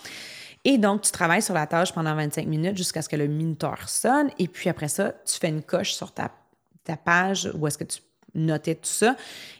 Et 0.63 0.77
donc, 0.77 1.01
tu 1.01 1.11
travailles 1.11 1.41
sur 1.41 1.53
la 1.53 1.67
tâche 1.67 1.93
pendant 1.93 2.15
25 2.15 2.45
minutes 2.47 2.77
jusqu'à 2.77 3.01
ce 3.01 3.09
que 3.09 3.15
le 3.15 3.27
minuteur 3.27 3.87
sonne. 3.87 4.29
Et 4.37 4.47
puis 4.47 4.69
après 4.69 4.87
ça, 4.87 5.13
tu 5.25 5.37
fais 5.39 5.49
une 5.49 5.63
coche 5.63 5.93
sur 5.93 6.11
ta, 6.11 6.31
ta 6.83 6.97
page 6.97 7.49
où 7.53 7.67
est-ce 7.67 7.77
que 7.77 7.83
tu 7.83 7.99
notais 8.35 8.75
tout 8.75 8.89
ça. 8.89 9.15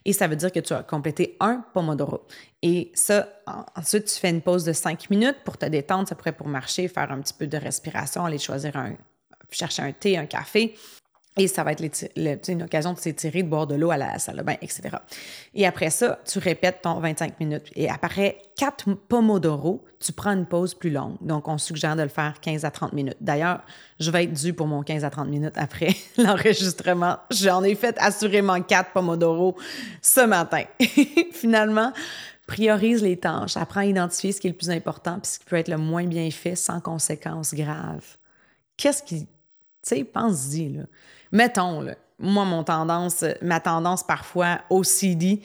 Et 0.06 0.14
ça 0.14 0.28
veut 0.28 0.36
dire 0.36 0.52
que 0.52 0.60
tu 0.60 0.74
as 0.74 0.84
complété 0.84 1.36
un 1.40 1.64
Pomodoro. 1.74 2.26
Et 2.62 2.92
ça, 2.94 3.28
ensuite, 3.76 4.06
tu 4.06 4.20
fais 4.20 4.30
une 4.30 4.42
pause 4.42 4.64
de 4.64 4.74
5 4.74 5.10
minutes 5.10 5.38
pour 5.44 5.58
te 5.58 5.66
détendre. 5.66 6.08
Ça 6.08 6.16
pourrait 6.16 6.34
pour 6.34 6.48
marcher, 6.48 6.88
faire 6.88 7.12
un 7.12 7.22
petit 7.22 7.34
peu 7.34 7.48
de 7.48 7.58
respiration, 7.58 8.26
aller 8.26 8.38
choisir 8.38 8.76
un, 8.76 8.94
chercher 9.50 9.84
un 9.84 9.92
thé, 9.92 10.18
un 10.18 10.26
café. 10.26 10.76
Et 11.38 11.48
ça 11.48 11.64
va 11.64 11.74
être 11.74 11.84
une 12.50 12.64
occasion 12.64 12.94
de 12.94 12.98
s'étirer, 12.98 13.44
de 13.44 13.48
boire 13.48 13.68
de 13.68 13.76
l'eau 13.76 13.92
à 13.92 13.98
la 13.98 14.18
salle 14.18 14.38
de 14.38 14.42
bain, 14.42 14.56
etc. 14.62 14.90
Et 15.54 15.68
après 15.68 15.92
ça, 15.92 16.20
tu 16.26 16.40
répètes 16.40 16.82
ton 16.82 17.00
25 17.00 17.40
minutes. 17.40 17.72
Et 17.76 17.90
après 17.90 18.40
quatre 18.56 18.92
pomodoro, 19.08 19.86
tu 20.00 20.12
prends 20.14 20.32
une 20.32 20.48
pause 20.48 20.74
plus 20.74 20.90
longue. 20.90 21.16
Donc, 21.22 21.48
on 21.48 21.60
suggère 21.60 21.96
de 21.96 22.02
le 22.02 22.10
faire 22.10 22.40
15 22.42 22.66
à 22.66 22.72
30 22.72 22.94
minutes. 22.94 23.18
D'ailleurs, 23.22 23.62
je 24.00 24.10
vais 24.10 24.24
être 24.24 24.34
dû 24.34 24.54
pour 24.54 24.66
mon 24.66 24.82
15 24.82 25.06
à 25.06 25.12
30 25.12 25.28
minutes 25.28 25.58
après 25.58 25.96
l'enregistrement. 26.18 27.18
J'en 27.30 27.64
ai 27.64 27.76
fait 27.76 27.96
assurément 28.00 28.60
quatre 28.62 28.92
pomodoro 28.92 29.56
ce 30.02 30.22
matin. 30.22 30.64
Finalement, 31.32 31.94
priorise 32.48 33.04
les 33.04 33.18
tâches. 33.18 33.58
Apprends 33.58 33.82
à 33.82 33.86
identifier 33.86 34.32
ce 34.32 34.42
qui 34.42 34.48
est 34.48 34.52
le 34.52 34.58
plus 34.58 34.72
important 34.72 35.20
puis 35.20 35.32
ce 35.32 35.40
qui 35.40 35.46
peut 35.46 35.58
être 35.58 35.70
le 35.70 35.78
moins 35.78 36.06
bien 36.06 36.32
fait 36.32 36.56
sans 36.56 36.80
conséquences 36.80 37.54
graves. 37.54 38.18
Qu'est-ce 38.76 39.04
qui... 39.04 39.28
Tu 39.84 39.96
sais, 39.96 40.04
pense-y, 40.04 40.70
là 40.74 40.84
mettons, 41.32 41.86
moi, 42.20 42.46
mon 42.46 42.64
tendance, 42.64 43.24
ma 43.42 43.60
tendance 43.60 44.04
parfois 44.04 44.60
OCD, 44.70 45.42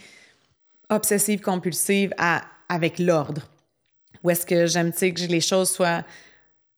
obsessive 0.88 1.40
compulsive, 1.40 2.12
à, 2.18 2.42
avec 2.68 2.98
l'ordre. 2.98 3.42
Ou 4.24 4.30
est-ce 4.30 4.46
que 4.46 4.66
j'aime 4.66 4.92
que 4.92 5.26
les 5.26 5.40
choses 5.40 5.70
soient 5.70 6.02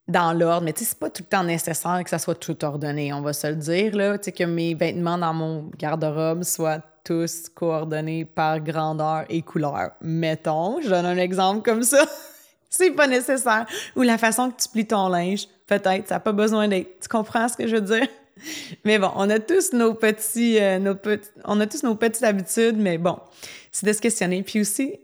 dans 0.06 0.32
l'ordre, 0.32 0.64
mais 0.64 0.72
tu 0.72 0.80
sais, 0.80 0.90
c'est 0.90 0.98
pas 0.98 1.08
tout 1.08 1.22
le 1.22 1.28
temps 1.28 1.44
nécessaire 1.44 2.02
que 2.04 2.10
ça 2.10 2.18
soit 2.18 2.34
tout 2.34 2.62
ordonné, 2.64 3.12
on 3.12 3.22
va 3.22 3.32
se 3.32 3.46
le 3.46 3.56
dire, 3.56 3.96
là, 3.96 4.18
tu 4.18 4.24
sais, 4.24 4.32
que 4.32 4.44
mes 4.44 4.74
vêtements 4.74 5.16
dans 5.16 5.32
mon 5.32 5.70
garde-robe 5.78 6.42
soient 6.42 6.80
tous 7.04 7.48
coordonnés 7.48 8.24
par 8.24 8.60
grandeur 8.60 9.24
et 9.28 9.42
couleur. 9.42 9.92
Mettons, 10.00 10.80
je 10.82 10.88
donne 10.88 11.06
un 11.06 11.16
exemple 11.16 11.62
comme 11.62 11.82
ça. 11.82 12.04
c'est 12.70 12.90
pas 12.90 13.06
nécessaire. 13.06 13.66
Ou 13.96 14.02
la 14.02 14.18
façon 14.18 14.50
que 14.50 14.60
tu 14.60 14.68
plies 14.68 14.86
ton 14.86 15.08
linge, 15.08 15.46
peut-être, 15.66 16.08
ça 16.08 16.16
n'a 16.16 16.20
pas 16.20 16.32
besoin 16.32 16.68
d'être. 16.68 17.00
Tu 17.00 17.08
comprends 17.08 17.48
ce 17.48 17.56
que 17.56 17.66
je 17.66 17.76
veux 17.76 17.82
dire? 17.82 18.08
Mais 18.84 18.98
bon, 18.98 19.10
on 19.14 19.28
a 19.30 19.38
tous 19.38 19.72
nos 19.72 19.94
petits, 19.94 20.58
euh, 20.60 20.94
on 21.44 21.60
a 21.60 21.66
tous 21.66 21.82
nos 21.82 21.94
petites 21.94 22.24
habitudes, 22.24 22.76
mais 22.76 22.98
bon, 22.98 23.18
c'est 23.72 23.86
de 23.86 23.92
se 23.92 24.00
questionner. 24.00 24.42
Puis 24.42 24.60
aussi, 24.60 24.98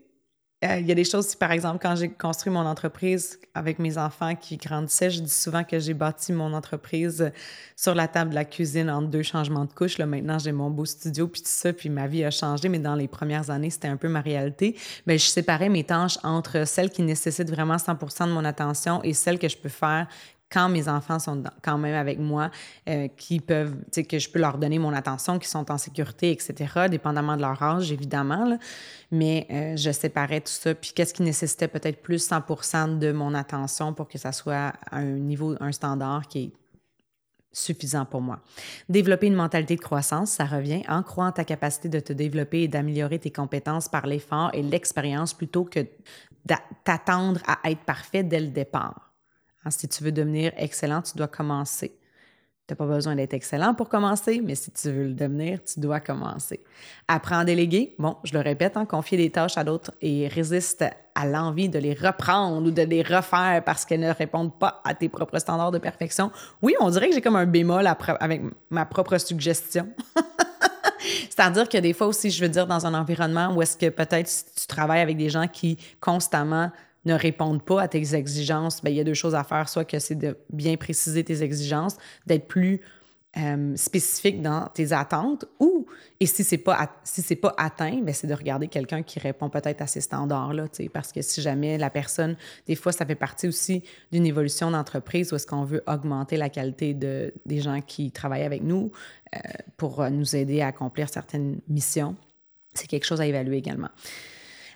euh, 0.63 0.77
il 0.79 0.85
y 0.85 0.91
a 0.91 0.95
des 0.95 1.03
choses, 1.03 1.33
par 1.33 1.51
exemple, 1.51 1.79
quand 1.81 1.95
j'ai 1.95 2.09
construit 2.09 2.53
mon 2.53 2.67
entreprise 2.67 3.39
avec 3.55 3.79
mes 3.79 3.97
enfants 3.97 4.35
qui 4.35 4.57
grandissaient, 4.57 5.09
je 5.09 5.21
dis 5.21 5.33
souvent 5.33 5.63
que 5.63 5.79
j'ai 5.79 5.95
bâti 5.95 6.33
mon 6.33 6.53
entreprise 6.53 7.31
sur 7.75 7.95
la 7.95 8.07
table 8.07 8.29
de 8.29 8.35
la 8.35 8.45
cuisine 8.45 8.87
en 8.87 9.01
deux 9.01 9.23
changements 9.23 9.65
de 9.65 9.73
couches. 9.73 9.97
Là, 9.97 10.05
maintenant, 10.05 10.37
j'ai 10.37 10.51
mon 10.51 10.69
beau 10.69 10.85
studio, 10.85 11.27
puis 11.27 11.41
tout 11.41 11.49
ça, 11.49 11.73
puis 11.73 11.89
ma 11.89 12.05
vie 12.05 12.23
a 12.23 12.29
changé, 12.29 12.69
mais 12.69 12.77
dans 12.77 12.93
les 12.93 13.07
premières 13.07 13.49
années, 13.49 13.71
c'était 13.71 13.87
un 13.87 13.97
peu 13.97 14.07
ma 14.07 14.21
réalité. 14.21 14.77
Mais 15.07 15.17
je 15.17 15.25
séparais 15.25 15.69
mes 15.69 15.83
tâches 15.83 16.19
entre 16.21 16.67
celles 16.67 16.91
qui 16.91 17.01
nécessitent 17.01 17.49
vraiment 17.49 17.77
100% 17.77 18.27
de 18.27 18.31
mon 18.31 18.45
attention 18.45 19.01
et 19.03 19.13
celles 19.13 19.39
que 19.39 19.49
je 19.49 19.57
peux 19.57 19.69
faire 19.69 20.07
quand 20.51 20.69
mes 20.69 20.87
enfants 20.87 21.19
sont 21.19 21.43
quand 21.61 21.77
même 21.77 21.95
avec 21.95 22.19
moi, 22.19 22.51
euh, 22.89 23.07
qui 23.17 23.39
peuvent, 23.39 23.75
que 24.07 24.19
je 24.19 24.29
peux 24.29 24.39
leur 24.39 24.57
donner 24.57 24.79
mon 24.79 24.93
attention, 24.93 25.39
qui 25.39 25.47
sont 25.47 25.71
en 25.71 25.77
sécurité, 25.77 26.31
etc., 26.31 26.87
dépendamment 26.89 27.35
de 27.35 27.41
leur 27.41 27.61
âge, 27.61 27.91
évidemment. 27.91 28.57
Mais 29.11 29.47
euh, 29.51 29.77
je 29.77 29.91
séparais 29.91 30.41
tout 30.41 30.51
ça. 30.51 30.75
Puis 30.75 30.91
qu'est-ce 30.93 31.13
qui 31.13 31.23
nécessitait 31.23 31.67
peut-être 31.67 32.01
plus 32.01 32.29
100% 32.29 32.99
de 32.99 33.11
mon 33.11 33.33
attention 33.33 33.93
pour 33.93 34.07
que 34.07 34.17
ça 34.17 34.31
soit 34.31 34.73
un 34.91 35.03
niveau, 35.03 35.55
un 35.59 35.71
standard 35.71 36.27
qui 36.27 36.43
est 36.43 36.51
suffisant 37.53 38.05
pour 38.05 38.21
moi. 38.21 38.39
Développer 38.87 39.27
une 39.27 39.35
mentalité 39.35 39.75
de 39.75 39.81
croissance, 39.81 40.31
ça 40.31 40.45
revient 40.45 40.83
en 40.87 41.03
croyant 41.03 41.31
ta 41.31 41.43
capacité 41.43 41.89
de 41.89 41.99
te 41.99 42.13
développer 42.13 42.63
et 42.63 42.67
d'améliorer 42.67 43.19
tes 43.19 43.31
compétences 43.31 43.89
par 43.89 44.07
l'effort 44.07 44.51
et 44.53 44.61
l'expérience 44.61 45.33
plutôt 45.33 45.65
que 45.65 45.85
d'attendre 46.85 47.41
à 47.45 47.69
être 47.69 47.81
parfait 47.81 48.23
dès 48.23 48.39
le 48.39 48.47
départ. 48.47 49.10
Hein, 49.65 49.71
si 49.71 49.87
tu 49.87 50.03
veux 50.03 50.11
devenir 50.11 50.51
excellent, 50.57 51.01
tu 51.01 51.17
dois 51.17 51.27
commencer. 51.27 51.97
Tu 52.67 52.73
n'as 52.73 52.75
pas 52.75 52.85
besoin 52.85 53.15
d'être 53.15 53.33
excellent 53.33 53.73
pour 53.73 53.89
commencer, 53.89 54.41
mais 54.43 54.55
si 54.55 54.71
tu 54.71 54.89
veux 54.91 55.03
le 55.05 55.13
devenir, 55.13 55.59
tu 55.63 55.79
dois 55.79 55.99
commencer. 55.99 56.63
Apprends 57.07 57.39
à 57.39 57.45
déléguer. 57.45 57.95
Bon, 57.99 58.17
je 58.23 58.33
le 58.33 58.39
répète, 58.39 58.77
hein, 58.77 58.85
confier 58.85 59.17
des 59.17 59.29
tâches 59.29 59.57
à 59.57 59.63
d'autres 59.63 59.91
et 60.01 60.27
résiste 60.27 60.85
à 61.13 61.25
l'envie 61.25 61.69
de 61.69 61.79
les 61.79 61.93
reprendre 61.93 62.65
ou 62.65 62.71
de 62.71 62.81
les 62.81 63.01
refaire 63.01 63.61
parce 63.65 63.85
qu'elles 63.85 63.99
ne 63.99 64.13
répondent 64.13 64.57
pas 64.57 64.81
à 64.85 64.93
tes 64.93 65.09
propres 65.09 65.39
standards 65.39 65.71
de 65.71 65.79
perfection. 65.79 66.31
Oui, 66.61 66.73
on 66.79 66.89
dirait 66.89 67.09
que 67.09 67.15
j'ai 67.15 67.21
comme 67.21 67.35
un 67.35 67.45
bémol 67.45 67.85
avec 68.19 68.41
ma 68.69 68.85
propre 68.85 69.17
suggestion. 69.17 69.89
C'est-à-dire 71.29 71.67
que 71.67 71.77
des 71.77 71.93
fois 71.93 72.07
aussi, 72.07 72.29
je 72.29 72.41
veux 72.41 72.49
dire, 72.49 72.67
dans 72.67 72.85
un 72.85 72.93
environnement 72.93 73.53
où 73.53 73.61
est-ce 73.61 73.75
que 73.75 73.89
peut-être 73.89 74.29
tu 74.55 74.67
travailles 74.67 75.01
avec 75.01 75.17
des 75.17 75.29
gens 75.29 75.47
qui 75.47 75.77
constamment 75.99 76.71
ne 77.05 77.13
répondent 77.13 77.63
pas 77.63 77.81
à 77.81 77.87
tes 77.87 78.15
exigences, 78.15 78.83
bien, 78.83 78.91
il 78.91 78.97
y 78.97 78.99
a 78.99 79.03
deux 79.03 79.13
choses 79.13 79.35
à 79.35 79.43
faire. 79.43 79.69
Soit 79.69 79.85
que 79.85 79.99
c'est 79.99 80.15
de 80.15 80.37
bien 80.51 80.77
préciser 80.77 81.23
tes 81.23 81.43
exigences, 81.43 81.97
d'être 82.27 82.47
plus 82.47 82.81
euh, 83.37 83.77
spécifique 83.77 84.41
dans 84.41 84.67
tes 84.67 84.91
attentes 84.91 85.45
ou, 85.59 85.85
et 86.19 86.25
si 86.25 86.43
c'est 86.43 86.57
pas, 86.57 86.99
si 87.05 87.35
pas 87.37 87.53
atteint, 87.57 88.01
ben, 88.01 88.13
c'est 88.13 88.27
de 88.27 88.33
regarder 88.33 88.67
quelqu'un 88.67 89.03
qui 89.03 89.19
répond 89.19 89.49
peut-être 89.49 89.81
à 89.81 89.87
ces 89.87 90.01
standards-là, 90.01 90.65
parce 90.91 91.13
que 91.13 91.21
si 91.21 91.41
jamais 91.41 91.77
la 91.77 91.89
personne, 91.89 92.35
des 92.67 92.75
fois, 92.75 92.91
ça 92.91 93.05
fait 93.05 93.15
partie 93.15 93.47
aussi 93.47 93.83
d'une 94.11 94.25
évolution 94.25 94.69
d'entreprise 94.69 95.31
où 95.31 95.37
est-ce 95.37 95.47
qu'on 95.47 95.63
veut 95.63 95.81
augmenter 95.87 96.35
la 96.35 96.49
qualité 96.49 96.93
de, 96.93 97.33
des 97.45 97.61
gens 97.61 97.79
qui 97.79 98.11
travaillent 98.11 98.43
avec 98.43 98.63
nous 98.63 98.91
euh, 99.33 99.39
pour 99.77 100.09
nous 100.09 100.35
aider 100.35 100.59
à 100.59 100.67
accomplir 100.67 101.07
certaines 101.07 101.61
missions. 101.69 102.17
C'est 102.73 102.87
quelque 102.87 103.05
chose 103.05 103.21
à 103.21 103.25
évaluer 103.25 103.55
également. 103.55 103.89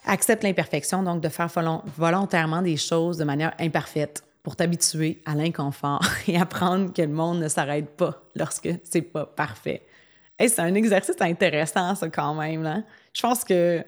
Accepte 0.05 0.43
l'imperfection, 0.43 1.03
donc 1.03 1.21
de 1.21 1.29
faire 1.29 1.49
volontairement 1.97 2.61
des 2.61 2.77
choses 2.77 3.17
de 3.17 3.23
manière 3.23 3.53
imparfaite 3.59 4.23
pour 4.43 4.55
t'habituer 4.55 5.21
à 5.25 5.33
l'inconfort 5.33 6.05
et 6.27 6.37
apprendre 6.37 6.93
que 6.93 7.01
le 7.01 7.07
monde 7.07 7.39
ne 7.39 7.47
s'arrête 7.47 7.89
pas 7.97 8.21
lorsque 8.35 8.69
c'est 8.83 9.01
pas 9.01 9.25
parfait. 9.25 9.81
et 10.37 10.47
c'est 10.47 10.61
un 10.61 10.75
exercice 10.75 11.15
intéressant, 11.19 11.95
ça, 11.95 12.09
quand 12.09 12.35
même. 12.35 12.61
Là. 12.61 12.83
Je 13.11 13.21
pense 13.23 13.43
que, 13.43 13.83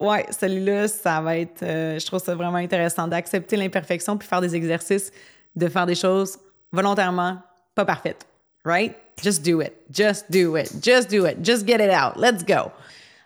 ouais, 0.00 0.26
celui-là, 0.30 0.88
ça 0.88 1.20
va 1.20 1.38
être. 1.38 1.62
Euh, 1.62 1.98
je 1.98 2.06
trouve 2.06 2.20
ça 2.20 2.34
vraiment 2.34 2.56
intéressant 2.56 3.06
d'accepter 3.06 3.56
l'imperfection 3.56 4.18
puis 4.18 4.26
faire 4.26 4.40
des 4.40 4.56
exercices, 4.56 5.12
de 5.54 5.68
faire 5.68 5.86
des 5.86 5.94
choses 5.94 6.38
volontairement 6.72 7.38
pas 7.76 7.84
parfaites. 7.84 8.26
Right? 8.64 8.96
Just 9.22 9.44
do 9.44 9.60
it. 9.60 9.72
Just 9.92 10.30
do 10.30 10.56
it. 10.56 10.72
Just 10.82 11.08
do 11.08 11.26
it. 11.26 11.44
Just 11.44 11.66
get 11.66 11.76
it 11.76 11.90
out. 11.90 12.16
Let's 12.16 12.42
go. 12.44 12.72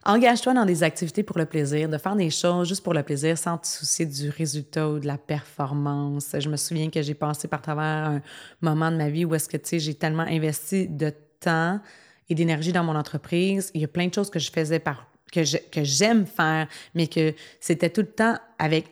Engage-toi 0.09 0.55
dans 0.55 0.65
des 0.65 0.83
activités 0.83 1.23
pour 1.23 1.37
le 1.37 1.45
plaisir, 1.45 1.87
de 1.87 1.99
faire 1.99 2.17
des 2.17 2.31
choses 2.31 2.67
juste 2.67 2.83
pour 2.83 2.95
le 2.95 3.03
plaisir 3.03 3.37
sans 3.37 3.59
te 3.59 3.67
soucier 3.67 4.07
du 4.07 4.31
résultat 4.31 4.89
ou 4.89 4.99
de 4.99 5.07
la 5.07 5.19
performance. 5.19 6.35
Je 6.39 6.49
me 6.49 6.57
souviens 6.57 6.89
que 6.89 7.03
j'ai 7.03 7.13
passé 7.13 7.47
par 7.47 7.61
travers 7.61 8.09
un 8.09 8.23
moment 8.63 8.91
de 8.91 8.97
ma 8.97 9.11
vie 9.11 9.27
où 9.27 9.35
est-ce 9.35 9.51
que, 9.51 9.59
tu 9.59 9.69
sais, 9.69 9.79
j'ai 9.79 9.93
tellement 9.93 10.23
investi 10.23 10.89
de 10.89 11.13
temps 11.41 11.79
et 12.31 12.35
d'énergie 12.35 12.73
dans 12.73 12.85
mon 12.85 12.97
entreprise. 12.97 13.71
Il 13.75 13.83
y 13.83 13.85
a 13.85 13.89
plein 13.89 14.07
de 14.07 14.15
choses 14.15 14.31
que 14.31 14.39
je 14.39 14.51
faisais 14.51 14.79
par 14.79 15.07
que 15.31 15.43
j'aime 15.85 16.25
faire, 16.25 16.69
mais 16.95 17.07
que 17.07 17.35
c'était 17.61 17.91
tout 17.91 18.01
le 18.01 18.07
temps 18.07 18.39
avec 18.59 18.87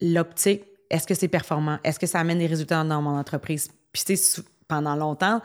l'optique 0.00 0.64
est-ce 0.88 1.06
que 1.06 1.14
c'est 1.14 1.28
performant? 1.28 1.78
Est-ce 1.84 1.98
que 1.98 2.06
ça 2.06 2.20
amène 2.20 2.38
des 2.38 2.46
résultats 2.46 2.84
dans 2.84 3.00
mon 3.00 3.18
entreprise? 3.18 3.70
Puis, 3.92 4.04
tu 4.04 4.16
sais, 4.16 4.42
pendant 4.68 4.94
longtemps, 4.94 5.40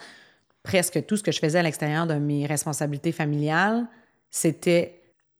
presque 0.61 1.05
tout 1.05 1.15
ce 1.15 1.23
que 1.23 1.31
je 1.31 1.39
faisais 1.39 1.59
à 1.59 1.63
l'extérieur 1.63 2.05
de 2.05 2.15
mes 2.15 2.45
responsabilités 2.45 3.13
familiales, 3.13 3.87
c'était 4.29 4.96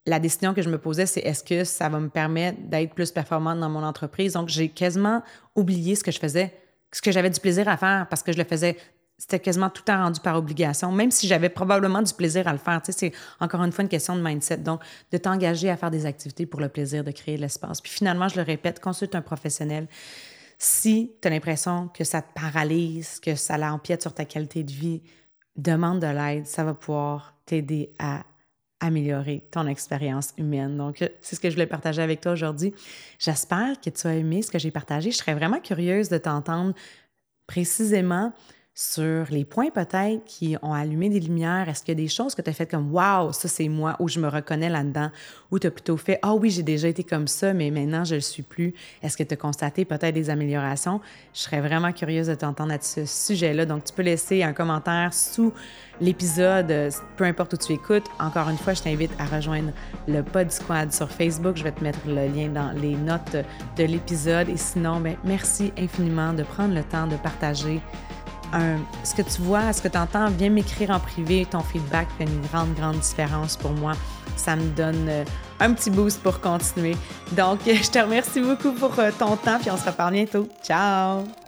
la 0.08 0.20
décision 0.20 0.54
que 0.54 0.62
je 0.62 0.70
me 0.70 0.78
posais, 0.78 1.06
c'est 1.06 1.20
est-ce 1.20 1.44
que 1.44 1.66
ça 1.66 1.90
va 1.90 2.00
me 2.00 2.08
permettre 2.08 2.58
d'être 2.64 2.96
plus 2.96 3.12
performante 3.12 3.60
dans 3.60 3.70
mon 3.70 3.84
entreprise? 3.84 4.34
Donc, 4.34 4.48
j'ai 4.48 4.70
quasiment 4.70 5.22
oublié 5.54 5.96
ce 5.96 6.04
que 6.04 6.12
je 6.12 6.20
faisais, 6.20 6.54
ce 6.94 7.02
que 7.02 7.12
j'avais 7.12 7.30
du 7.30 7.40
plaisir 7.42 7.68
à 7.68 7.76
faire 7.76 8.08
parce 8.10 8.24
que 8.24 8.32
je 8.32 8.38
le 8.38 8.46
faisais. 8.46 8.78
C'était 9.18 9.40
quasiment 9.40 9.70
tout 9.70 9.84
à 9.88 10.02
rendu 10.02 10.22
par 10.22 10.38
obligation, 10.38 10.92
même 10.92 11.12
si 11.12 11.28
j'avais 11.28 11.50
probablement 11.50 12.02
du 12.02 12.14
plaisir 12.14 12.48
à 12.48 12.54
le 12.54 12.58
faire. 12.58 12.82
Tu 12.82 12.94
c'est 12.94 13.12
encore 13.42 13.62
une 13.64 13.72
fois 13.72 13.82
une 13.82 13.90
question 13.90 14.16
de 14.16 14.22
mindset. 14.22 14.58
Donc, 14.58 14.82
de 15.12 15.18
t'engager 15.18 15.70
à 15.70 15.76
faire 15.76 15.92
des 15.92 16.06
activités 16.06 16.46
pour 16.46 16.62
le 16.62 16.70
plaisir 16.70 17.04
de 17.04 17.12
créer 17.12 17.36
l'espace. 17.36 17.82
Puis 17.82 17.92
finalement, 17.92 18.30
je 18.30 18.38
le 18.38 18.44
répète, 18.44 18.80
consulte 18.80 19.14
un 19.14 19.22
professionnel. 19.22 19.88
Si 20.58 21.12
tu 21.22 21.28
as 21.28 21.32
l'impression 21.32 21.90
que 21.90 22.06
ça 22.06 22.22
te 22.22 22.32
paralyse, 22.34 23.20
que 23.20 23.36
ça 23.36 23.58
l'empiète 23.58 24.04
sur 24.04 24.14
ta 24.14 24.24
qualité 24.24 24.64
de 24.64 24.72
vie, 24.72 25.02
demande 25.58 26.00
de 26.00 26.08
l'aide. 26.08 26.46
Ça 26.46 26.64
va 26.64 26.74
pouvoir 26.74 27.34
t'aider 27.46 27.92
à 28.00 28.24
améliorer 28.80 29.44
ton 29.52 29.68
expérience 29.68 30.34
humaine. 30.38 30.78
Donc, 30.78 30.98
c'est 31.22 31.36
ce 31.36 31.40
que 31.40 31.50
je 31.50 31.56
voulais 31.56 31.68
partager 31.68 32.02
avec 32.02 32.22
toi 32.22 32.34
aujourd'hui. 32.34 32.74
J'espère 33.20 33.80
que 33.82 33.90
tu 33.90 34.08
as 34.08 34.16
aimé 34.16 34.42
ce 34.42 34.52
que 34.52 34.60
j'ai 34.60 34.72
partagé. 34.72 35.12
Je 35.12 35.18
serais 35.18 35.34
vraiment 35.34 35.60
curieuse 35.60 36.10
de 36.10 36.18
t'entendre 36.18 36.74
précisément 37.48 38.34
sur 38.80 39.26
les 39.32 39.44
points 39.44 39.72
peut-être 39.72 40.24
qui 40.26 40.56
ont 40.62 40.72
allumé 40.72 41.10
des 41.10 41.20
lumières. 41.20 41.68
Est-ce 41.68 41.84
qu'il 41.84 41.98
y 41.98 42.00
a 42.00 42.04
des 42.04 42.08
choses 42.08 42.36
que 42.36 42.44
tu 42.44 42.52
as 42.52 42.54
faites 42.54 42.70
comme 42.70 42.94
Waouh, 42.94 43.34
ça 43.34 43.48
c'est 43.48 43.70
moi, 43.70 43.96
ou 43.98 44.08
je 44.08 44.20
me 44.20 44.28
reconnais 44.28 44.70
là-dedans, 44.70 45.10
ou 45.50 45.58
tu 45.58 45.66
as 45.66 45.72
plutôt 45.72 45.98
fait 45.98 46.20
Ah 46.22 46.36
oui, 46.36 46.52
j'ai 46.52 46.62
déjà 46.62 46.88
été 46.88 47.04
comme 47.04 47.26
ça, 47.26 47.54
mais 47.54 47.72
maintenant 47.72 48.04
je 48.04 48.14
ne 48.14 48.18
le 48.18 48.22
suis 48.22 48.44
plus. 48.44 48.76
Est-ce 49.02 49.18
que 49.18 49.24
tu 49.24 49.34
as 49.34 49.38
constaté 49.38 49.84
peut-être 49.84 50.14
des 50.14 50.30
améliorations? 50.30 51.02
Je 51.34 51.40
serais 51.40 51.60
vraiment 51.60 51.92
curieuse 51.92 52.28
de 52.28 52.36
t'entendre 52.36 52.72
à 52.72 52.80
ce 52.80 53.04
sujet-là. 53.04 53.66
Donc, 53.66 53.84
tu 53.84 53.94
peux 53.94 54.04
laisser 54.04 54.44
un 54.44 54.54
commentaire 54.54 55.12
sous 55.12 55.52
l'épisode, 56.00 56.92
peu 57.16 57.24
importe 57.24 57.54
où 57.54 57.58
tu 57.58 57.74
écoutes. 57.74 58.06
Encore 58.20 58.48
une 58.48 58.60
fois, 58.60 58.76
je 58.76 58.84
t'invite 58.84 59.12
à 59.18 59.26
rejoindre 59.26 59.72
le 60.08 60.22
Pod 60.22 60.52
Squad 60.52 60.94
sur 60.94 61.10
Facebook. 61.10 61.58
Je 61.58 61.64
vais 61.64 61.72
te 61.72 61.84
mettre 61.84 62.02
le 62.06 62.28
lien 62.28 62.50
dans 62.50 62.80
les 62.80 62.96
notes 62.96 63.38
de 63.76 63.84
l'épisode. 63.86 64.50
Et 64.50 64.58
sinon, 64.58 65.00
ben, 65.00 65.16
merci 65.24 65.74
infiniment 65.80 66.34
de 66.34 66.44
prendre 66.44 66.76
le 66.76 66.84
temps 66.84 67.08
de 67.08 67.16
partager 67.16 67.82
ce 69.04 69.16
que 69.16 69.22
tu 69.22 69.42
vois, 69.42 69.74
ce 69.74 69.82
que 69.82 69.88
tu 69.88 69.98
entends, 69.98 70.30
viens 70.30 70.50
m'écrire 70.50 70.92
en 70.92 71.00
privé. 71.00 71.46
Ton 71.50 71.62
feedback 71.62 72.08
fait 72.18 72.26
une 72.26 72.42
grande, 72.48 72.74
grande 72.76 73.00
différence 73.00 73.58
pour 73.58 73.72
moi. 73.72 73.94
Ça 74.36 74.56
me 74.56 74.70
donne 74.76 75.08
euh, 75.10 75.26
un 75.60 75.74
petit 75.74 75.90
boost 75.90 76.22
pour 76.22 76.40
continuer. 76.40 76.96
Donc, 77.32 77.60
je 77.66 77.90
te 77.90 78.00
remercie 78.00 78.42
beaucoup 78.42 78.72
pour 78.72 78.98
euh, 79.00 79.12
ton 79.18 79.36
temps, 79.36 79.60
puis 79.60 79.72
on 79.72 79.78
se 79.78 79.86
reparle 79.86 80.14
bientôt. 80.14 80.48
Ciao! 80.64 81.47